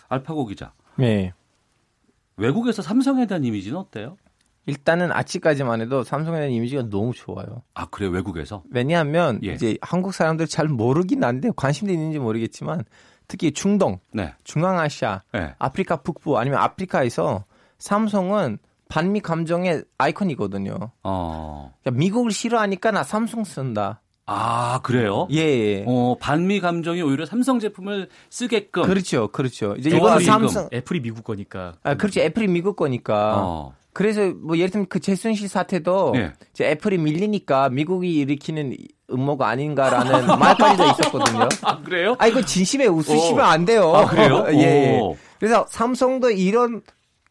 [0.07, 0.73] 알파고 기자.
[0.95, 1.33] 네.
[2.37, 4.17] 외국에서 삼성에 대한 이미지는 어때요?
[4.65, 7.63] 일단은 아직까지만 해도 삼성에 대한 이미지가 너무 좋아요.
[7.73, 8.63] 아 그래 외국에서?
[8.71, 9.53] 왜냐하면 예.
[9.53, 12.83] 이제 한국 사람들 잘 모르긴 한데 관심도 있는지 모르겠지만
[13.27, 14.33] 특히 중동, 네.
[14.43, 15.55] 중앙아시아, 네.
[15.59, 17.45] 아프리카 북부 아니면 아프리카에서
[17.79, 18.59] 삼성은
[18.89, 20.91] 반미 감정의 아이콘이거든요.
[21.03, 21.73] 어.
[21.81, 24.01] 그러니까 미국을 싫어하니까 나 삼성 쓴다.
[24.25, 25.27] 아 그래요?
[25.31, 25.85] 예, 예.
[25.85, 28.83] 어 반미 감정이 오히려 삼성 제품을 쓰게끔.
[28.83, 29.75] 그렇죠, 그렇죠.
[29.77, 31.73] 이제 이거는 삼성 애플이 미국 거니까.
[31.83, 33.41] 아 그렇죠, 애플이 미국 거니까.
[33.41, 33.75] 어.
[33.93, 36.33] 그래서 뭐 예를 들면 그 최순실 사태도 네.
[36.51, 38.75] 이제 애플이 밀리니까 미국이 일으키는
[39.11, 41.47] 음모가 아닌가라는 말까지도 있었거든요.
[41.61, 42.15] 아, 그래요?
[42.17, 43.47] 아, 이거 진심에 웃으시면 오.
[43.47, 43.93] 안 돼요.
[43.93, 44.45] 아, 그래요?
[44.53, 45.01] 예, 예.
[45.39, 46.81] 그래서 삼성도 이런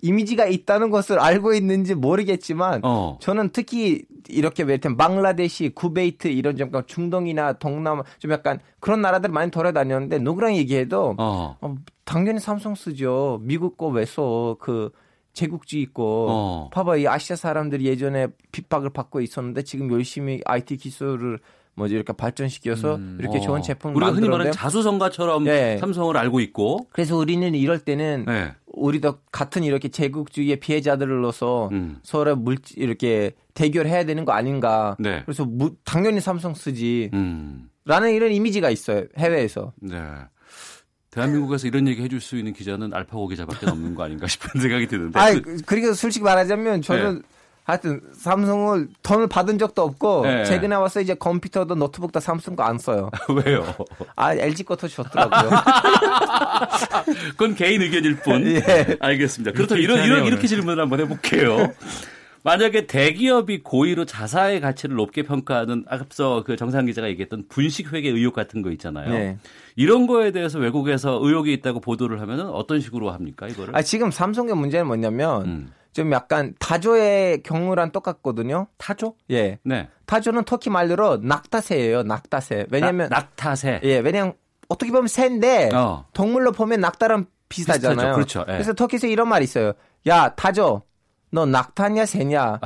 [0.02, 3.18] 이미지가 있다는 것을 알고 있는지 모르겠지만 어.
[3.20, 9.30] 저는 특히 이렇게 예를 들면 방글라데시, 쿠베이트 이런 좀 중동이나 동남아 좀 약간 그런 나라들
[9.30, 11.56] 많이 돌아다녔는데 누구랑 얘기해도 어.
[11.60, 13.40] 어 당연히 삼성 쓰죠.
[13.42, 14.56] 미국 거 왜 써?
[14.60, 14.90] 그
[15.33, 16.70] 제국주의 있고 어.
[16.72, 21.39] 봐봐 이 아시아 사람들이 예전에 핍박을 받고 있었는데 지금 열심히 IT 기술을
[21.74, 23.16] 뭐지 이렇게 발전시켜서 음.
[23.18, 23.41] 이렇게 어.
[23.41, 25.78] 좋은 제품을 우리가 흔히 말하는 자수성가처럼 네.
[25.78, 28.53] 삼성을 알고 있고 그래서 우리는 이럴 때는 네.
[28.66, 31.99] 우리도 같은 이렇게 제국주의의 피해자들로서 음.
[32.03, 34.97] 서로 물 이렇게 대결해야 되는 거 아닌가.
[34.99, 35.22] 네.
[35.24, 37.11] 그래서 무, 당연히 삼성 쓰지.
[37.12, 37.68] 음.
[37.85, 39.72] 라는 이런 이미지가 있어요 해외에서.
[39.80, 39.99] 네.
[41.12, 45.18] 대한민국에서 이런 얘기 해줄 수 있는 기자는 알파고 기자밖에 없는 거 아닌가 싶은 생각이 드는데.
[45.20, 45.30] 아,
[45.66, 47.20] 그리고 솔직히 말하자면 저는 네.
[47.64, 50.44] 하여튼 삼성을 돈을 받은 적도 없고 네.
[50.46, 53.10] 최근에 와서 이제 컴퓨터도 노트북도 삼성 거 안 써요.
[53.44, 53.62] 왜요?
[54.16, 55.50] 아 LG 거더 좋더라고요.
[57.36, 58.46] 그건 개인 의견일 뿐.
[58.56, 58.96] 예.
[58.98, 59.52] 알겠습니다.
[59.52, 61.72] 그렇다면 이런 이런 이렇게 질문을 한번 해볼게요.
[62.45, 68.34] 만약에 대기업이 고의로 자사의 가치를 높게 평가하는 앞서 그 정상 기자가 얘기했던 분식 회계 의혹
[68.34, 69.11] 같은 거 있잖아요.
[69.11, 69.38] 네.
[69.76, 73.76] 이런 거에 대해서 외국에서 의혹이 있다고 보도를 하면은 어떤 식으로 합니까 이거를?
[73.76, 75.72] 아 지금 삼성의 문제는 뭐냐면 음.
[75.93, 78.66] 좀 약간 타조의 경우랑 똑같거든요.
[78.78, 79.14] 타조?
[79.30, 79.59] 예.
[79.62, 79.88] 네.
[80.07, 82.03] 타조는 터키 말로 낙타새예요.
[82.03, 82.66] 낙타새.
[82.70, 83.80] 왜냐면 나, 낙타새.
[83.84, 83.99] 예.
[83.99, 84.34] 왜냐면
[84.68, 86.07] 어떻게 보면 새인데 어.
[86.14, 88.14] 동물로 보면 낙타랑 비슷하잖아요.
[88.14, 88.40] 그렇죠.
[88.49, 88.53] 예.
[88.53, 89.74] 그래서 터키에서 이런 말이 있어요.
[90.07, 90.82] 야 타조
[91.33, 92.61] 너 낙타냐 새냐?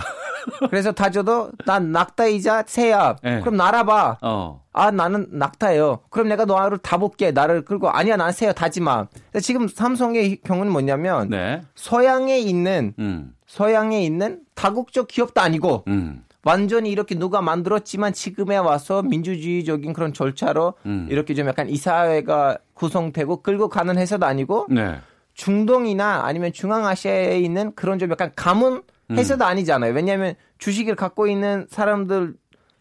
[0.70, 3.16] 그래서 다져도 난 낙타이자 새야.
[3.22, 3.40] 네.
[3.40, 4.18] 그럼 날아봐.
[4.22, 4.62] 어.
[4.72, 6.00] 아 나는 낙타예요.
[6.10, 7.30] 그럼 내가 너를 다 볼게.
[7.30, 9.06] 나를 끌고 아니야 난 새야 다지 마.
[9.40, 11.62] 지금 삼성의 경우는 뭐냐면 네.
[11.74, 13.32] 서양에 있는 음.
[13.46, 16.24] 서양에 있는 다국적 기업도 아니고 음.
[16.44, 21.06] 완전히 이렇게 누가 만들었지만 지금에 와서 민주주의적인 그런 절차로 음.
[21.10, 25.00] 이렇게 좀 약간 이 사회가 구성되고 끌고 가는 회사도 아니고 네.
[25.36, 29.46] 중동이나 아니면 중앙아시아에 있는 그런 좀 약간 가문 회사도 음.
[29.46, 29.92] 아니잖아요.
[29.94, 32.34] 왜냐하면 주식을 갖고 있는 사람들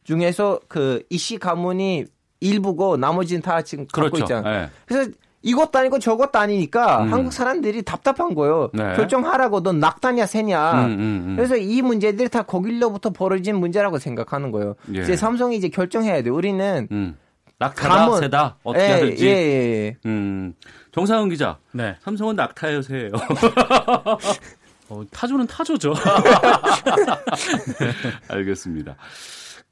[0.04, 2.06] 중에서 그 이씨 가문이
[2.40, 4.24] 일부고 나머지는 다 지금 갖고 그렇죠.
[4.24, 4.62] 있잖아요.
[4.62, 4.70] 네.
[4.86, 7.14] 그래서 이것도 아니고 저것도 아니니까 음.
[7.14, 8.72] 한국 사람들이 답답한 거예요.
[8.74, 8.96] 네.
[8.96, 10.86] 결정하라고 넌 낙타냐 새냐.
[10.86, 14.76] 음, 음, 음, 그래서 이 문제들이 다 거길로부터 벌어진 문제라고 생각하는 거예요.
[14.96, 15.02] 예.
[15.02, 16.32] 이제 삼성이 이제 결정해야 돼.
[16.32, 17.16] 우리는 음.
[17.60, 19.28] 낙타다 새다 어떻게 예, 하든지.
[19.28, 19.98] 예, 예, 예.
[20.06, 20.54] 음.
[20.96, 21.60] 정상훈 기자.
[21.74, 21.98] 네.
[22.00, 23.12] 삼성은 낙타예요, 새예요.
[24.88, 25.94] 어, 타조는 타조죠.
[25.94, 27.92] 네,
[28.34, 28.96] 알겠습니다.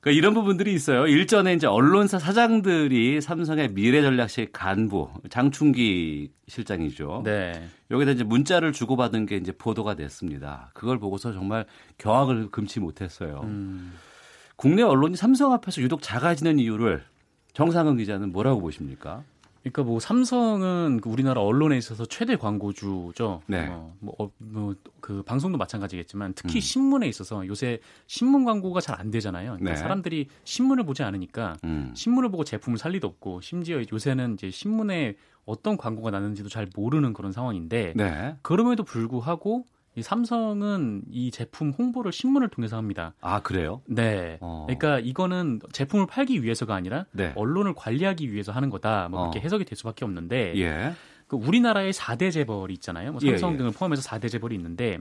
[0.02, 1.08] 그러니까 이런 부분들이 있어요.
[1.08, 7.22] 일전에 이제 언론사 사장들이 삼성의 미래전략실 간부 장충기 실장이죠.
[7.24, 7.70] 네.
[7.90, 10.72] 여기다 이제 문자를 주고받은 게 이제 보도가 됐습니다.
[10.74, 11.66] 그걸 보고서 정말
[12.00, 13.40] 경악을 금치 못했어요.
[13.46, 13.94] 음.
[14.58, 17.02] 국내 언론이 삼성 앞에서 유독 작아지는 이유를
[17.54, 19.24] 정상은 기자는 뭐라고 보십니까?
[19.64, 23.42] 그러니까 뭐 삼성은 그 우리나라 언론에 있어서 최대 광고주죠.
[23.48, 23.68] 네.
[23.70, 26.62] 어, 뭐, 어, 뭐, 그 방송도 마찬가지겠지만 특히 음.
[26.62, 29.54] 신문에 있어서 요새 신문 광고가 잘 안 되잖아요.
[29.54, 29.76] 그러니까 네.
[29.76, 31.92] 사람들이 신문을 보지 않으니까 음.
[31.96, 37.14] 신문을 보고 제품을 살 리도 없고 심지어 요새는 이제 신문에 어떤 광고가 나는지도 잘 모르는
[37.14, 38.36] 그런 상황인데 네.
[38.44, 43.14] 그럼에도 불구하고 이 삼성은 이 제품 홍보를 신문을 통해서 합니다.
[43.22, 43.82] 아 그래요?
[43.86, 44.38] 네.
[44.42, 44.66] 어.
[44.68, 47.32] 그러니까 이거는 제품을 팔기 위해서가 아니라 네.
[47.36, 49.10] 언론을 관리하기 위해서 하는 거다.
[49.10, 49.42] 뭐 그렇게 어.
[49.44, 50.94] 해석이 될 수밖에 없는데 예.
[51.28, 53.12] 그 우리나라의 4대 재벌이 있잖아요.
[53.12, 53.58] 뭐 삼성 예, 예.
[53.58, 55.00] 등을 포함해서 4대 재벌이 있는데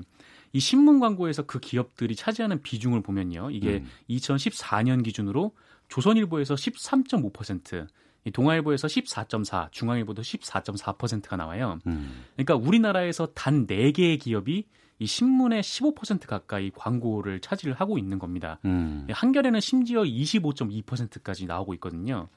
[0.53, 3.51] 이 신문 광고에서 그 기업들이 차지하는 비중을 보면요.
[3.51, 3.89] 이게 음.
[4.11, 5.53] 2014년 기준으로
[5.89, 7.87] 조선일보에서 13.5%,
[8.25, 11.79] 이 동아일보에서 14.4, 중앙일보도 14.4%가 나와요.
[11.87, 12.25] 음.
[12.37, 14.67] 그러니까 우리나라에서 단 4개의 기업이
[15.03, 18.61] 이 신문의 15% 가까이 광고를 차지를 하고 있는 겁니다.
[18.65, 19.05] 음.
[19.11, 22.29] 한겨레는 심지어 25.2%까지 나오고 있거든요.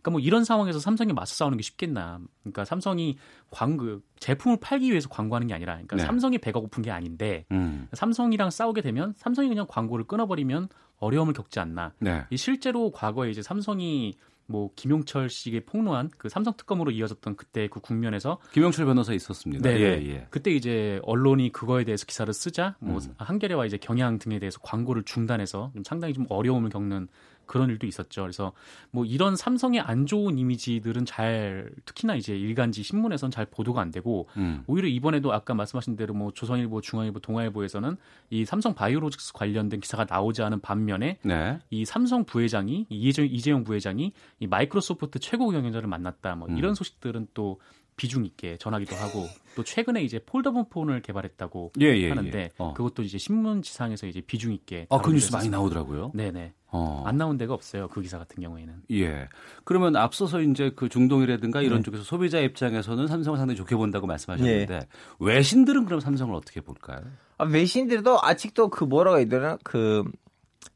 [0.00, 2.20] 그러니까 뭐 이런 상황에서 삼성이 맞서 싸우는 게 쉽겠나.
[2.42, 3.18] 그러니까 삼성이
[3.50, 6.02] 광고 제품을 팔기 위해서 광고하는 게 아니라 그러니까 네.
[6.04, 7.88] 삼성이 배가 고픈 게 아닌데 음.
[7.92, 11.92] 삼성이랑 싸우게 되면 삼성이 그냥 광고를 끊어버리면 어려움을 겪지 않나.
[11.98, 12.24] 네.
[12.30, 14.14] 이 실제로 과거에 이제 삼성이
[14.46, 19.68] 뭐 김용철 씨에게 폭로한 그 삼성 특검으로 이어졌던 그때 그 국면에서 김용철 변호사 있었습니다.
[19.68, 20.26] 네, 예, 예.
[20.30, 23.14] 그때 이제 언론이 그거에 대해서 기사를 쓰자 뭐 음.
[23.18, 27.08] 한겨레와 이제 경향 등에 대해서 광고를 중단해서 좀 상당히 좀 어려움을 겪는
[27.46, 28.22] 그런 일도 있었죠.
[28.22, 28.52] 그래서
[28.90, 34.28] 뭐 이런 삼성의 안 좋은 이미지들은 잘 특히나 이제 일간지 신문에선 잘 보도가 안 되고
[34.36, 34.64] 음.
[34.66, 37.96] 오히려 이번에도 아까 말씀하신 대로 뭐 조선일보, 중앙일보, 동아일보에서는
[38.30, 41.58] 이 삼성 바이오로직스 관련된 기사가 나오지 않은 반면에 네.
[41.70, 46.34] 이 삼성 부회장이 이재용, 이재용 부회장이 이 마이크로소프트 최고 경영자를 만났다.
[46.36, 46.58] 뭐 음.
[46.58, 47.60] 이런 소식들은 또
[47.96, 52.08] 비중 있게 전하기도 하고 또 최근에 이제 폴더폰 폰을 개발했다고 예, 예, 예.
[52.08, 52.50] 하는데 예.
[52.58, 52.74] 어.
[52.74, 56.12] 그것도 이제 신문 지상에서 이제 비중 있게 아, 그 뉴스 많이 나오더라고요.
[56.14, 56.54] 네네.
[56.76, 57.04] 어.
[57.06, 57.86] 안 나온 데가 없어요.
[57.86, 58.82] 그 기사 같은 경우에는.
[58.90, 59.28] 예.
[59.62, 61.82] 그러면 앞서서 이제 그 중동이라든가 이런 네.
[61.84, 64.86] 쪽에서 소비자 입장에서는 삼성을 상당히 좋게 본다고 말씀하셨는데 네.
[65.20, 67.00] 외신들은 그럼 삼성을 어떻게 볼까요?
[67.38, 70.02] 아, 외신들도 아직도 그 뭐라고 해야 되나 그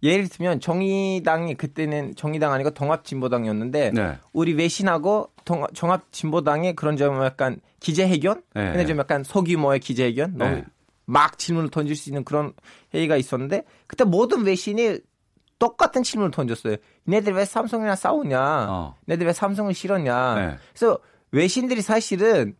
[0.02, 4.18] 예를 들면 정의당이 그때는 정의당 아니고 통합진보당이었는데 네.
[4.32, 5.30] 우리 외신하고
[5.72, 8.64] 종합진보당의 그런 좀 약간 기재회견, 네.
[8.64, 10.64] 근데 좀 약간 소규모의 기재회견, 너무 네.
[11.04, 12.52] 막 질문을 던질 수 있는 그런
[12.94, 14.98] 회의가 있었는데 그때 모든 외신이
[15.58, 16.76] 똑같은 질문을 던졌어요.
[17.08, 18.66] 얘네들 왜 삼성이랑 싸우냐?
[18.68, 18.94] 어.
[19.08, 20.34] 얘네들 왜 삼성을 싫었냐?
[20.34, 20.56] 네.
[20.72, 20.98] 그래서
[21.32, 22.54] 외신들이 사실은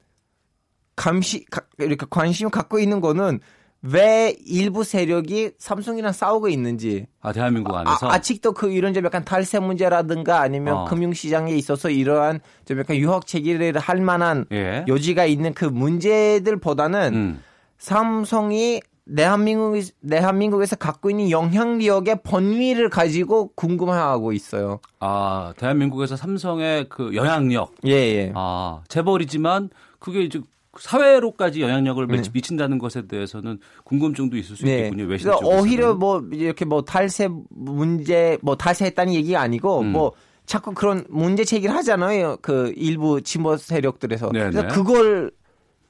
[0.97, 1.47] 감시
[1.79, 3.41] 이렇게 관심 을 갖고 있는 거는
[3.83, 7.07] 왜 일부 세력이 삼성이랑 싸우고 있는지.
[7.21, 8.09] 아, 대한민국 안에서?
[8.09, 10.85] 아, 직도그 이런 좀 약간 탈세 문제라든가 아니면 어.
[10.87, 14.85] 금융시장에 있어서 이러한 좀 약간 유학 체계를 할 만한 예.
[14.89, 17.43] 여지가 있는 그 문제들보다는 음.
[17.79, 18.81] 삼성이
[19.17, 24.81] 대한민국, 대한민국에서 갖고 있는 영향력의 번위를 가지고 궁금해하고 있어요.
[25.01, 27.73] 아, 대한민국에서 삼성의 그 영향력.
[27.87, 28.33] 예, 예.
[28.35, 30.41] 아, 재벌이지만 그게 이제
[30.81, 32.23] 사회로까지 영향력을 네.
[32.33, 34.79] 미친다는 것에 대해서는 궁금증도 있을 수 네.
[34.79, 35.05] 있겠군요.
[35.05, 39.93] 외신 그러니까 오히려 뭐 이렇게 뭐 탈세 문제 뭐 탈세했다는 얘기가 아니고 음.
[39.93, 40.13] 뭐
[40.47, 42.39] 자꾸 그런 문제 제기를 하잖아요.
[42.41, 44.31] 그 일부 진보 세력들에서.
[44.31, 44.51] 네네.
[44.51, 45.31] 그래서 그걸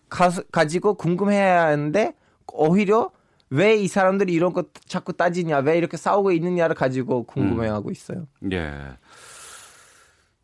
[0.08, 2.14] 가, 가지고 궁금해야 하는데
[2.52, 3.10] 오히려
[3.50, 7.92] 왜 이 사람들이 이런 거 자꾸 따지냐, 왜 이렇게 싸우고 있느냐를 가지고 궁금해하고 음.
[7.92, 8.26] 있어요.
[8.52, 8.72] 예.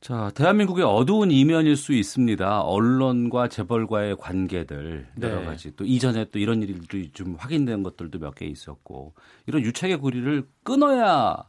[0.05, 2.61] 자, 대한민국의 어두운 이면일 수 있습니다.
[2.61, 5.47] 언론과 재벌과의 관계들 여러 네.
[5.47, 9.15] 가지 또 이전에 또 이런 일들이 좀 확인된 것들도 몇 개 있었고
[9.47, 11.43] 이런 유착의 고리를 끊어야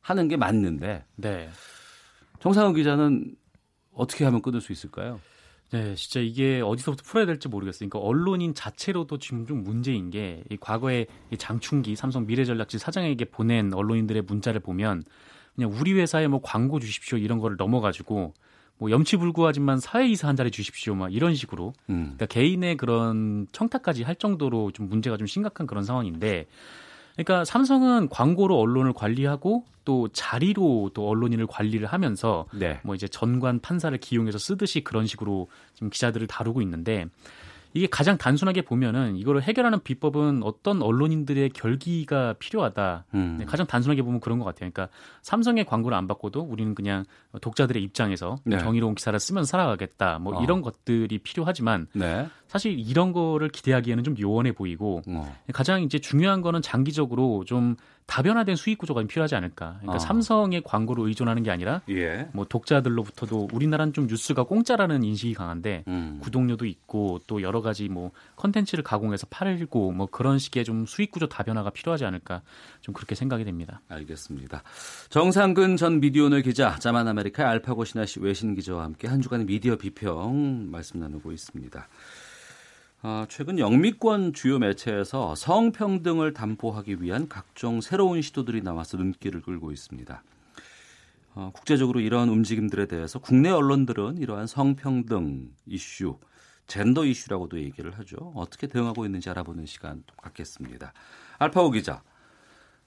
[0.00, 1.48] 하는 게 맞는데 네.
[2.40, 3.36] 정상훈 기자는
[3.94, 5.20] 어떻게 하면 끊을 수 있을까요?
[5.70, 7.88] 네, 진짜 이게 어디서부터 풀어야 될지 모르겠어요.
[7.88, 13.72] 그러니까 언론인 자체로도 지금 좀 문제인 게 이 과거에 이 장충기 삼성 미래전략지 사장에게 보낸
[13.72, 15.04] 언론인들의 문자를 보면
[15.54, 18.32] 그냥 우리 회사에 뭐 광고 주십시오 이런 거를 넘어가지고
[18.78, 22.14] 뭐 염치불구하지만 사회이사 한 자리 주십시오 막 이런 식으로 음.
[22.16, 26.46] 그러니까 개인의 그런 청탁까지 할 정도로 좀 문제가 좀 심각한 그런 상황인데
[27.14, 32.80] 그러니까 삼성은 광고로 언론을 관리하고 또 자리로 또 언론인을 관리를 하면서 네.
[32.82, 37.06] 뭐 이제 전관 판사를 기용해서 쓰듯이 그런 식으로 지금 기자들을 다루고 있는데
[37.74, 43.04] 이게 가장 단순하게 보면은 이거를 해결하는 비법은 어떤 언론인들의 결기가 필요하다.
[43.14, 43.36] 음.
[43.38, 44.70] 네, 가장 단순하게 보면 그런 것 같아요.
[44.70, 44.88] 그러니까
[45.22, 47.04] 삼성의 광고를 안 받고도 우리는 그냥
[47.40, 48.58] 독자들의 입장에서 네.
[48.58, 50.18] 정의로운 기사를 쓰면 살아가겠다.
[50.18, 50.42] 뭐 어.
[50.42, 52.28] 이런 것들이 필요하지만 네.
[52.52, 55.34] 사실 이런 거를 기대하기에는 좀 요원해 보이고 어.
[55.54, 59.76] 가장 이제 중요한 거는 장기적으로 좀 다변화된 수익 구조가 필요하지 않을까.
[59.78, 59.98] 그러니까 어.
[59.98, 62.28] 삼성의 광고로 의존하는 게 아니라 예.
[62.34, 66.18] 뭐 독자들로부터도 우리나라는 좀 뉴스가 공짜라는 인식이 강한데 음.
[66.20, 71.30] 구독료도 있고 또 여러 가지 뭐 컨텐츠를 가공해서 팔고 뭐 그런 식의 좀 수익 구조
[71.30, 72.42] 다변화가 필요하지 않을까
[72.82, 73.80] 좀 그렇게 생각이 됩니다.
[73.88, 74.62] 알겠습니다.
[75.08, 80.70] 정상근 전 미디어오늘 기자, 자만 아메리카 알파고 신하시 외신 기자와 함께 한 주간의 미디어 비평
[80.70, 81.88] 말씀 나누고 있습니다.
[83.04, 90.22] 아, 최근 영미권 주요 매체에서 성평등을 담보하기 위한 각종 새로운 시도들이 나와서 눈길을 끌고 있습니다.
[91.34, 96.20] 어, 국제적으로 이러한 움직임들에 대해서 국내 언론들은 이러한 성평등 이슈,
[96.68, 98.32] 젠더 이슈라고도 얘기를 하죠.
[98.36, 100.92] 어떻게 대응하고 있는지 알아보는 시간 갖겠습니다.
[101.38, 102.02] 알파고 기자.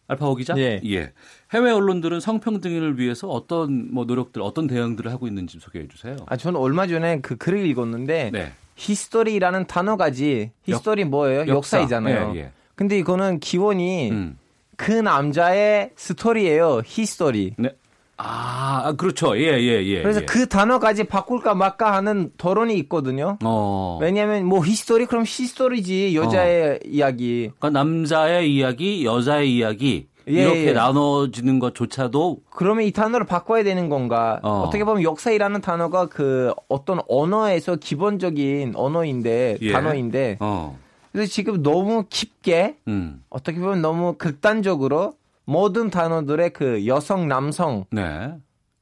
[0.07, 0.57] 알파고 기자?
[0.57, 0.79] 예.
[0.85, 1.11] 예.
[1.51, 6.15] 해외 언론들은 성평등을 위해서 어떤 뭐 노력들, 어떤 대응들을 하고 있는지 소개해 주세요.
[6.27, 8.53] 아, 저는 얼마 전에 그 글을 읽었는데 네.
[8.75, 11.47] history라는 단어가지 history 역, 뭐예요?
[11.47, 11.79] 역사.
[11.79, 12.51] 이잖아요 예, 예.
[12.75, 14.37] 근데 이거는 기원이 음.
[14.75, 16.81] 그 남자의 스토리예요.
[16.85, 17.55] his story.
[17.57, 17.69] 네.
[18.17, 19.37] 아, 아, 그렇죠.
[19.37, 20.01] 예, 예, 예.
[20.01, 20.25] 그래서 예.
[20.25, 23.37] 그 단어까지 바꿀까 말까 하는 토론이 있거든요.
[23.43, 23.99] 어.
[24.01, 26.79] 왜냐하면 뭐 history 그럼 his story지 여자의 어.
[26.85, 27.51] 이야기.
[27.59, 30.07] 그러니까 남자의 이야기, 여자의 이야기.
[30.27, 30.73] 예, 이렇게 예.
[30.73, 34.39] 나눠지는 것조차도 그러면 이 단어를 바꿔야 되는 건가?
[34.43, 34.69] 어.
[34.71, 39.71] 떻게 보면 역사이라는 단어가 그 어떤 언어에서 기본적인 언어인데 예.
[39.71, 40.77] 단어인데 어.
[41.11, 43.23] 그래서 지금 너무 깊게 음.
[43.29, 45.13] 어떻게 보면 너무 극단적으로
[45.45, 48.33] 모든 단어들의 그 여성 남성 네.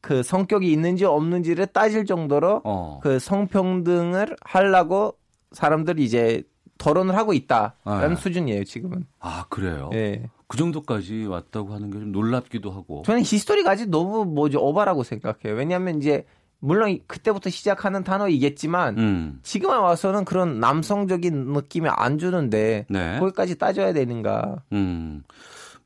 [0.01, 2.99] 그 성격이 있는지 없는지를 따질 정도로 어.
[3.03, 5.15] 그 성평등을 하려고
[5.51, 6.43] 사람들이 이제
[6.77, 8.15] 토론을 하고 있다라는 네.
[8.15, 9.05] 수준이에요 지금은.
[9.19, 9.89] 아 그래요?
[9.93, 10.23] 예.
[10.53, 13.01] 그 정도까지 왔다고 하는 게 좀 놀랍기도 하고.
[13.07, 15.57] 저는 히스토리까지 너무 뭐지 오바라고 생각해요.
[15.57, 16.25] 왜냐하면 이제
[16.59, 19.39] 물론 그때부터 시작하는 단어이겠지만 음.
[19.41, 23.19] 지금 와서는 그런 남성적인 느낌이 안 주는데 네.
[23.19, 24.61] 거기까지 따져야 되는가?
[24.73, 25.23] 음.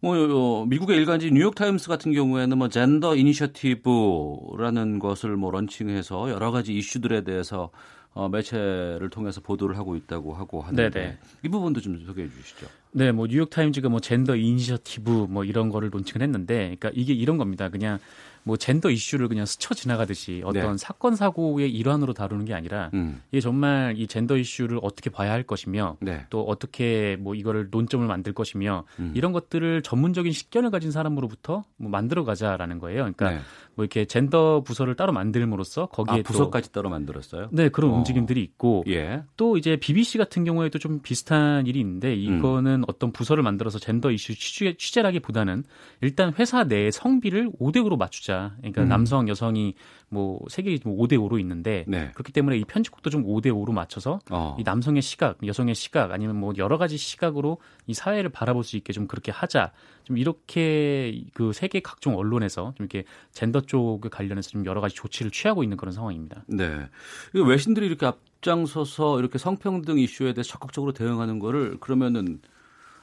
[0.01, 6.51] 뭐 어, 미국의 일간지 뉴욕 타임스 같은 경우에는 뭐 젠더 이니셔티브라는 것을 뭐 런칭해서 여러
[6.51, 7.72] 가지 이슈들에 대해서
[8.13, 11.18] 어, 매체를 통해서 보도를 하고 있다고 하고 하는데 네네.
[11.43, 12.65] 이 부분도 좀 소개해 주시죠.
[12.98, 17.38] 네, 뭐 뉴욕 타임즈가 뭐 젠더 이니셔티브 뭐 이런 거를 론칭을 했는데, 그러니까 이게 이런
[17.38, 17.70] 겁니다.
[17.70, 18.00] 그냥
[18.48, 20.78] 뭐 젠더 이슈를 그냥 스쳐 지나가듯이 어떤 네.
[20.78, 23.22] 사건 사고의 일환으로 다루는 게 아니라 음.
[23.30, 26.26] 이게 정말 이 젠더 이슈를 어떻게 봐야 할 것이며 네.
[26.30, 29.12] 또 어떻게 뭐 이거를 논점을 만들 것이며 음.
[29.14, 33.00] 이런 것들을 전문적인 식견을 가진 사람으로부터 뭐 만들어 가자라는 거예요.
[33.02, 33.39] 그러니까 네.
[33.78, 37.49] 뭐 이렇게 젠더 부서를 따로 만들므로써 거기에 아, 부서까지 따로 만들었어요?
[37.51, 37.93] 네, 그런 어.
[37.97, 39.23] 움직임들이 있고 예.
[39.38, 42.84] 또 이제 BBC 같은 경우에도 좀 비슷한 일이 있는데 이거는 음.
[42.88, 45.63] 어떤 부서를 만들어서 젠더 이슈 취재, 취재라기보다는
[46.01, 48.55] 일단 회사 내 성비를 5대 5로 맞추자.
[48.57, 48.89] 그러니까 음.
[48.89, 49.75] 남성, 여성이
[50.09, 52.09] 뭐 세계 뭐 5대 5로 있는데 네.
[52.15, 54.55] 그렇기 때문에 이 편집국도 좀 5대 5로 맞춰서 어.
[54.59, 58.91] 이 남성의 시각, 여성의 시각 아니면 뭐 여러 가지 시각으로 이 사회를 바라볼 수 있게
[58.91, 59.71] 좀 그렇게 하자.
[60.08, 63.03] 좀 이렇게 그 세계 각종 언론에서 좀 이렇게
[63.34, 66.45] 젠더 쪽에 관련해서 좀 여러 가지 조치를 취하고 있는 그런 상황입니다.
[66.47, 66.88] 네.
[67.34, 72.39] 외신들이 이렇게 앞장서서 이렇게 성평등 이슈에 대해 적극적으로 대응하는 거를 그러면은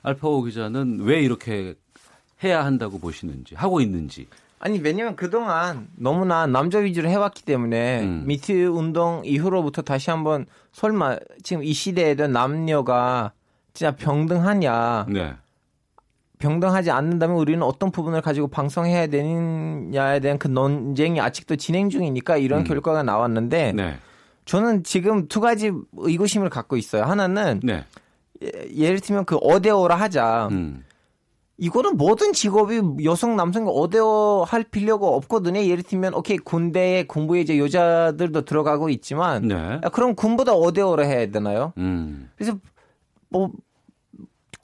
[0.01, 1.75] 알파오 기자는 왜 이렇게
[2.43, 4.27] 해야 한다고 보시는지 하고 있는지
[4.59, 8.23] 아니 왜냐면 그동안 너무나 남자 위주로 해왔기 때문에 음.
[8.27, 13.33] 미트 운동 이후로부터 다시 한번 설마 지금 이 시대에도 남녀가
[13.75, 15.35] 진짜 병등하냐 네.
[16.45, 22.61] 병등하지 않는다면 우리는 어떤 부분을 가지고 방송해야 되느냐에 대한 그 논쟁이 아직도 진행 중이니까 이런
[22.61, 22.65] 음.
[22.65, 23.97] 결과가 나왔는데 네.
[24.45, 27.05] 저는 지금 두 가지 의구심을 갖고 있어요.
[27.05, 27.87] 하나는 네.
[28.43, 30.49] 예, 를 들면 그 어데오라 하자.
[30.51, 30.85] 음.
[31.57, 35.63] 이거는 모든 직업이 여성 남성 어데오 할 필요가 없거든요.
[35.63, 39.81] 예를 들면 오케이 군대에 공부에 이제 여자들도 들어가고 있지만 네.
[39.95, 41.73] 그럼 군보다 어데오라 해야 되나요?
[41.79, 42.29] 음.
[42.37, 42.59] 그래서
[43.31, 43.51] 뭐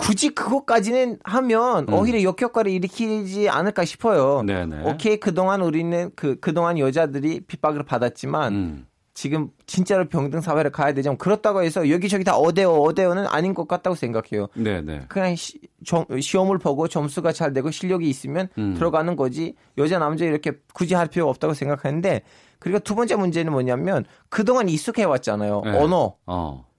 [0.01, 1.95] 굳이 그것까지는 하면 음.
[1.95, 4.43] 오히려 역효과를 일으키지 않을까 싶어요.
[4.43, 4.91] 네네.
[4.91, 8.87] 오케이 그동안 우리는 그 그동안 여자들이 핍박을 받았지만 음.
[9.13, 11.17] 지금 진짜로 병등 사회를 가야 되죠.
[11.19, 14.47] 그렇다고 해서 여기저기 다 어대어 어대어는 아닌 것 같다고 생각해요.
[14.55, 15.07] 네네.
[15.09, 18.75] 그냥 시, 점, 시험을 보고 점수가 잘 되고 실력이 있으면 음.
[18.75, 22.23] 들어가는 거지 여자 남자 이렇게 굳이 할 필요 없다고 생각하는데
[22.59, 25.63] 그리고 두 번째 문제는 뭐냐면 그동안 익숙해 왔잖아요.
[25.65, 25.79] 네.
[25.79, 26.15] 언어.
[26.27, 26.70] 어.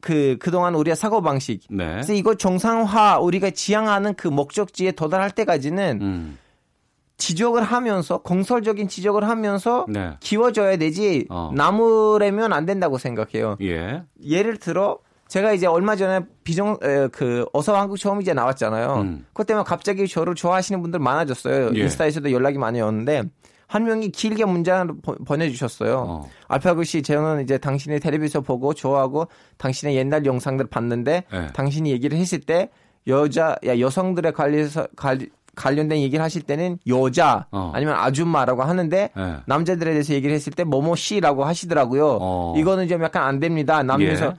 [0.00, 1.62] 그 그동안 우리가 사고 방식.
[1.70, 1.86] 네.
[1.86, 6.38] 그래서 이거 정상화 우리가 지향하는 그 목적지에 도달할 때까지는 음.
[7.16, 10.16] 지적을 하면서 공설적인 지적을 하면서 네.
[10.20, 11.52] 키워줘야 되지 어.
[11.54, 13.56] 나무래면 안 된다고 생각해요.
[13.60, 14.02] 예.
[14.24, 14.98] 예를 들어
[15.28, 18.94] 제가 이제 얼마 전에 비정 에, 그 어서 한국 처음 이제 나왔잖아요.
[19.02, 19.26] 음.
[19.28, 21.70] 그것 때문에 갑자기 저를 좋아하시는 분들 많아졌어요.
[21.76, 21.80] 예.
[21.80, 23.22] 인스타에서도 연락이 많이 오는데
[23.70, 25.98] 한 명이 길게 문장을 보내주셨어요.
[25.98, 26.28] 어.
[26.48, 31.46] 알파고 씨, 저는 이제 당신의 텔레비전 보고 좋아하고 당신의 옛날 영상들 봤는데 네.
[31.52, 32.68] 당신이 얘기를 했을 때
[33.06, 37.70] 여자, 야, 여성들에 관련해서 관, 관련된 얘기를 하실 때는 여자 어.
[37.72, 39.36] 아니면 아줌마라고 하는데 네.
[39.46, 42.18] 남자들에 대해서 얘기를 했을 때 뭐뭐 씨라고 하시더라고요.
[42.20, 42.54] 어.
[42.56, 43.84] 이거는 좀 약간 안 됩니다.
[43.84, 44.26] 남녀에서.
[44.26, 44.32] 예.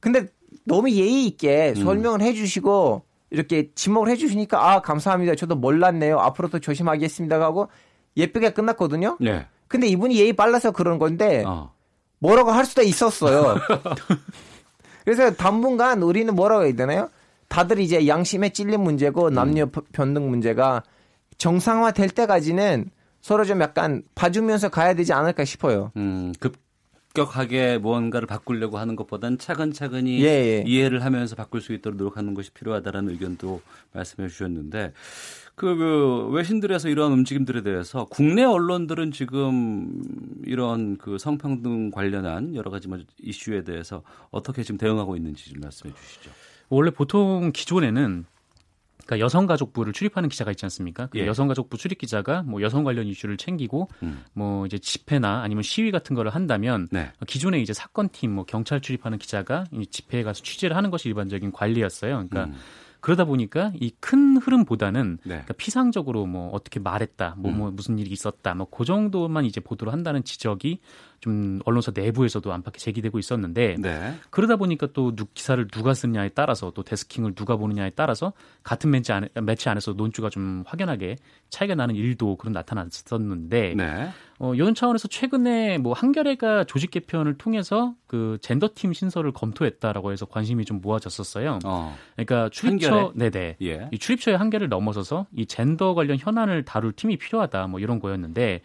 [0.00, 0.26] 근데
[0.64, 1.82] 너무 예의 있게 음.
[1.82, 5.36] 설명을 해주시고 이렇게 지목을 해주시니까 아 감사합니다.
[5.36, 6.18] 저도 몰랐네요.
[6.18, 7.40] 앞으로도 조심하겠습니다.
[7.40, 7.68] 하고
[8.16, 9.16] 예쁘게 끝났거든요.
[9.20, 9.46] 네.
[9.68, 11.72] 근데 이분이 예의 빨라서 그런 건데 어.
[12.18, 13.56] 뭐라고 할 수도 있었어요.
[15.04, 17.10] 그래서 당분간 우리는 뭐라고 해야 되나요?
[17.48, 19.34] 다들 이제 양심에 찔린 문제고 음.
[19.34, 20.82] 남녀 변등 문제가
[21.38, 22.90] 정상화 될 때까지는
[23.20, 25.92] 서로 좀 약간 봐주면서 가야 되지 않을까 싶어요.
[25.96, 26.56] 음, 급
[27.14, 30.64] 격하게 무언가를 바꾸려고 하는 것보다는 차근차근히 예, 예.
[30.66, 33.62] 이해를 하면서 바꿀 수 있도록 노력하는 것이 필요하다는 의견도
[33.92, 34.92] 말씀해 주셨는데
[35.54, 40.02] 그, 그 외신들에서 이러한 움직임들에 대해서 국내 언론들은 지금
[40.44, 44.02] 이런 그 성평등 관련한 여러 가지 뭐 이슈에 대해서
[44.32, 46.30] 어떻게 지금 대응하고 있는지 좀 말씀해 주시죠.
[46.68, 48.24] 원래 보통 기존에는
[49.06, 51.06] 그러니까 여성가족부를 출입하는 기자가 있지 않습니까?
[51.06, 51.26] 그 예.
[51.26, 54.24] 여성가족부 출입 기자가 뭐 여성 관련 이슈를 챙기고 음.
[54.32, 57.12] 뭐 이제 집회나 아니면 시위 같은 거를 한다면 네.
[57.26, 62.12] 기존에 이제 사건팀 뭐 경찰 출입하는 기자가 집회에 가서 취재를 하는 것이 일반적인 관리였어요.
[62.28, 62.54] 그러니까 음.
[63.00, 65.28] 그러다 보니까 이 큰 흐름보다는 네.
[65.28, 67.76] 그러니까 피상적으로 뭐 어떻게 말했다, 뭐, 뭐 음.
[67.76, 70.80] 무슨 일이 있었다, 뭐 그 정도만 이제 보도를 한다는 지적이
[71.24, 74.14] 좀 언론사 내부에서도 안팎에 제기되고 있었는데 네.
[74.28, 79.28] 그러다 보니까 또 기사를 누가 쓰느냐에 따라서 또 데스킹을 누가 보느냐에 따라서 같은 매치, 안에,
[79.42, 81.16] 매치 안에서 논주가 좀 확연하게
[81.48, 84.10] 차이가 나는 일도 그런 나타났었는데 네.
[84.38, 90.66] 어, 이런 차원에서 최근에 뭐 한겨레가 조직 개편을 통해서 그 젠더팀 신설을 검토했다라고 해서 관심이
[90.66, 91.60] 좀 모아졌었어요.
[91.64, 91.96] 어.
[92.16, 93.88] 그러니까 출입처 네네 예.
[93.90, 98.60] 이 출입처의 한계를 넘어서서 이 젠더 관련 현안을 다룰 팀이 필요하다 뭐 이런 거였는데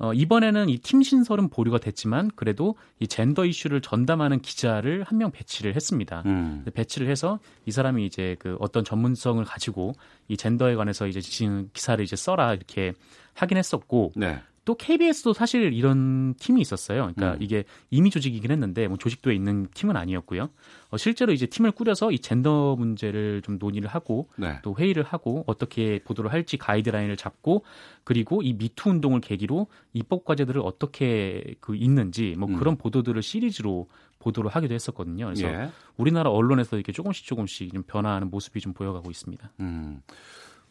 [0.00, 5.30] 어, 이번에는 이 팀 신설은 보류가 됐지만 그래도 이 젠더 이슈를 전담하는 기자를 한 명
[5.30, 6.22] 배치를 했습니다.
[6.24, 6.64] 음.
[6.74, 9.92] 배치를 해서 이 사람이 이제 그 어떤 전문성을 가지고
[10.28, 12.94] 이 젠더에 관해서 이제 지금 기사를 이제 써라 이렇게
[13.34, 14.40] 하긴 했었고 네.
[14.64, 17.12] 또 KBS도 사실 이런 팀이 있었어요.
[17.14, 17.42] 그러니까 음.
[17.42, 20.50] 이게 임의 조직이긴 했는데 뭐 조직도에 있는 팀은 아니었고요.
[20.90, 24.58] 어, 실제로 이제 팀을 꾸려서 이 젠더 문제를 좀 논의를 하고 네.
[24.62, 27.64] 또 회의를 하고 어떻게 보도를 할지 가이드라인을 잡고
[28.04, 32.56] 그리고 이 미투 운동을 계기로 입법 과제들을 어떻게 그 있는지 뭐 음.
[32.56, 33.88] 그런 보도들을 시리즈로
[34.18, 35.26] 보도를 하기도 했었거든요.
[35.26, 35.70] 그래서 예.
[35.96, 39.50] 우리나라 언론에서 이렇게 조금씩 조금씩 좀 변화하는 모습이 좀 보여가고 있습니다.
[39.60, 40.02] 음.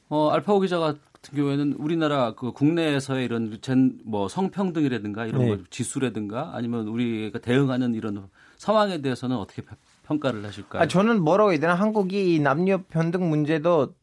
[0.10, 5.50] 어, 알파오 기자 같은 경우에는 우리나라 그 국내에서의 이런 젠 뭐 성평등이라든가 이런 네.
[5.50, 9.62] 거 지수라든가 아니면 우리가 대응하는 이런 상황에 대해서는 어떻게
[10.04, 10.82] 평가를 하실까요?
[10.82, 13.94] 아, 저는 뭐라고 해야 되나 한국이 남녀 평등 문제도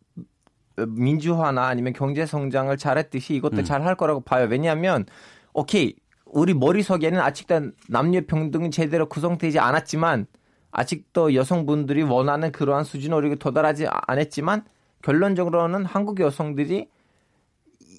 [0.88, 3.64] 민주화나 아니면 경제 성장을 잘했듯이 이것도 음.
[3.64, 4.46] 잘할 거라고 봐요.
[4.50, 5.06] 왜냐하면
[5.54, 5.94] 오케이
[6.26, 10.26] 우리 머릿속에는 아직도 남녀 평등이 제대로 구성되지 않았지만
[10.70, 14.64] 아직도 여성분들이 원하는 그러한 수준으로 도달하지 않았지만
[15.02, 16.88] 결론적으로는 한국 여성들이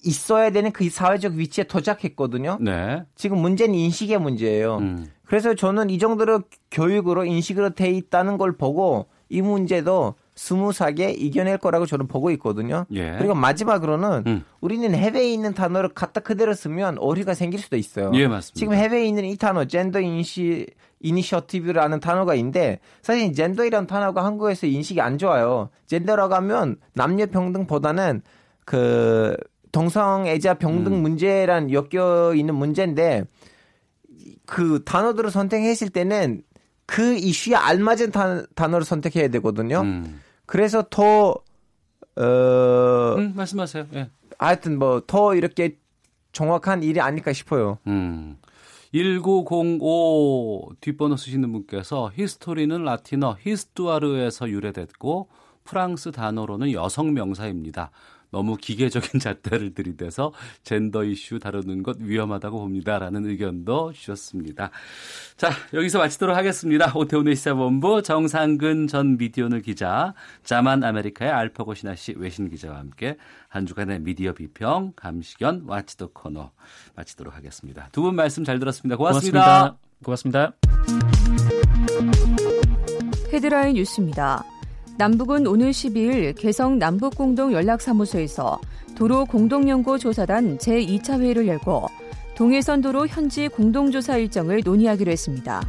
[0.08, 2.58] 있어야 되는 그 사회적 위치에 도착했거든요.
[2.62, 3.03] 네.
[3.16, 4.78] 지금 문제는 인식의 문제예요.
[4.78, 5.08] 음.
[5.26, 11.86] 그래서 저는 이 정도로 교육으로 인식으로 돼 있다는 걸 보고 이 문제도 스무하게 이겨낼 거라고
[11.86, 12.86] 저는 보고 있거든요.
[12.91, 13.16] 예.
[13.18, 14.43] 그리고 마지막으로는 음.
[14.62, 18.12] 우리는 해외에 있는 단어를 갖다 그대로 쓰면 오류가 생길 수도 있어요.
[18.14, 18.58] 예, 맞습니다.
[18.58, 20.68] 지금 해외에 있는 이 단어 젠더 인시
[20.99, 25.70] 이니셔티브라는 단어가 있는데 사실 젠더이라는 단어가 한국에서 인식이 안 좋아요.
[25.88, 28.22] 젠더라고 하면 남녀 평등보다는
[28.66, 29.36] 그
[29.78, 31.01] 동성애자 평등 음.
[31.03, 33.25] 문제란 엮여 있는 문제인데
[34.47, 36.41] 그 단어들을 선택했을 때는
[36.88, 39.82] 그 이슈에 알맞은 단, 단어를 선택해야 되거든요.
[39.82, 40.19] 음.
[40.47, 41.36] 그래서 더
[42.15, 43.86] 어, 음, 말씀하세요.
[43.93, 44.09] 예.
[44.39, 45.78] 하여튼 뭐 더 이렇게
[46.32, 47.78] 정확한 일이 아닐까 싶어요.
[47.86, 48.38] 음.
[48.93, 55.28] 1905 뒷번호 쓰시는 분께서 히스토리는 라틴어 히스투아르에서 유래됐고
[55.65, 57.91] 프랑스 단어로는 여성 명사입니다.
[58.32, 64.71] 너무 기계적인 잣대를 들이대서 젠더 이슈 다루는 것 위험하다고 봅니다라는 의견도 주셨습니다.
[65.38, 66.91] 자, 여기서 마치도록 하겠습니다.
[66.95, 70.13] 오태훈의 시사본부 정상근 전 미디어널 기자,
[70.43, 73.17] 자만 아메리카의 알파고 신하 씨 외신 기자와 함께
[73.47, 76.51] 한 주간의 미디어 비평, 감시견, 와치도 코너
[76.95, 77.89] 마치도록 하겠습니다.
[77.91, 78.95] 두 분 말씀 잘 들었습니다.
[78.97, 79.78] 고맙습니다.
[80.03, 80.53] 고맙습니다.
[80.53, 80.53] 고맙습니다.
[83.34, 84.57] 헤드라인 뉴스입니다.
[84.98, 88.60] 남북은 오늘 12일 개성 남북공동연락사무소에서
[88.95, 91.88] 도로 공동연구 조사단 제2차 회의를 열고
[92.36, 95.62] 동해선 도로 현지 공동조사 일정을 논의하기로 했습니다.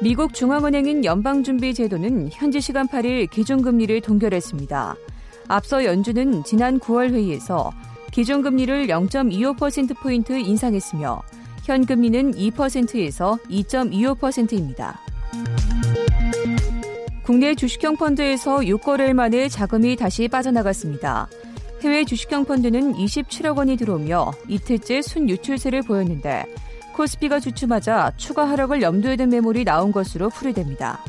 [0.00, 4.96] 미국 중앙은행인 연방준비제도는 현지 시간 8일 기준금리를 동결했습니다.
[5.48, 7.72] 앞서 연준은 지난 9월 회의에서
[8.10, 11.20] 기준금리를 0.25%포인트 인상했으며
[11.64, 14.98] 현금리는 2%에서 2.25%입니다.
[17.24, 21.26] 국내 주식형 펀드에서 6거래일 만에 자금이 다시 빠져나갔습니다.
[21.80, 26.44] 해외 주식형 펀드는 27억 원이 들어오며 이틀째 순유출세를 보였는데
[26.92, 31.02] 코스피가 주춤하자 추가 하락을 염두에 둔 매물이 나온 것으로 풀이됩니다.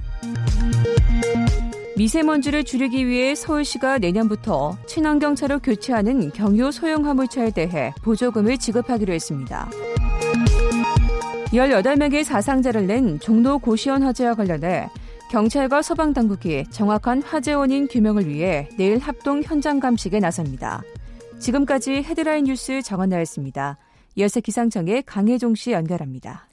[1.98, 9.70] 미세먼지를 줄이기 위해 서울시가 내년부터 친환경차로 교체하는 경유 소형 화물차에 대해 보조금을 지급하기로 했습니다.
[11.48, 14.90] 18명의 사상자를 낸 종로 고시원 화재와 관련해
[15.36, 20.82] 경찰과 소방 당국이 정확한 화재 원인 규명을 위해 내일 합동 현장 감식에 나섭니다.
[21.40, 23.78] 지금까지 헤드라인 뉴스 정한나였습니다.
[24.16, 26.48] 이어서 기상청의 강혜종 씨 연결합니다.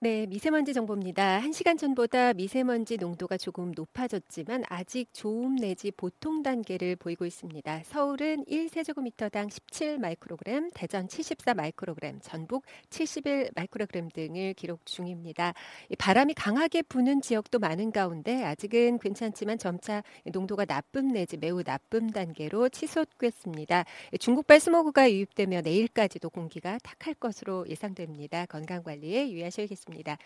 [0.00, 1.40] 네, 미세먼지 정보입니다.
[1.40, 7.82] 1시간 전보다 미세먼지 농도가 조금 높아졌지만 아직 좋음 내지 보통 단계를 보이고 있습니다.
[7.84, 15.52] 서울은 1세제곱미터당 17 마이크로그램, 대전 74 마이크로그램, 전북 71 마이크로그램 등을 기록 중입니다.
[15.98, 22.68] 바람이 강하게 부는 지역도 많은 가운데 아직은 괜찮지만 점차 농도가 나쁨 내지 매우 나쁨 단계로
[22.68, 23.84] 치솟겠습니다.
[24.20, 28.46] 중국발 스모그가 유입되며 내일까지도 공기가 탁할 것으로 예상됩니다.
[28.46, 29.87] 건강 관리에 유의하셔야겠습니다.
[29.88, 30.16] 있습니다.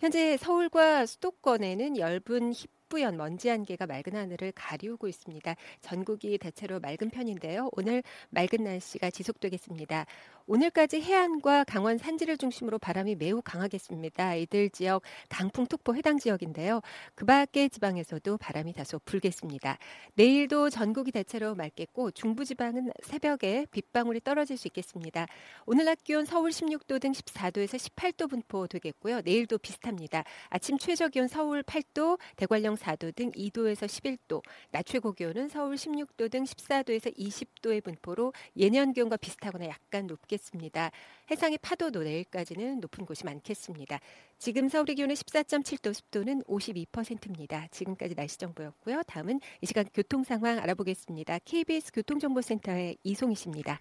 [0.00, 5.54] 현재 서울과 수도권에는 엷은 희뿌연 먼지 안개가 맑은 하늘을 가리우고 있습니다.
[5.80, 7.70] 전국이 대체로 맑은 편인데요.
[7.72, 10.04] 오늘 맑은 날씨가 지속되겠습니다.
[10.46, 14.34] 오늘까지 해안과 강원 산지를 중심으로 바람이 매우 강하겠습니다.
[14.34, 16.82] 이들 지역 강풍특보 해당 지역인데요.
[17.14, 19.78] 그 밖의 지방에서도 바람이 다소 불겠습니다.
[20.16, 25.26] 내일도 전국이 대체로 맑겠고 중부지방은 새벽에 빗방울이 떨어질 수 있겠습니다.
[25.64, 29.22] 오늘 낮 기온 서울 16도 등 14도에서 18도 분포 되겠고요.
[29.22, 30.24] 내일도 비슷합니다.
[30.50, 36.30] 아침 최저 기온 서울 8도, 대관령 4도 등 2도에서 11도, 낮 최고 기온은 서울 16도
[36.30, 40.90] 등 14도에서 20도의 분포로 예년 기온과 비슷하거나 약간 높게 있겠습니다.
[41.30, 44.00] 해상의 파도도 내일까지는 높은 곳이 많겠습니다.
[44.38, 47.66] 지금 서울의 기온은 14.7도, 습도는 52%입니다.
[47.70, 49.02] 지금까지 날씨 정보였고요.
[49.06, 51.38] 다음은 이 시간 교통 상황 알아보겠습니다.
[51.44, 53.80] KBS 교통정보센터의 이송희 씨입니다.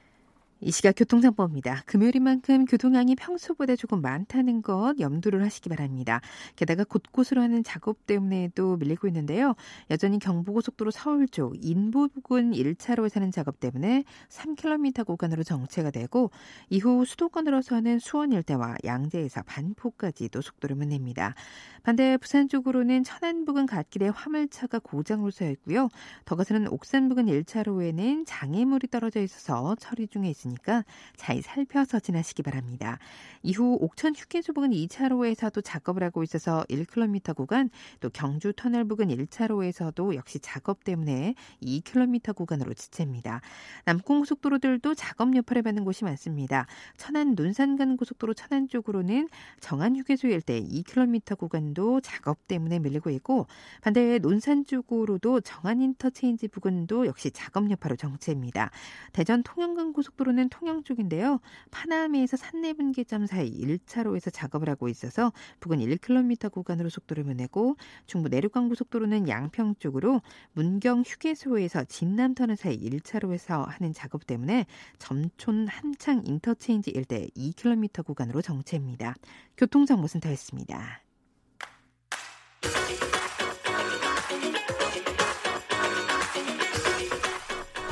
[0.65, 1.83] 이 시각 교통상보입니다.
[1.85, 6.21] 금요일인 만큼 교통량이 평소보다 조금 많다는 것 염두를 하시기 바랍니다.
[6.55, 9.55] 게다가 곳곳으로 하는 작업 때문에도 밀리고 있는데요.
[9.89, 16.31] 여전히 경부고속도로 서울 쪽 인부 부근 1차로에서 하는 작업 때문에 3km 구간으로 정체가 되고
[16.69, 21.35] 이후 수도권으로서 하는 수원 일대와 양재에서 반포까지도 속도를 못 냅니다.
[21.83, 25.89] 반대 부산 쪽으로는 천안 부근 갓길에 화물차가 고장으로 서 있고요.
[26.23, 30.83] 더 가서는 옥산 부근 1차로에는 장애물이 떨어져 있어서 처리 중에 있으니 있으니까
[31.15, 32.99] 잘 살펴서 지나시기 바랍니다.
[33.41, 40.15] 이후 옥천 휴게소 부근 2차로에서도 작업을 하고 있어서 1km 구간, 또 경주 터널 부근 1차로에서도
[40.15, 43.41] 역시 작업 때문에 2km 구간으로 지체입니다.
[43.85, 46.67] 남고속도로들도 작업 여파를 받는 곳이 많습니다.
[46.97, 49.27] 천안 논산 간 고속도로 천안 쪽으로는
[49.59, 53.47] 정안 휴게소 일대 2km 구간도 작업 때문에 밀리고 있고
[53.81, 58.71] 반대 논산 쪽으로도 정안 인터체인지 부근도 역시 작업 여파로 정체입니다.
[59.11, 61.39] 대전 통영간 고속도로 는 통영 쪽인데요.
[61.69, 67.75] 판암에서 산내분기점 사이 1차로에서 작업을 하고 있어서 부근 1km 구간으로 속도를 보내고
[68.07, 70.21] 중부 내륙간 고속도로는 양평 쪽으로
[70.53, 74.65] 문경 휴게소에서 진남터널 사이 1차로에서 하는 작업 때문에
[74.97, 79.15] 점촌 함창 인터체인지 일대 2km 구간으로 정체입니다.
[79.57, 81.03] 교통정보 센터였습니다.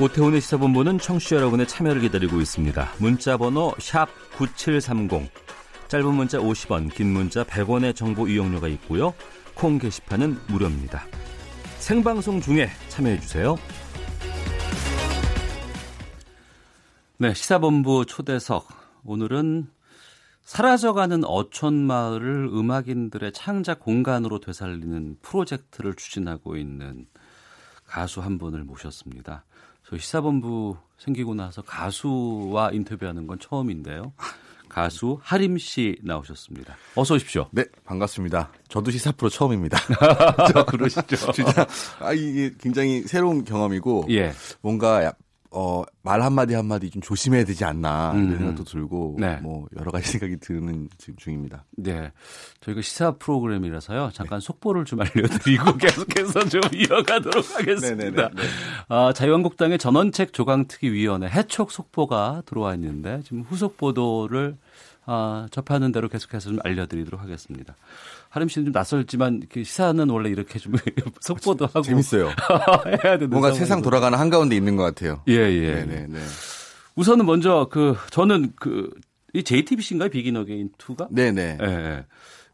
[0.02, 2.94] 오태훈의 시사본부는 청취자 여러분의 참여를 기다리고 있습니다.
[2.98, 3.72] 문자 번호
[4.36, 5.30] 9730,
[5.86, 9.14] 짧은 문자 50원, 긴 문자 100원의 정보 이용료가 있고요.
[9.54, 11.04] 콩 게시판은 무료입니다.
[11.78, 13.56] 생방송 중에 참여해 주세요.
[17.18, 18.66] 네, 시사본부 초대석.
[19.04, 19.70] 오늘은
[20.42, 27.06] 사라져가는 어촌 마을을 음악인들의 창작 공간으로 되살리는 프로젝트를 추진하고 있는
[27.86, 29.44] 가수 한 분을 모셨습니다.
[29.92, 34.14] 저 시사본부 생기고 나서 가수와 인터뷰하는 건 처음인데요.
[34.66, 36.78] 가수 하림 씨 나오셨습니다.
[36.94, 37.46] 어서 오십시오.
[37.50, 38.50] 네, 반갑습니다.
[38.68, 39.76] 저도 시사 프로 처음입니다.
[40.50, 41.30] 저 그러시죠.
[41.32, 41.66] 진짜
[42.00, 44.32] 아 이게 굉장히 새로운 경험이고 예.
[44.62, 45.12] 뭔가
[45.54, 48.38] 어, 말 한마디 한마디 좀 조심해야 되지 않나, 이런 음.
[48.38, 49.36] 생각도 들고, 네.
[49.36, 51.64] 뭐, 여러 가지 생각이 드는 지금 중입니다.
[51.76, 52.10] 네.
[52.62, 54.46] 저희가 시사 프로그램이라서요, 잠깐 네.
[54.46, 57.96] 속보를 좀 알려드리고 계속해서 좀 이어가도록 하겠습니다.
[57.96, 58.28] 네네네.
[58.34, 58.42] 네.
[58.88, 64.56] 아, 자유한국당의 전원책 조강특위위원회 해촉 속보가 들어와 있는데, 지금 후속 보도를
[65.04, 67.74] 아, 접하는 대로 계속해서 좀 알려드리도록 하겠습니다.
[68.32, 70.72] 하림 씨는 좀 낯설지만 시사는 원래 이렇게 좀
[71.20, 72.30] 속보도 하고 재밌어요.
[73.04, 75.22] 해야 되는 뭔가 세상 돌아가는 한 가운데 있는 것 같아요.
[75.28, 75.84] 예 예.
[75.84, 76.06] 네네.
[76.08, 76.18] 네.
[76.96, 78.90] 우선은 먼저 그 저는 그
[79.34, 81.08] 이 JTBC인가요 비긴 어게인 2가?
[81.10, 81.58] 네네.
[81.60, 81.66] 예.
[81.66, 82.04] 예.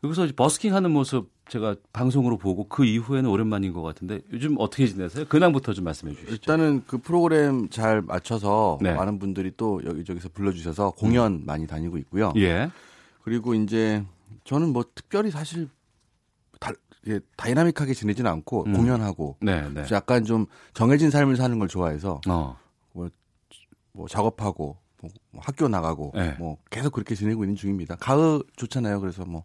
[0.05, 5.25] 여기서 버스킹 하는 모습 제가 방송으로 보고 그 이후에는 오랜만인 것 같은데 요즘 어떻게 지내세요?
[5.25, 6.31] 근황부터 좀 말씀해 주시죠.
[6.33, 8.95] 일단은 그 프로그램 잘 마쳐서 네.
[8.95, 11.43] 많은 분들이 또 여기저기서 불러주셔서 공연 음.
[11.47, 12.33] 많이 다니고 있고요.
[12.37, 12.71] 예.
[13.25, 14.05] 그리고 이제
[14.45, 15.69] 저는 뭐 특별히 사실
[16.61, 16.73] 다,
[17.07, 18.73] 예, 다이나믹하게 지내지는 않고 음.
[18.73, 19.85] 공연하고 네, 네.
[19.93, 22.57] 약간 좀 정해진 삶을 사는 걸 좋아해서 어.
[22.93, 23.09] 뭐,
[23.93, 24.79] 뭐 작업하고
[25.31, 26.35] 뭐 학교 나가고 네.
[26.39, 27.97] 뭐 계속 그렇게 지내고 있는 중입니다.
[27.97, 29.01] 가을 좋잖아요.
[29.01, 29.45] 그래서 뭐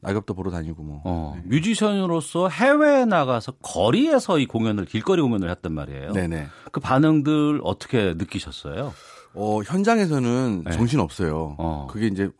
[0.00, 1.02] 낙엽도 보러 다니고 뭐.
[1.04, 1.42] 어, 네.
[1.46, 6.12] 뮤지션으로서 해외에 나가서 거리에서 이 공연을 길거리 공연을 했단 말이에요.
[6.12, 6.46] 네네.
[6.72, 8.92] 그 반응들 어떻게 느끼셨어요?
[9.34, 10.72] 어, 현장에서는 네.
[10.72, 11.56] 정신 없어요.
[11.58, 11.86] 어.
[11.90, 12.30] 그게 이제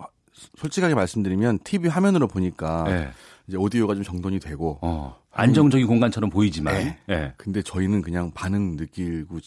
[0.56, 3.10] 솔직하게 말씀드리면 TV 화면으로 보니까 네.
[3.46, 6.98] 이제 오디오가 좀 정돈이 되고 어, 안정적인 음, 공간처럼 보이지만 네.
[7.06, 7.34] 네.
[7.36, 9.38] 근데 저희는 그냥 반응 느끼고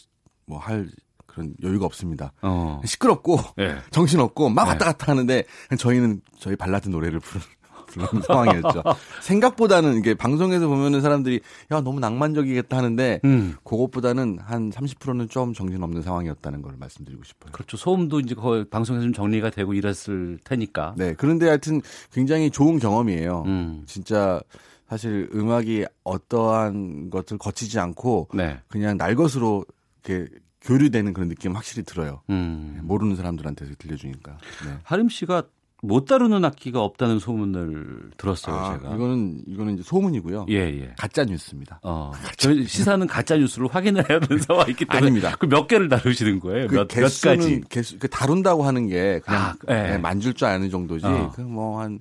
[0.45, 0.89] 뭐 할
[1.31, 2.33] 그런 여유가 없습니다.
[2.41, 2.81] 어.
[2.85, 3.77] 시끄럽고 네.
[3.89, 4.85] 정신 없고 막 왔다 네.
[4.91, 5.43] 갔다 하는데
[5.77, 7.47] 저희는 저희 발라드 노래를 부르는
[7.91, 8.83] 그런 상황이었죠.
[9.21, 13.55] 생각보다는 이게 방송에서 보면은 사람들이 야 너무 낭만적이겠다 하는데 음.
[13.63, 17.51] 그것보다는 한 30%는 좀 정신없는 상황이었다는 걸 말씀드리고 싶어요.
[17.51, 17.77] 그렇죠.
[17.77, 20.95] 소음도 이제 거의 방송에서 좀 정리가 되고 이랬을 테니까.
[20.97, 21.13] 네.
[21.17, 21.81] 그런데 하여튼
[22.11, 23.43] 굉장히 좋은 경험이에요.
[23.45, 23.83] 음.
[23.85, 24.41] 진짜
[24.89, 28.59] 사실 음악이 어떠한 것을 거치지 않고 네.
[28.67, 29.65] 그냥 날 것으로
[30.03, 30.29] 이렇게
[30.61, 32.21] 교류되는 그런 느낌 확실히 들어요.
[32.29, 32.79] 음.
[32.83, 34.37] 모르는 사람들한테 들려주니까.
[34.65, 34.77] 네.
[34.83, 35.43] 하림 씨가
[35.83, 38.95] 못 다루는 악기가 없다는 소문을 들었어요, 아, 제가.
[38.95, 40.45] 이거는 이거는 이제 소문이고요.
[40.49, 40.93] 예, 예.
[40.97, 41.79] 가짜 뉴스입니다.
[41.81, 42.11] 어.
[42.37, 45.35] 저희 시사는 가짜 뉴스를 확인을 해야 되는 상황이 있기 때문에 아닙니다.
[45.37, 46.67] 그 몇 개를 다루시는 거예요?
[46.67, 47.61] 그 몇, 개수는, 몇 가지?
[47.69, 49.73] 개수, 그 다룬다고 하는 게 그냥 아, 예.
[49.93, 51.05] 네, 만질 줄 아는 정도지.
[51.05, 51.31] 어.
[51.35, 51.99] 그뭐한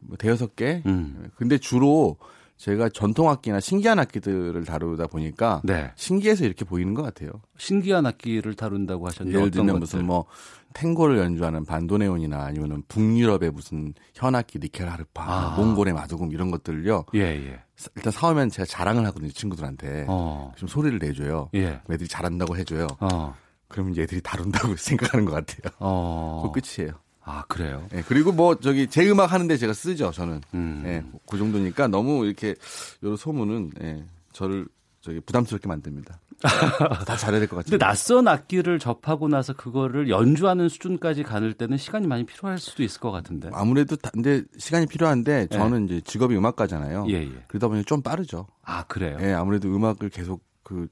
[0.00, 0.82] 뭐 대여섯 개.
[0.86, 1.28] 음.
[1.36, 2.16] 근데 주로
[2.56, 5.90] 제가 전통 악기나 신기한 악기들을 다루다 보니까 네.
[5.96, 7.30] 신기해서 이렇게 보이는 것 같아요.
[7.58, 10.24] 신기한 악기를 다룬다고 하셨는데 예를 들면 무슨 뭐
[10.72, 15.56] 탱고를 연주하는 반도네온이나 아니면은 북유럽의 무슨 현악기 니켈 하르파, 아.
[15.56, 17.06] 몽골의 마두금 이런 것들요.
[17.14, 17.60] 예, 예.
[17.96, 20.06] 일단 사오면 제가 자랑을 하거든요 친구들한테.
[20.08, 20.52] 어.
[20.56, 21.50] 좀 소리를 내줘요.
[21.54, 21.80] 예.
[21.90, 22.86] 애들이 잘한다고 해줘요.
[23.00, 23.34] 어.
[23.68, 25.72] 그러면 애들이 다룬다고 생각하는 것 같아요.
[25.78, 26.50] 어.
[26.52, 26.92] 그 끝이에요.
[27.24, 27.86] 아 그래요?
[27.90, 30.40] 네, 그리고 뭐 저기 제 음악 하는데 제가 쓰죠 저는.
[30.54, 30.82] 음.
[30.84, 32.54] 네, 그 정도니까 너무 이렇게
[33.02, 34.66] 여러 소문은 네, 저를
[35.02, 36.18] 저기 부담스럽게 만듭니다.
[37.06, 37.70] 다 잘해야 될 것 같아요.
[37.70, 43.00] 근데 낯선 악기를 접하고 나서 그거를 연주하는 수준까지 가는 때는 시간이 많이 필요할 수도 있을
[43.00, 43.50] 것 같은데.
[43.52, 45.56] 아무래도 다, 근데 시간이 필요한데 네.
[45.56, 45.96] 저는 네.
[45.96, 47.06] 이제 직업이 음악가잖아요.
[47.10, 47.44] 예, 예.
[47.48, 48.46] 그러다 보니 좀 빠르죠.
[48.62, 49.18] 아 그래요?
[49.20, 50.88] 예, 아무래도 음악을 계속 그,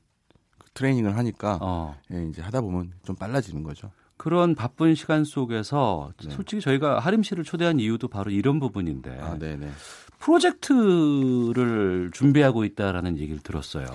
[0.59, 1.97] 그 트레이닝을 하니까 어.
[2.13, 3.91] 예, 이제 하다 보면 좀 빨라지는 거죠.
[4.17, 6.31] 그런 바쁜 시간 속에서 네.
[6.31, 9.71] 솔직히 저희가 하림 씨를 초대한 이유도 바로 이런 부분인데 아, 네네.
[10.81, 13.87] 프로젝트를 준비하고 있다라는 얘기를 들었어요.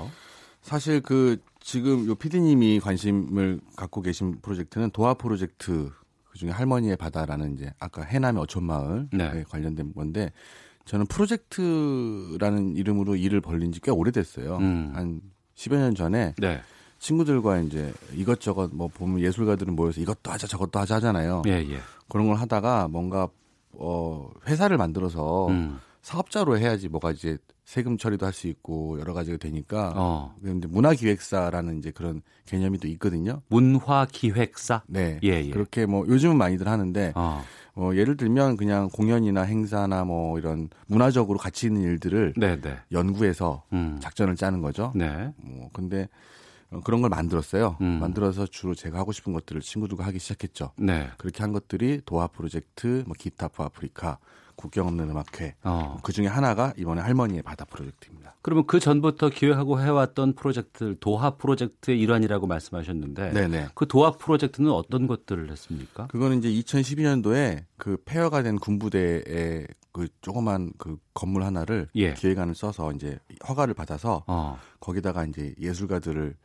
[0.62, 5.92] 사실 그 지금 요 PD님이 관심을 갖고 계신 프로젝트는 도화 프로젝트
[6.32, 9.44] 그중에 할머니의 바다라는 이제 아까 해남의 어촌마을 네.
[9.50, 10.32] 관련된 건데
[10.86, 14.58] 저는 프로젝트라는 이름으로 일을 벌린 지 꽤 오래됐어요.
[14.58, 14.92] 음.
[14.94, 15.22] 한
[15.56, 16.62] 10여 년 전에 네.
[17.00, 21.44] 친구들과 이제 이것저것 뭐 보면 예술가들은 모여서 이것도 하자 저것도 하자 하잖아요.
[21.48, 21.80] 예, 예.
[22.10, 23.28] 그런 걸 하다가 뭔가
[23.74, 25.80] 어 회사를 만들어서 음.
[26.06, 30.36] 사업자로 해야지 뭐가 이제 세금 처리도 할 수 있고 여러 가지가 되니까 어.
[30.44, 33.42] 근데 문화기획사라는 이제 그런 개념이 또 있거든요.
[33.48, 34.84] 문화기획사.
[34.88, 35.20] 네.
[35.24, 35.50] 예, 예.
[35.50, 37.44] 그렇게 뭐 요즘은 많이들 하는데 어.
[37.74, 42.78] 어, 예를 들면 그냥 공연이나 행사나 뭐 이런 문화적으로 가치 있는 일들을 네, 네.
[42.92, 43.98] 연구해서 음.
[44.00, 44.92] 작전을 짜는 거죠.
[44.94, 45.34] 네.
[45.38, 46.08] 뭐 근데
[46.70, 47.78] 어, 그런 걸 만들었어요.
[47.82, 48.00] 음.
[48.00, 50.72] 만들어서 주로 제가 하고 싶은 것들을 친구들과 하기 시작했죠.
[50.78, 51.10] 네.
[51.18, 54.20] 그렇게 한 것들이 도화 프로젝트, 뭐 기타 프 아프리카,
[54.56, 55.56] 국경 없는 음악회.
[55.64, 55.98] 어.
[56.04, 58.36] 그 중에 하나가 이번에 할머니의 바다 프로젝트입니다.
[58.42, 63.70] 그러면 그 전부터 기획하고 해왔던 프로젝트들 도하 프로젝트의 일환이라고 말씀하셨는데 네네.
[63.74, 66.08] 그 도하 프로젝트는 어떤 것들을 했습니까?
[66.08, 72.14] 그거는 이제 2012년도에 그 폐허가 된 군부대의 그 조그만 그 건물 하나를 예.
[72.14, 73.18] 기획안을 써서 이제
[73.48, 74.60] 허가를 받아서 어.
[74.80, 76.36] 거기다가 이제 예술가들을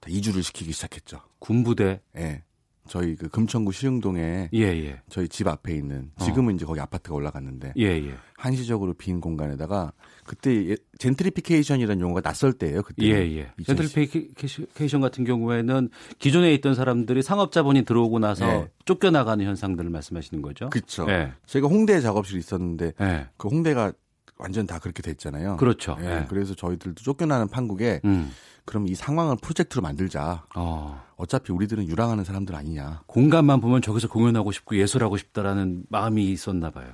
[0.00, 1.20] 다 이주를 시키기 시작했죠.
[1.40, 2.00] 군부대.
[2.16, 2.42] 예.
[2.90, 5.00] 저희 그 금천구 시흥동에 예, 예.
[5.08, 6.56] 저희 집 앞에 있는 지금은 어.
[6.56, 8.14] 이제 거기 아파트가 올라갔는데 예, 예.
[8.36, 9.92] 한시적으로 빈 공간에다가
[10.24, 12.82] 그때 예, 젠트리피케이션이라는 용어가 낯설 때예요.
[12.82, 13.06] 그때.
[13.06, 13.52] 예, 예.
[13.64, 15.88] 젠트리피케이션 같은 경우에는
[16.18, 18.68] 기존에 있던 사람들이 상업 자본이 들어오고 나서 예.
[18.86, 20.70] 쫓겨나가는 현상들을 말씀하시는 거죠.
[20.70, 21.06] 그렇죠.
[21.10, 21.32] 예.
[21.46, 23.28] 제가 홍대 작업실이 있었는데 예.
[23.36, 23.92] 그 홍대가
[24.36, 25.58] 완전 다 그렇게 됐잖아요.
[25.58, 25.96] 그렇죠.
[26.00, 26.26] 예.
[26.28, 28.32] 그래서 저희들도 쫓겨나는 판국에 음.
[28.70, 30.44] 그럼 이 상황을 프로젝트로 만들자.
[30.54, 31.02] 어.
[31.16, 33.02] 어차피 우리들은 유랑하는 사람들 아니냐.
[33.06, 36.86] 공간만 보면 저기서 공연하고 싶고 예술하고 싶다라는 마음이 있었나 봐요.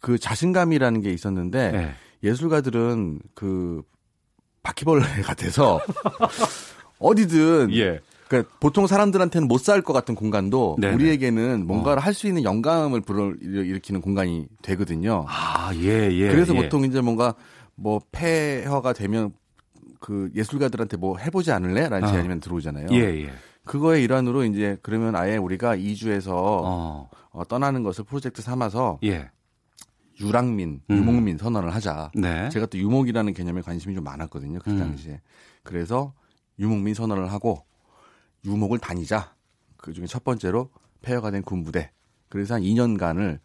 [0.00, 1.90] 그 자신감이라는 게 있었는데 네.
[2.22, 3.82] 예술가들은 그
[4.62, 5.80] 바퀴벌레 같아서
[7.00, 7.98] 어디든 예.
[8.28, 10.94] 그러니까 보통 사람들한테는 못 살 것 같은 공간도 네네.
[10.94, 12.04] 우리에게는 뭔가를 어.
[12.04, 15.24] 할수 있는 영감을 불러 일으키는 공간이 되거든요.
[15.28, 16.28] 아, 예, 예.
[16.28, 16.62] 그래서 예.
[16.62, 17.34] 보통 이제 뭔가
[17.74, 19.32] 뭐 폐허가 되면
[20.00, 21.88] 그 예술가들한테 뭐 해보지 않을래?
[21.88, 22.10] 라는 어.
[22.10, 22.86] 제안이면 들어오잖아요.
[22.92, 23.32] 예, 예.
[23.64, 27.10] 그거의 일환으로 이제 그러면 아예 우리가 이주해서 어.
[27.30, 29.30] 어, 떠나는 것을 프로젝트 삼아서 예.
[30.18, 30.96] 유랑민, 음.
[30.96, 32.10] 유목민 선언을 하자.
[32.14, 32.48] 네.
[32.50, 34.58] 제가 또 유목이라는 개념에 관심이 좀 많았거든요.
[34.58, 34.78] 그 음.
[34.78, 35.12] 당시에.
[35.12, 35.18] 음.
[35.62, 36.14] 그래서
[36.58, 37.64] 유목민 선언을 하고
[38.44, 39.34] 유목을 다니자.
[39.76, 40.70] 그 중에 첫 번째로
[41.02, 41.90] 폐허가 된 군부대.
[42.28, 43.38] 그래서 한 2년간을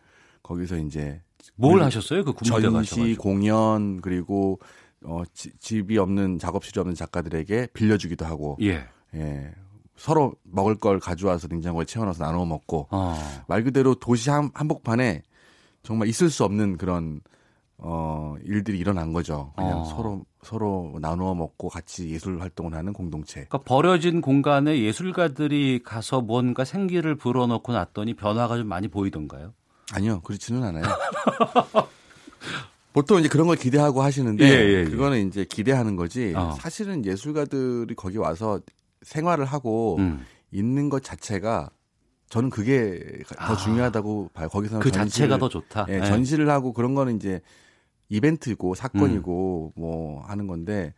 [0.44, 1.22] 거기서 이제
[1.56, 2.24] 뭘 하셨어요?
[2.24, 3.24] 그 군부대 전시, 가셔가지고.
[3.24, 4.60] 공연 그리고
[5.04, 8.86] 어, 지, 집이 없는 작업실이 없는 작가들에게 빌려주기도 하고 예.
[9.14, 9.54] 예.
[9.96, 13.16] 서로 먹을 걸 가져와서 냉장고에 채워넣어서 나눠 먹고 어.
[13.48, 15.24] 말 그대로 도시 한, 한복판에
[15.84, 17.22] 정말 있을 수 없는 그런
[17.78, 19.52] 어 일들이 일어난 거죠.
[19.56, 19.84] 그냥 어.
[19.86, 23.46] 서로 서로 나누어 먹고 같이 예술 활동을 하는 공동체.
[23.46, 29.54] 그러니까 버려진 공간에 예술가들이 가서 뭔가 생기를 불어넣고 났더니 변화가 좀 많이 보이던가요?
[29.94, 30.84] 아니요, 그렇지는 않아요.
[32.96, 34.84] 보통 이제 그런 걸 기대하고 하시는데 예, 예, 예.
[34.86, 36.32] 그거는 이제 기대하는 거지.
[36.34, 36.56] 어.
[36.58, 38.62] 사실은 예술가들이 거기 와서
[39.02, 40.26] 생활을 하고 음.
[40.50, 41.70] 있는 것 자체가
[42.30, 43.02] 저는 그게
[43.38, 43.50] 아.
[43.50, 44.48] 더 중요하다고 봐요.
[44.48, 45.88] 거기서는 그 자체가 더 좋다.
[45.90, 46.06] 예, 네.
[46.06, 47.42] 전시를 하고 그런 거는 이제
[48.08, 49.82] 이벤트고 사건이고 음.
[49.82, 50.94] 뭐 하는 건데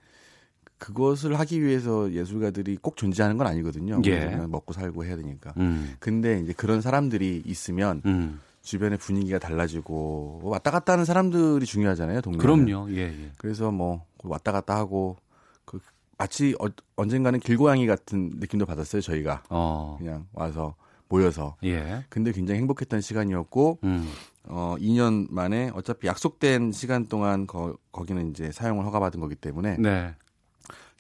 [0.77, 4.03] 그것을 하기 위해서 예술가들이 꼭 존재하는 건 아니거든요.
[4.05, 4.35] 예.
[4.47, 5.51] 먹고 살고 해야 되니까.
[5.57, 5.95] 음.
[5.97, 8.39] 근데 이제 그런 사람들이 있으면 음.
[8.67, 12.19] 주변의 분위기가 달라지고 뭐 왔다 갔다 하는 사람들이 중요하잖아요.
[12.19, 12.37] 동네.
[12.37, 12.91] 그럼요.
[12.91, 13.31] 예, 예.
[13.37, 15.15] 그래서 뭐 왔다 갔다 하고
[15.63, 15.79] 그
[16.17, 16.67] 마치 어,
[16.97, 19.01] 언젠가는 길고양이 같은 느낌도 받았어요.
[19.01, 19.95] 저희가 어.
[19.97, 20.75] 그냥 와서
[21.07, 21.55] 모여서.
[21.63, 22.03] 예.
[22.09, 24.11] 근데 굉장히 행복했던 시간이었고 음.
[24.49, 30.13] 어 2년 만에 어차피 약속된 시간 동안 거, 거기는 이제 사용을 허가받은 거기 때문에 네.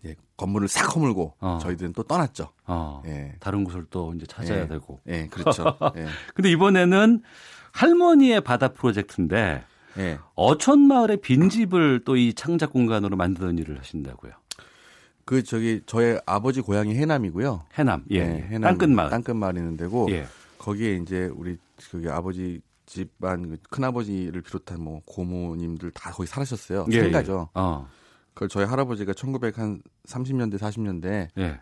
[0.05, 1.59] 예, 건물을 싹 허물고 어.
[1.61, 2.49] 저희들은 또 떠났죠.
[2.65, 3.01] 어.
[3.07, 3.35] 예.
[3.41, 4.67] 다른 곳을 또 이제 찾아야 예.
[4.67, 5.01] 되고.
[5.07, 5.77] 예, 그렇죠.
[5.97, 6.07] 예.
[6.33, 7.23] 근데 이번에는
[7.71, 9.63] 할머니의 바다 프로젝트인데
[9.97, 10.19] 예.
[10.35, 14.31] 어촌마을의 빈집을 또 이 창작 공간으로 만드는 일을 하신다고요.
[15.25, 17.63] 그 저기 저의 아버지 고향이 해남이고요.
[17.73, 20.25] 해남, 예, 네, 해남 땅끝마을, 땅끝마을 있는 데고 예.
[20.57, 21.57] 거기에 이제 우리
[21.91, 26.85] 그게 아버지 집안 그 큰아버지를 비롯한 뭐 고모님들 다 거기 살으셨어요.
[26.91, 27.49] 예, 생가죠.
[27.55, 27.59] 예.
[27.59, 27.87] 어.
[28.33, 31.59] 그걸 저희 할아버지가 1930년대 40년대 예.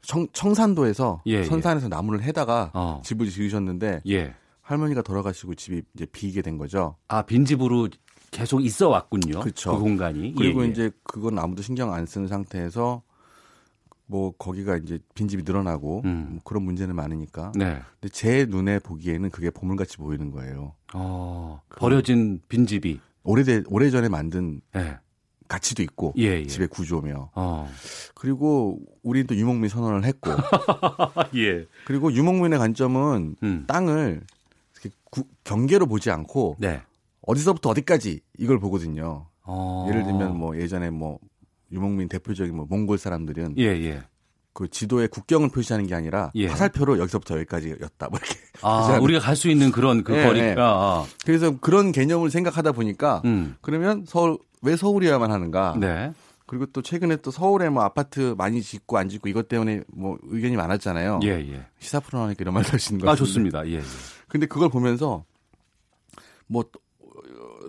[0.00, 1.44] 청, 청산도에서 예, 예.
[1.44, 3.02] 선산에서 나무를 해다가 어.
[3.04, 4.34] 집을 지으셨는데 예.
[4.64, 6.96] 할머니가 돌아가시고 집이 이제 비게 된 거죠.
[7.06, 7.88] 아 빈집으로
[8.30, 9.40] 계속 있어 왔군요.
[9.40, 9.76] 그렇죠.
[9.76, 10.34] 그 공간이.
[10.34, 10.70] 그리고 예, 예.
[10.70, 13.02] 이제 그건 아무도 신경 안 쓰는 상태에서
[14.06, 16.26] 뭐 거기가 이제 빈집이 늘어나고 음.
[16.30, 17.52] 뭐 그런 문제는 많으니까.
[17.54, 17.80] 네.
[18.00, 20.74] 근데 제 눈에 보기에는 그게 보물같이 보이는 거예요.
[20.94, 24.96] 어, 버려진 빈집이 오래돼 오래전에 만든 네.
[25.46, 26.46] 가치도 있고 예, 예.
[26.46, 27.30] 집의 구조며.
[27.34, 27.70] 어.
[28.14, 30.30] 그리고 우리는 또 유목민 선언을 했고.
[31.36, 31.66] 예.
[31.84, 33.64] 그리고 유목민의 관점은 음.
[33.66, 34.43] 땅을 구,
[35.44, 36.80] 경계로 보지 않고 네.
[37.22, 39.26] 어디서부터 어디까지 이걸 보거든요.
[39.42, 39.86] 어.
[39.88, 41.18] 예를 들면 뭐 예전에 뭐
[41.72, 44.02] 유목민 대표적인 뭐 몽골 사람들은 예, 예.
[44.52, 46.46] 그 지도에 국경을 표시하는 게 아니라 예.
[46.46, 48.08] 화살표로 여기서부터 여기까지였다.
[48.08, 48.38] 뭐 이렇게.
[48.62, 50.46] 아, 우리가 갈 수 있는 그런 그 예, 거리가.
[50.46, 50.54] 예.
[50.58, 51.04] 아.
[51.24, 53.56] 그래서 그런 개념을 생각하다 보니까 음.
[53.60, 55.76] 그러면 서울 왜 서울이어야만 하는가?
[55.80, 56.12] 네.
[56.46, 60.56] 그리고 또 최근에 또 서울에 뭐 아파트 많이 짓고 안 짓고 이것 때문에 뭐 의견이
[60.56, 61.20] 많았잖아요.
[61.24, 61.66] 예, 예.
[61.80, 63.66] 시사 프로 나니까 이런 말 하시는 거 아, 좋습니다.
[63.66, 63.82] 예, 예.
[64.34, 65.24] 근데 그걸 보면서
[66.48, 66.64] 뭐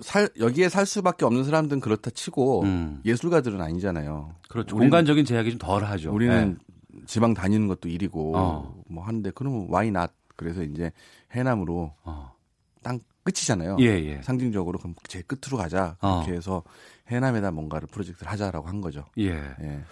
[0.01, 3.01] 살, 여기에 살 수밖에 없는 사람들은 그렇다 치고 음.
[3.05, 4.33] 예술가들은 아니잖아요.
[4.49, 4.75] 그렇죠.
[4.75, 6.11] 우리는, 공간적인 제약이 좀 덜 하죠.
[6.11, 6.57] 우리는
[6.89, 7.01] 네.
[7.05, 8.83] 지방 다니는 것도 일이고 어.
[8.89, 10.91] 뭐 하는데 그러면 와이 낫 그래서 이제
[11.35, 12.33] 해남으로 어.
[12.81, 13.77] 땅 끝이잖아요.
[13.81, 14.21] 예, 예.
[14.23, 15.97] 상징적으로 그럼 제 끝으로 가자.
[16.01, 16.23] 어.
[16.23, 16.63] 그렇게 해서
[17.09, 19.05] 해남에다 뭔가를 프로젝트를 하자라고 한 거죠.
[19.19, 19.33] 예.
[19.33, 19.83] 예.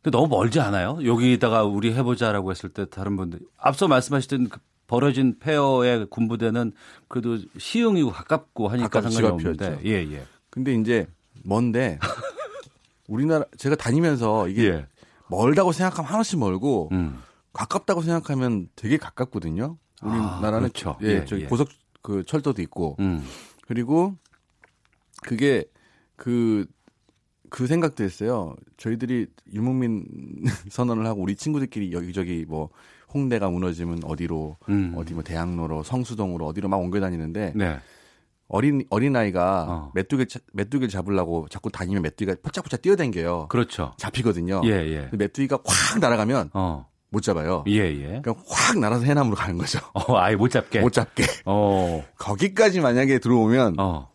[0.00, 0.98] 근데 너무 멀지 않아요?
[1.04, 4.58] 여기다가 우리 해보자라고 했을 때 다른 분들 앞서 말씀하셨던 그
[4.92, 6.72] 벌어진 폐허의 군부대는
[7.08, 9.80] 그래도 시흥이고 가깝고 하니까 상관이 없는데.
[9.86, 10.26] 예, 예.
[10.50, 11.06] 근데 이제
[11.44, 11.98] 먼데
[13.08, 14.86] 우리나라 제가 다니면서 이게 예.
[15.28, 17.22] 멀다고 생각하면 하나씩 멀고 음.
[17.54, 19.78] 가깝다고 생각하면 되게 가깝거든요.
[20.02, 20.98] 우리나라는 아, 그렇죠.
[21.00, 21.46] 예, 예, 저기 예.
[21.46, 21.70] 고속
[22.02, 23.24] 그 철도도 있고 음.
[23.62, 24.14] 그리고
[25.22, 25.64] 그게
[26.16, 26.66] 그그
[27.48, 28.56] 그 생각도 했어요.
[28.76, 30.04] 저희들이 유목민
[30.68, 32.68] 선언을 하고 우리 친구들끼리 여기저기 뭐
[33.12, 34.94] 홍대가 무너지면 어디로 음.
[34.96, 37.78] 어디 뭐 대학로로 성수동으로 어디로 막 옮겨 다니는데 네.
[38.48, 39.92] 어린 어린 아이가 어.
[39.94, 43.46] 메뚜기 메뚜기를 잡으려고 자꾸 다니면 메뚜기가 포짝포짝 뛰어댕겨요.
[43.48, 43.92] 그렇죠.
[43.96, 44.60] 잡히거든요.
[44.64, 45.08] 예, 예.
[45.12, 46.86] 메뚜기가 확 날아가면 어.
[47.08, 47.64] 못 잡아요.
[47.68, 48.20] 예, 예.
[48.22, 49.78] 그냥 확 날아서 해남으로 가는 거죠.
[49.94, 50.80] 어, 아예 못 잡게.
[50.80, 51.24] 못 잡게.
[51.44, 52.04] 어.
[52.18, 54.08] 거기까지 만약에 들어오면 어.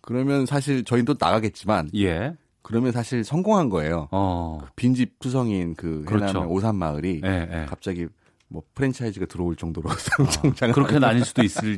[0.00, 2.34] 그러면 사실 저희도 나가겠지만 예.
[2.62, 4.08] 그러면 사실 성공한 거예요.
[4.10, 4.58] 어.
[4.64, 6.46] 그 빈집 투성인 그 해남의 그렇죠.
[6.48, 7.66] 오산 마을이 예, 예.
[7.68, 8.06] 갑자기
[8.54, 10.70] 뭐 프랜차이즈가 들어올 정도로 성장.
[10.70, 11.76] 아, 그렇게는 아닐 수도 있을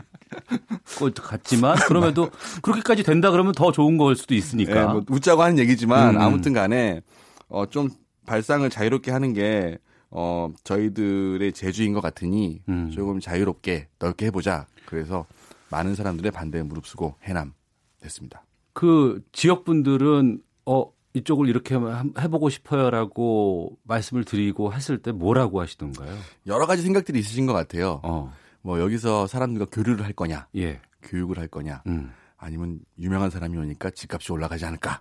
[0.98, 2.31] 것 같지만 그럼에도
[2.61, 4.74] 그렇게까지 된다 그러면 더 좋은 걸 수도 있으니까.
[4.74, 6.20] 네, 뭐 웃자고 하는 얘기지만 음.
[6.20, 7.01] 아무튼간에
[7.48, 7.89] 어, 좀
[8.27, 9.78] 발상을 자유롭게 하는 게
[10.11, 12.90] 어, 저희들의 재주인 것 같으니 음.
[12.90, 14.66] 조금 자유롭게 넓게 해보자.
[14.85, 15.24] 그래서
[15.70, 17.55] 많은 사람들의 반대에 무릅쓰고 해남
[18.01, 18.44] 됐습니다.
[18.74, 20.85] 그 지역 분들은 어
[21.16, 21.74] 이쪽을 이렇게
[22.18, 26.14] 해보고 싶어요라고 말씀을 드리고 했을 때 뭐라고 하시던가요?
[26.47, 28.01] 여러 가지 생각들이 있으신 것 같아요.
[28.02, 28.32] 어.
[28.60, 30.80] 뭐 여기서 사람들과 교류를 할 거냐, 예.
[31.02, 32.12] 교육을 할 거냐, 음.
[32.36, 35.01] 아니면 유명한 사람이 오니까 집값이 올라가지 않을까.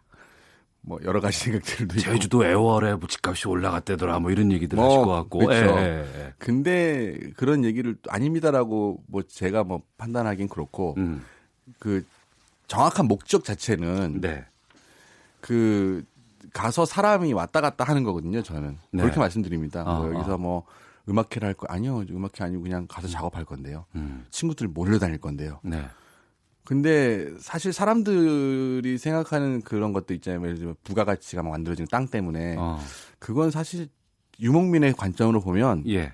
[0.81, 1.99] 뭐 여러 가지 생각들도.
[1.99, 5.39] 제주도 애월에 뭐 집값이 올라갔대더라 뭐 이런 얘기들 뭐, 하실 것 같고.
[5.39, 5.79] 그렇죠.
[5.79, 6.33] 예, 예.
[6.37, 11.25] 근데 그런 얘기를 아닙니다라고 뭐 제가 뭐 판단하긴 그렇고 음.
[11.79, 12.05] 그
[12.67, 14.45] 정확한 목적 자체는 네.
[15.45, 16.03] 그
[16.53, 18.41] 가서 사람이 왔다 갔다 하는 거거든요.
[18.41, 19.03] 저는 네.
[19.03, 19.83] 그렇게 말씀드립니다.
[19.83, 20.37] 어, 뭐 여기서 어.
[20.39, 20.63] 뭐
[21.07, 23.11] 음악회를 할 거 아니요 음악회 아니고 그냥 가서 음.
[23.11, 23.85] 작업할 건데요.
[23.93, 24.25] 음.
[24.31, 25.59] 친구들 몰려 다닐 건데요.
[25.63, 25.85] 네.
[26.63, 30.41] 근데 사실 사람들이 생각하는 그런 것도 있잖아요.
[30.43, 32.79] 예를 들면 부가가치가 막 만들어지는 땅 때문에 어.
[33.19, 33.87] 그건 사실
[34.39, 36.13] 유목민의 관점으로 보면 예.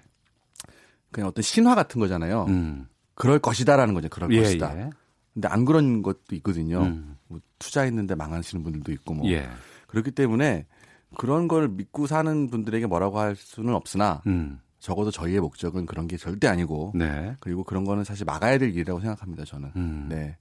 [1.11, 2.47] 그냥 어떤 신화 같은 거잖아요.
[2.49, 2.87] 음.
[3.15, 4.09] 그럴 것이다라는 거죠.
[4.09, 4.77] 그럴 예, 것이다.
[4.77, 4.89] 예.
[5.33, 6.81] 근데 안 그런 것도 있거든요.
[6.81, 7.15] 음.
[7.31, 9.47] 뭐 투자했는데 망하시는 분들도 있고 뭐 예.
[9.87, 10.65] 그렇기 때문에
[11.17, 14.59] 그런 걸 믿고 사는 분들에게 뭐라고 할 수는 없으나 음.
[14.79, 17.35] 적어도 저희의 목적은 그런 게 절대 아니고 네.
[17.39, 19.45] 그리고 그런 거는 사실 막아야 될 일이라고 생각합니다.
[19.45, 19.71] 저는.
[19.75, 20.07] 음.
[20.09, 20.37] 네.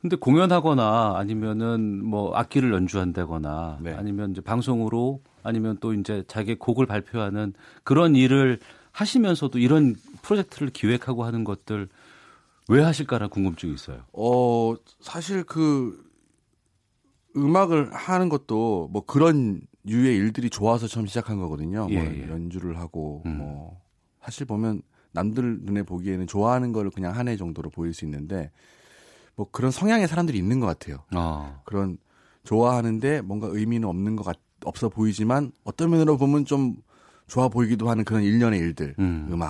[0.00, 3.92] 근데 공연하거나 아니면은 뭐 악기를 연주한다거나 네.
[3.92, 7.52] 아니면 이제 방송으로 아니면 또 이제 자기 곡을 발표하는
[7.84, 8.58] 그런 일을
[8.92, 11.88] 하시면서도 이런 프로젝트를 기획하고 하는 것들
[12.68, 14.02] 왜 하실까라는 궁금증이 있어요.
[14.12, 16.09] 어, 사실 그
[17.36, 21.82] 음악을 하는 것도 뭐 그런 유의 일들이 좋아서 처음 시작한 거거든요.
[21.82, 22.28] 뭐 예, 뭐 예.
[22.28, 23.38] 연주를 하고 음.
[23.38, 23.80] 뭐
[24.22, 24.82] 사실 보면
[25.12, 28.50] 남들 눈에 보기에는 좋아하는 거를 그냥 한 해 정도로 보일 수 있는데
[29.36, 30.98] 뭐 그런 성향의 사람들이 있는 것 같아요.
[31.14, 31.60] 어.
[31.64, 31.98] 그런
[32.44, 36.76] 좋아하는데 뭔가 의미는 없는 것 같, 없어 보이지만 어떤 면으로 보면 좀
[37.26, 39.40] 좋아 보이기도 하는 그런 일련의 일들, 음.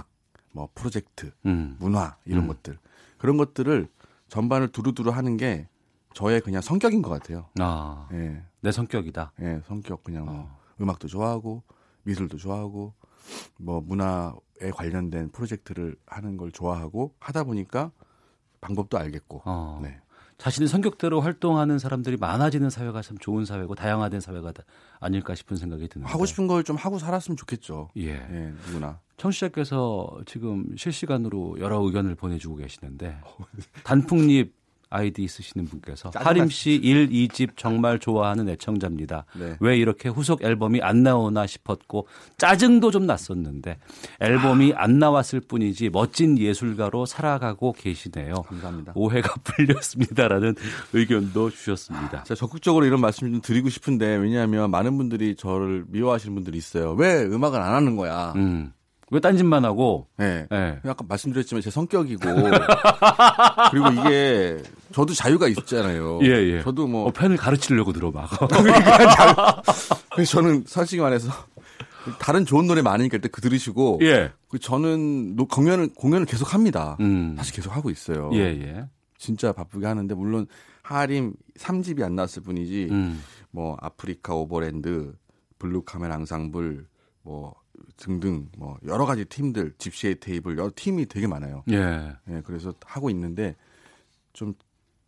[0.54, 1.76] 악뭐 프로젝트, 음.
[1.80, 2.48] 문화 이런 음.
[2.48, 2.78] 것들
[3.18, 3.88] 그런 것들을
[4.28, 5.66] 전반을 두루두루 하는 게
[6.14, 7.46] 저의 그냥 성격인 것 같아요.
[7.58, 8.42] 아, 예.
[8.60, 9.32] 내 성격이다.
[9.42, 10.58] 예, 성격 그냥 뭐 어.
[10.80, 11.62] 음악도 좋아하고
[12.02, 12.94] 미술도 좋아하고
[13.58, 17.92] 뭐 문화에 관련된 프로젝트를 하는 걸 좋아하고 하다 보니까
[18.60, 19.42] 방법도 알겠고.
[19.44, 19.78] 어.
[19.82, 20.00] 네.
[20.38, 24.54] 자신의 성격대로 활동하는 사람들이 많아지는 사회가 참 좋은 사회고 다양화된 사회가
[24.98, 27.90] 아닐까 싶은 생각이 드는데 하고 싶은 걸 좀 하고 살았으면 좋겠죠.
[27.98, 28.12] 예.
[28.14, 29.00] 예 누구나.
[29.18, 33.20] 청취자께서 지금 실시간으로 여러 의견을 보내주고 계시는데
[33.84, 34.54] 단풍잎
[34.90, 39.24] 아이디 있으시는 분께서 하림 씨 1, 2집 정말 좋아하는 애청자입니다.
[39.38, 39.56] 네.
[39.60, 42.08] 왜 이렇게 후속 앨범이 안 나오나 싶었고
[42.38, 43.78] 짜증도 좀 났었는데
[44.20, 44.82] 앨범이 아.
[44.82, 48.34] 안 나왔을 뿐이지 멋진 예술가로 살아가고 계시네요.
[48.42, 48.92] 감사합니다.
[48.96, 50.56] 오해가 풀렸습니다라는
[50.92, 52.24] 의견도 주셨습니다.
[52.24, 56.92] 제가 적극적으로 이런 말씀 좀 드리고 싶은데 왜냐하면 많은 분들이 저를 미워하시는 분들이 있어요.
[56.94, 58.32] 왜 음악을 안 하는 거야?
[58.34, 58.72] 음.
[59.10, 60.06] 왜 딴짓만 하고?
[60.16, 60.46] 네.
[60.50, 60.78] 네.
[60.84, 62.20] 아까 말씀드렸지만 제 성격이고
[63.70, 64.62] 그리고 이게
[64.92, 66.20] 저도 자유가 있잖아요.
[66.24, 66.62] 예, 예.
[66.62, 68.30] 저도 뭐 어, 팬을 가르치려고 들어 막.
[70.14, 71.30] 그래서 저는 솔직히 말해서
[72.18, 74.32] 다른 좋은 노래 많으니까 일단 그 들으시고 예.
[74.48, 76.96] 그 저는 공연을 공연을 계속 합니다.
[77.00, 77.34] 음.
[77.36, 78.30] 다시 계속 하고 있어요.
[78.32, 78.86] 예, 예.
[79.18, 80.46] 진짜 바쁘게 하는데 물론
[80.82, 83.22] 하림 3집이 안 나왔을 뿐이지 음.
[83.50, 85.14] 뭐 아프리카 오버랜드
[85.58, 86.86] 블루 카멜 앙상블
[87.22, 87.54] 뭐
[87.96, 91.62] 등등 뭐 여러 가지 팀들 집시의 테이블 여러 팀이 되게 많아요.
[91.70, 92.12] 예.
[92.30, 92.42] 예.
[92.44, 93.56] 그래서 하고 있는데
[94.32, 94.54] 좀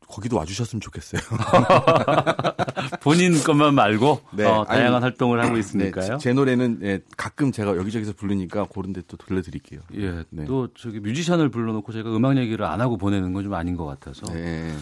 [0.09, 1.21] 거기도 와주셨으면 좋겠어요.
[3.03, 6.13] 본인 것만 말고 네, 어, 다양한 아니, 활동을 하고 있으니까요.
[6.13, 9.81] 네, 제 노래는 예, 가끔 제가 여기저기서 부르니까 그런 데또 들려드릴게요.
[9.97, 10.45] 예, 네.
[10.45, 14.33] 또 저기 뮤지션을 불러놓고 제가 음악 얘기를 안 하고 보내는 건 좀 아닌 것 같아서.
[14.33, 14.73] 네.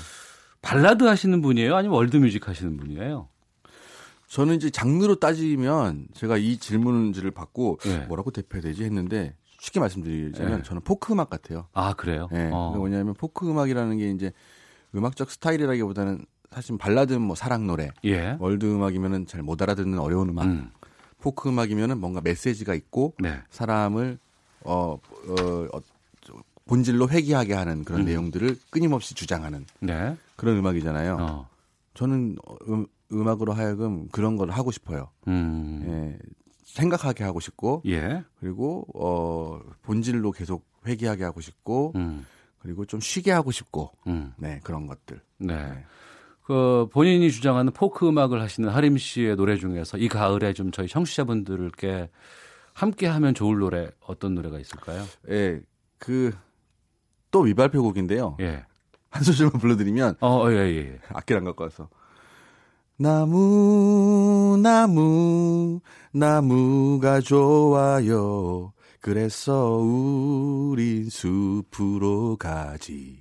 [0.60, 1.74] 발라드 하시는 분이에요?
[1.74, 3.26] 아니면 월드뮤직 하시는 분이에요?
[4.28, 8.00] 저는 이제 장르로 따지면 제가 이 질문지를 받고 네.
[8.00, 10.62] 뭐라고 대표해야 되지 했는데 쉽게 말씀드리자면 네.
[10.62, 11.68] 저는 포크 음악 같아요.
[11.72, 12.28] 아 그래요?
[12.30, 12.50] 네.
[12.52, 12.74] 어.
[12.76, 14.30] 뭐냐면 포크 음악이라는 게 이제
[14.94, 18.36] 음악적 스타일이라기보다는 사실 발라드는 뭐 사랑 노래, 예.
[18.40, 20.70] 월드 음악이면은 잘 못 알아듣는 어려운 음악, 음.
[21.20, 23.40] 포크 음악이면은 뭔가 메시지가 있고 네.
[23.50, 24.18] 사람을
[24.64, 24.98] 어,
[25.28, 25.80] 어, 어
[26.66, 28.06] 본질로 회귀하게 하는 그런 음.
[28.06, 30.16] 내용들을 끊임없이 주장하는 네.
[30.36, 31.16] 그런 음악이잖아요.
[31.20, 31.48] 어.
[31.94, 32.36] 저는
[32.68, 35.08] 음, 음악으로 하여금 그런 걸 하고 싶어요.
[35.28, 35.82] 음.
[35.86, 36.18] 예,
[36.64, 38.22] 생각하게 하고 싶고, 예.
[38.38, 42.24] 그리고 어 본질로 계속 회귀하게 하고 싶고, 음.
[42.60, 44.32] 그리고 좀 쉬게 하고 싶고, 음.
[44.36, 45.20] 네 그런 것들.
[45.38, 45.56] 네.
[45.56, 45.84] 네.
[46.42, 52.10] 그 본인이 주장하는 포크 음악을 하시는 하림 씨의 노래 중에서 이 가을에 좀 저희 청취자분들께
[52.72, 55.04] 함께 하면 좋을 노래 어떤 노래가 있을까요?
[55.28, 55.60] 예,
[55.98, 56.32] 그
[57.30, 58.36] 또 미발표곡인데요.
[58.40, 58.64] 예.
[59.10, 60.98] 한 소절만 불러드리면, 어, 예, 예.
[61.08, 61.88] 악기를 안 갖고 와서.
[62.96, 65.80] 나무, 나무,
[66.12, 68.72] 나무가 좋아요.
[69.00, 73.18] 그래서 우린 숲으로 가지.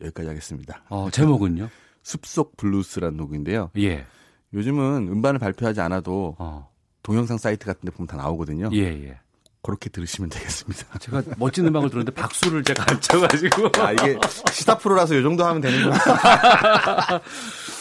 [0.00, 0.84] 여기까지 하겠습니다.
[0.90, 1.70] 어, 제목은요?
[2.02, 3.70] 숲속 블루스라는 곡인데요.
[3.78, 4.04] 예.
[4.52, 6.70] 요즘은 음반을 발표하지 않아도 어.
[7.02, 8.68] 동영상 사이트 같은 데 보면 다 나오거든요.
[8.72, 9.20] 예, 예.
[9.66, 10.98] 그렇게 들으시면 되겠습니다.
[11.00, 13.68] 제가 멋진 음악을 들었는데 박수를 제가 안 쳐가지고.
[13.80, 14.16] 아, 이게
[14.52, 15.92] 시사 프로라서 이 정도 하면 되는 거예요.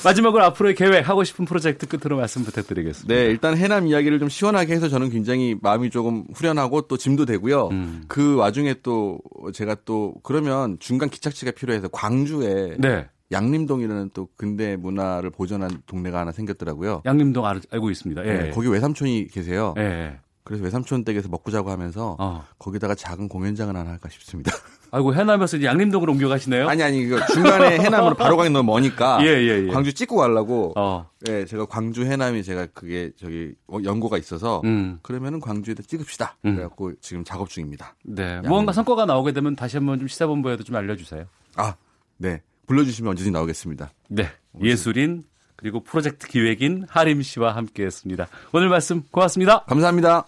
[0.03, 3.13] 마지막으로 앞으로의 계획, 하고 싶은 프로젝트 끝으로 말씀 부탁드리겠습니다.
[3.13, 7.67] 네, 일단 해남 이야기를 좀 시원하게 해서 저는 굉장히 마음이 조금 후련하고 또 짐도 되고요.
[7.67, 8.03] 음.
[8.07, 9.19] 그 와중에 또
[9.53, 13.07] 제가 또 그러면 중간 기착지가 필요해서 광주에 네.
[13.31, 17.01] 양림동이라는 또 근대 문화를 보존한 동네가 하나 생겼더라고요.
[17.05, 18.25] 양림동 알, 고 있습니다.
[18.25, 18.33] 예.
[18.33, 19.73] 네, 거기 외삼촌이 계세요.
[19.77, 20.19] 예.
[20.45, 22.45] 그래서 외삼촌 댁에서 먹고 자고 하면서 어.
[22.59, 24.51] 거기다가 작은 공연장을 하나 할까 싶습니다.
[24.91, 26.69] 아이고 해남에서 이제 양림동으로 옮겨가시네요.
[26.69, 29.67] 아니 아니 이거 중간에 해남으로 바로 가기 너무 머니까 예, 예, 예.
[29.67, 30.71] 광주 찍고 가려고.
[30.77, 31.09] 어.
[31.27, 34.99] 예, 제가 광주 해남이 제가 그게 저기 어, 연고가 있어서 음.
[35.01, 36.37] 그러면은 광주에다 찍읍시다.
[36.45, 36.55] 음.
[36.55, 37.95] 그래갖고 지금 작업 중입니다.
[38.03, 41.25] 네, 무언가 성과가 나오게 되면 다시 한번 좀 시사본부에도 좀 알려주세요.
[41.55, 41.73] 아,
[42.17, 43.91] 네, 불러주시면 언제든지 나오겠습니다.
[44.09, 44.29] 네,
[44.61, 45.23] 예술인
[45.55, 48.27] 그리고 프로젝트 기획인 하림 씨와 함께했습니다.
[48.53, 49.63] 오늘 말씀 고맙습니다.
[49.63, 50.27] 감사합니다.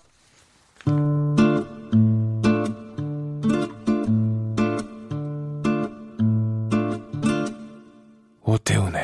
[8.41, 9.03] 오태훈의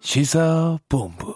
[0.00, 1.34] 시사본부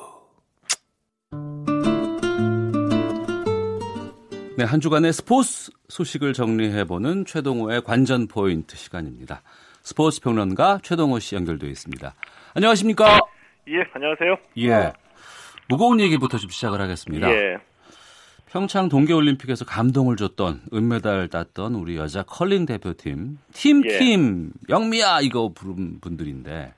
[4.57, 9.43] 네, 한 주간의 스포츠 소식을 정리해보는 최동호의 관전 포인트 시간입니다.
[9.89, 12.15] 스포츠 평론가 최동호 씨 연결되어 있습니다.
[12.53, 13.21] 안녕하십니까?
[13.69, 14.37] 예, 안녕하세요.
[14.59, 14.93] 예.
[15.67, 17.31] 무거운 얘기부터 좀 시작을 하겠습니다.
[17.31, 17.57] 예.
[18.51, 24.73] 평창 동계올림픽에서 감동을 줬던 은메달 땄던 우리 여자 컬링 대표팀 팀킴 예.
[24.75, 26.75] 영미야 이거 부른 분들인데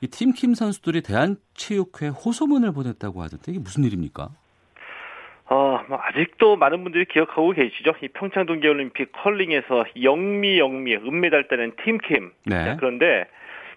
[0.00, 4.28] 이 팀킴 선수들이 대한체육회 호소문을 보냈다고 하던데 이게 무슨 일입니까?
[5.46, 7.92] 어, 뭐 아직도 많은 분들이 기억하고 계시죠?
[8.02, 12.32] 이 평창 동계올림픽 컬링에서 영미 영미 은메달 따는 팀킴.
[12.46, 12.76] 네.
[12.78, 13.26] 그런데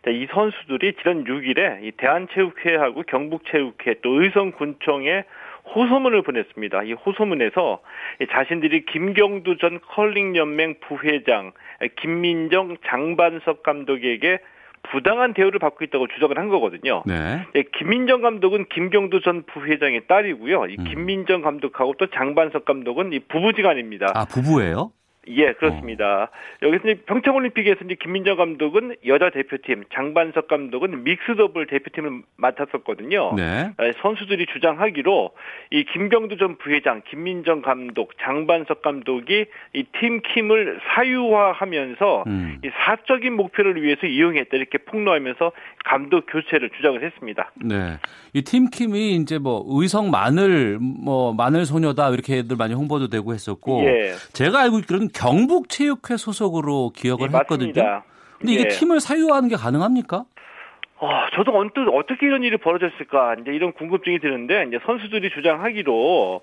[0.08, 5.26] 이 선수들이 지난 6일에 이 대한체육회하고 경북체육회 또 의성군청에
[5.74, 6.84] 호소문을 보냈습니다.
[6.84, 7.82] 이 호소문에서
[8.32, 11.54] 자신들이 김경두 전 컬링 연맹 부회장,
[11.96, 14.38] 김민정 장반석 감독에게
[14.91, 17.03] 부당한 대우를 받고 있다고 주장을 한 거거든요.
[17.06, 17.45] 네.
[17.56, 20.66] 예, 김민정 감독은 김경두 전 부회장의 딸이고요.
[20.68, 20.84] 이 음.
[20.86, 24.07] 김민정 감독하고 또 장반석 감독은 이 부부지간입니다.
[24.14, 24.91] 아 부부예요?
[25.27, 26.23] 예, 그렇습니다.
[26.23, 26.65] 어.
[26.68, 33.34] 여기서 이제 평창올림픽에서 이제 김민정 감독은 여자 대표팀, 장반석 감독은 믹스 더블 대표팀을 맡았었거든요.
[33.35, 33.72] 네.
[34.02, 35.31] 선수들이 주장하기로
[35.72, 42.60] 이 김경두 전 부회장, 김민정 감독, 장반석 감독이 이 팀 킴을 사유화하면서 음.
[42.64, 45.52] 이 사적인 목표를 위해서 이용했다 이렇게 폭로하면서
[45.85, 47.52] 감독 교체를 주장을 했습니다.
[47.64, 47.97] 네.
[48.34, 53.84] 이 팀 킴이 이제 뭐 의성 마늘 뭐 마늘 소녀다 이렇게들 많이 홍보도 되고 했었고
[53.85, 54.14] 예.
[54.34, 57.68] 제가 알고 있기로는 경북체육회 소속으로 기억을 예, 했거든요.
[57.74, 58.04] 맞습니다.
[58.38, 58.68] 근데 이게 예.
[58.68, 60.26] 팀을 사유화하는 게 가능합니까?
[60.98, 66.42] 어, 저도 언뜻 어떻게 이런 일이 벌어졌을까 이제 이런 궁금증이 드는데 이제 선수들이 주장하기로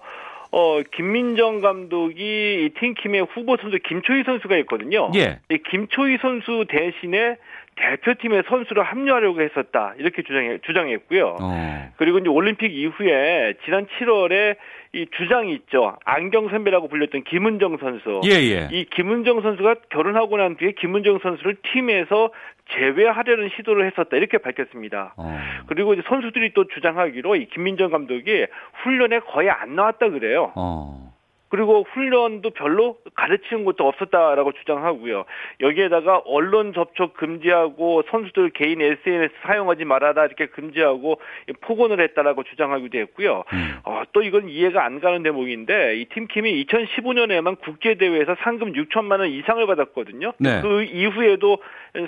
[0.54, 5.10] 어, 김민정 감독이 이 팀킴의 후보 선수 김초희 선수가 있거든요.
[5.14, 5.40] 예.
[5.50, 7.36] 이 김초희 선수 대신에
[7.76, 11.36] 대표팀의 선수로 합류하려고 했었다 이렇게 주장해, 주장했고요.
[11.40, 11.92] 어.
[11.96, 14.56] 그리고 이제 올림픽 이후에 지난 7월에
[14.94, 15.96] 이 주장이 있죠.
[16.04, 18.20] 안경 선배라고 불렸던 김은정 선수.
[18.24, 18.68] 예, 예.
[18.70, 22.30] 이 김은정 선수가 결혼하고 난 뒤에 김은정 선수를 팀에서
[22.72, 25.14] 제외하려는 시도를 했었다 이렇게 밝혔습니다.
[25.16, 25.38] 어.
[25.66, 28.46] 그리고 이제 선수들이 또 주장하기로 이 김민정 감독이
[28.82, 30.52] 훈련에 거의 안 나왔다 그래요.
[30.56, 31.12] 어.
[31.52, 35.26] 그리고 훈련도 별로 가르치는 것도 없었다라고 주장하고요.
[35.60, 41.20] 여기에다가 언론 접촉 금지하고 선수들 개인 SNS 사용하지 말아라 이렇게 금지하고
[41.60, 43.44] 폭언을 했다라고 주장하기도 했고요.
[43.52, 43.74] 음.
[43.84, 49.28] 어, 또 이건 이해가 안 가는 대목인데 이 팀킴이 2015년에만 국제 대회에서 상금 6천만 원
[49.28, 50.32] 이상을 받았거든요.
[50.38, 50.62] 네.
[50.62, 51.58] 그 이후에도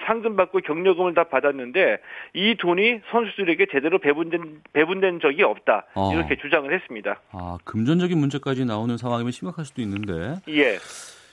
[0.06, 1.98] 상금 받고 경력금을 다 받았는데
[2.32, 6.12] 이 돈이 선수들에게 제대로 배분된 배분된 적이 없다 어.
[6.14, 7.20] 이렇게 주장을 했습니다.
[7.32, 10.36] 아 금전적인 문제까지 나오는 상황이면 심각할 수도 있는데.
[10.48, 10.78] 예.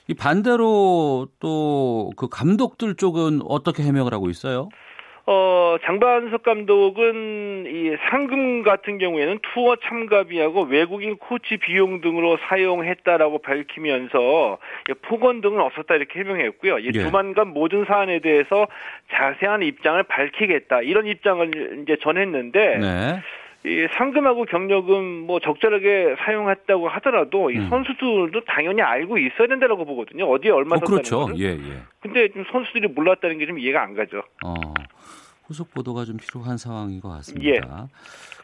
[0.07, 4.69] 이 반대로 또 그 감독들 쪽은 어떻게 해명을 하고 있어요?
[5.27, 14.57] 어, 장반석 감독은 이 상금 같은 경우에는 투어 참가비하고 외국인 코치 비용 등으로 사용했다라고 밝히면서
[15.03, 16.79] 폭언 등은 없었다 이렇게 해명했고요.
[16.79, 17.03] 이 예.
[17.03, 18.67] 조만간 모든 사안에 대해서
[19.11, 23.21] 자세한 입장을 밝히겠다 이런 입장을 이제 전했는데 네.
[23.63, 27.69] 이 상금하고 경력은 뭐 적절하게 사용했다고 하더라도 이 음.
[27.69, 30.25] 선수들도 당연히 알고 있어야 된다고 보거든요.
[30.31, 31.21] 어디에 얼마 어, 그렇죠.
[31.27, 31.39] 거를.
[31.39, 31.81] 예, 예.
[32.01, 34.23] 근데 좀 선수들이 몰랐다는 게 좀 이해가 안 가죠.
[34.43, 34.53] 어,
[35.45, 37.45] 후속 보도가 좀 필요한 상황인 것 같습니다.
[37.47, 37.59] 예.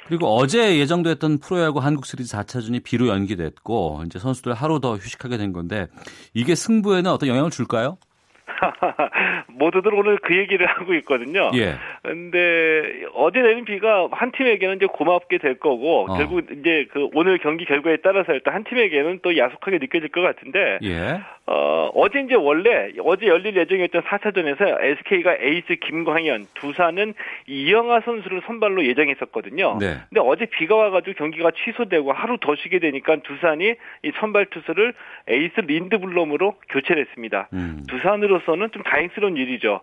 [0.06, 5.52] 그리고 어제 예정됐던 프로야구 한국 시리즈 4차전이 비로 연기됐고 이제 선수들 하루 더 휴식하게 된
[5.52, 5.88] 건데
[6.34, 7.98] 이게 승부에는 어떤 영향을 줄까요?
[9.58, 11.52] 모두들 오늘 그 얘기를 하고 있거든요.
[11.56, 11.76] 예.
[12.04, 16.18] 근데 어제 내린 비가 한 팀에게는 이제 고맙게 될 거고 어.
[16.18, 20.80] 결국 이제 그 오늘 경기 결과에 따라서 일단 한 팀에게는 또 야속하게 느껴질 것 같은데
[20.84, 21.22] 예.
[21.50, 27.14] 어, 어제 이제 원래 어제 열릴 예정이었던 4차전에서 SK가 에이스 김광현, 두산은
[27.48, 29.78] 이영하 선수를 선발로 예정했었거든요.
[29.80, 29.96] 네.
[30.10, 34.94] 근데 어제 비가 와가지고 경기가 취소되고 하루 더 쉬게 되니까 두산이 이 선발 투수를
[35.30, 37.48] 에이스 린드블럼으로 교체를 했습니다.
[37.54, 37.84] 음.
[37.88, 39.80] 두산으로서는 좀 다행스러운 일이죠.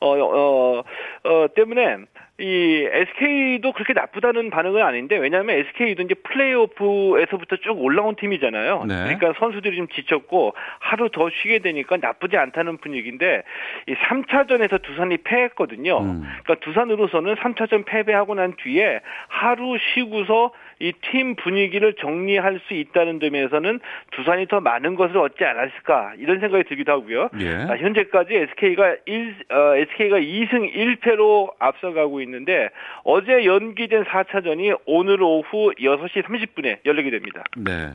[0.00, 0.82] 어, 어,
[1.24, 1.98] 어, 때문에
[2.38, 8.86] 이 SK도 그렇게 나쁘다는 반응은 아닌데 왜냐하면 SK도 이제 플레이오프에서부터 쭉 올라온 팀이잖아요.
[8.88, 8.94] 네.
[9.04, 13.44] 그러니까 선수들이 좀 지쳤고 하루 더 쉬게 되니까 나쁘지 않다는 분위기인데
[13.86, 15.98] 이 3차전에서 두산이 패했거든요.
[16.00, 16.24] 음.
[16.42, 20.50] 그러니까 두산으로서는 3차전 패배하고 난 뒤에 하루 쉬고서
[20.80, 23.80] 이 팀 분위기를 정리할 수 있다는 점에서는
[24.12, 27.28] 두산이 더 많은 것을 얻지 않았을까 이런 생각이 들기도 하고요.
[27.40, 27.54] 예.
[27.54, 32.70] 아, 현재까지 SK가 1 어, SK가 2승 1패로 앞서가고 있는데
[33.04, 37.44] 어제 연기된 4차전이 오늘 오후 6시 30분에 열리게 됩니다.
[37.56, 37.92] 네.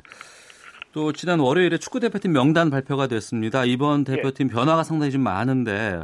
[0.92, 3.64] 또 지난 월요일에 축구 대표팀 명단 발표가 됐습니다.
[3.66, 4.54] 이번 대표팀 예.
[4.54, 6.00] 변화가 상당히 좀 많은데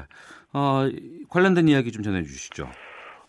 [0.53, 0.87] 어,
[1.29, 2.69] 관련된 이야기 좀 전해 주시죠.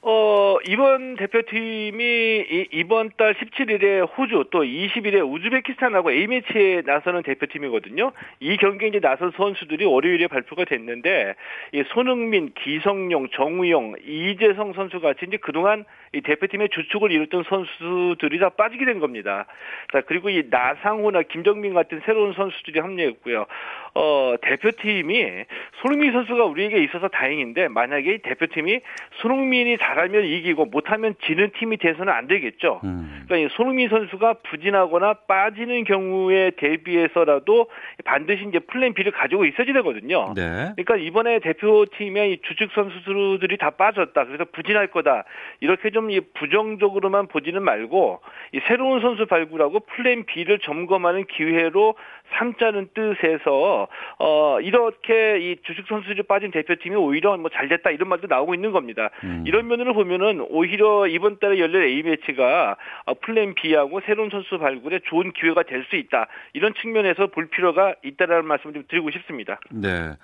[0.09, 8.13] 어, 이번 대표팀이 이 번 달 17일에 호주 또 20일에 우즈베키스탄하고 A매치에 나서는 대표팀이거든요.
[8.39, 11.35] 이 경기에 이제 나선 선수들이 월요일에 발표가 됐는데
[11.73, 15.85] 이 손흥민, 기성용, 정우영, 이재성 선수 같이 이제 그동안
[16.17, 19.45] 이 대표팀의 주축을 이뤘던 선수들이 다 빠지게 된 겁니다.
[19.93, 23.47] 자, 그리고 이 나상호나 김정민 같은 새로운 선수들이 합류했고요.
[23.95, 25.45] 어, 대표팀이
[25.83, 28.81] 손흥민 선수가 우리에게 있어서 다행인데 만약에 대표팀이
[29.23, 32.81] 손흥민이 잘하면 이기고 못하면 지는 팀이 돼서는 안 되겠죠.
[32.85, 33.25] 음.
[33.27, 37.69] 그러니까 손흥민 선수가 부진하거나 빠지는 경우에 대비해서라도
[38.05, 40.33] 반드시 이제 플랜 B를 가지고 있어야 되거든요.
[40.35, 40.73] 네.
[40.77, 44.25] 그러니까 이번에 대표팀의 주축 선수들이 다 빠졌다.
[44.25, 45.25] 그래서 부진할 거다.
[45.61, 48.21] 이렇게 좀좀 부정적으로만 보지는 말고
[48.53, 51.95] 이 새로운 선수 발굴하고 플랜 B를 점검하는 기회로
[52.39, 53.89] 삼자는 뜻에서
[54.19, 58.73] 어 이렇게 이 주식 선수들이 빠진 대표팀이 오히려 뭐 잘 됐다 이런 말도 나오고 있는
[58.73, 59.11] 겁니다.
[59.25, 59.45] 음.
[59.47, 62.77] 이런 면으로 보면은 오히려 이번 달에 열릴 A 매치가
[63.07, 67.95] 어, 플랜 B하고 새로운 선수 발굴에 좋은 기회가 될 수 있다 이런 측면에서 볼 필요가
[68.03, 69.61] 있다라는 말씀을 좀 드리고 싶습니다.
[69.71, 70.15] 네.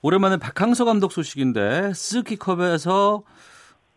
[0.00, 3.22] 오랜만에 박항서 감독 소식인데 스키컵에서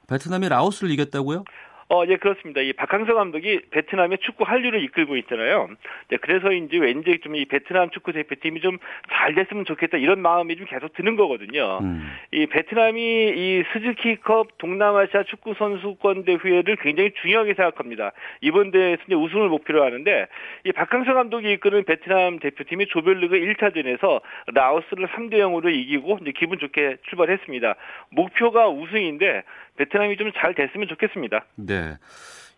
[0.08, 1.44] 베트남이 라오스를 이겼다고요?
[1.88, 2.62] 어, 예, 그렇습니다.
[2.62, 5.70] 이 박항서 감독이 베트남의 축구 한류를 이끌고 있잖아요.
[6.10, 8.80] 네, 그래서인지 왠지 좀 이 베트남 축구 대표팀이 좀
[9.12, 11.80] 잘 됐으면 좋겠다 이런 마음이 좀 계속 드는 거거든요.
[11.82, 12.12] 음.
[12.32, 18.12] 이 베트남이 이 스즈키컵 동남아시아 축구 선수권 대회를 굉장히 중요하게 생각합니다.
[18.42, 20.28] 이번 대회에서 이제 우승을 목표로 하는데
[20.64, 24.22] 이 박항서 감독이 이끄는 베트남 대표팀이 조별리그 1차전에서
[24.54, 27.76] 라오스를 3대 0으로 이기고 이제 기분 좋게 출발했습니다.
[28.10, 29.44] 목표가 우승인데
[29.78, 31.46] 베트남이 좀 잘 됐으면 좋겠습니다.
[31.56, 31.94] 네.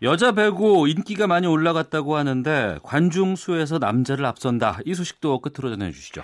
[0.01, 4.77] 여자 배구 인기가 많이 올라갔다고 하는데 관중 수에서 남자를 앞선다.
[4.85, 6.21] 이 소식도 끝으로 전해 주시죠.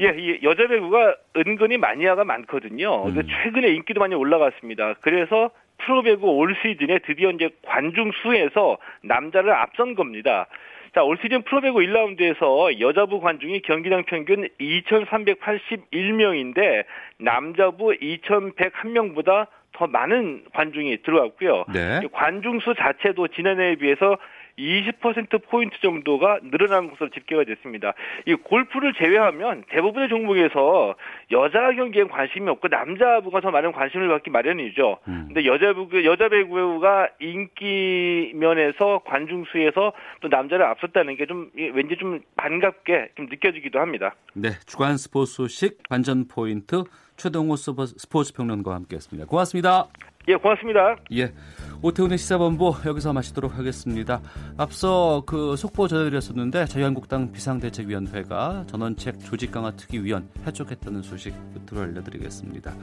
[0.00, 3.06] 예, 이 여자 배구가 은근히 마니아가 많거든요.
[3.06, 3.14] 음.
[3.14, 4.94] 최근에 인기도 많이 올라갔습니다.
[5.00, 10.46] 그래서 프로배구 올 시즌에 드디어 이제 관중 수에서 남자를 앞선 겁니다.
[10.94, 16.84] 자, 올 시즌 프로배구 1라운드에서 여자부 관중이 경기당 평균 2,381명인데
[17.18, 19.48] 남자부 2,101명보다
[19.78, 21.64] 더 많은 관중이 들어왔고요.
[21.72, 22.00] 네.
[22.12, 24.16] 관중 수 자체도 지난해에 비해서
[24.58, 27.94] 20%포인트 정도가 늘어난 것으로 집계가 됐습니다.
[28.26, 30.96] 이 골프를 제외하면 대부분의 종목에서
[31.30, 34.98] 여자 경기에 관심이 없고 남자부가 더 많은 관심을 받기 마련이죠.
[35.06, 35.24] 음.
[35.28, 42.20] 근데 여자부, 여자 배구가 인기 면에서 관중 수에서 또 남자를 앞섰다는 게 좀 왠지 좀
[42.36, 44.14] 반갑게 좀 느껴지기도 합니다.
[44.32, 44.48] 네.
[44.66, 46.84] 주간 스포츠 소식 관전 포인트
[47.16, 49.28] 최동호 스포츠 평론가와 함께 했습니다.
[49.28, 49.88] 고맙습니다.
[50.28, 50.96] 예, 고맙습니다.
[51.12, 51.32] 예.
[51.80, 54.20] 오태훈의 시사본부 여기서 마치도록 하겠습니다.
[54.56, 62.74] 앞서 그 속보 전해드렸었는데 자유한국당 비상대책위원회가 전원책 조직 강화 특위위원 해촉했다는 소식 끝으로 알려드리겠습니다.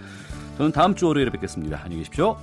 [0.57, 1.81] 저는 다음 주 월요일에 뵙겠습니다.
[1.83, 2.37] 안녕히 계십시오.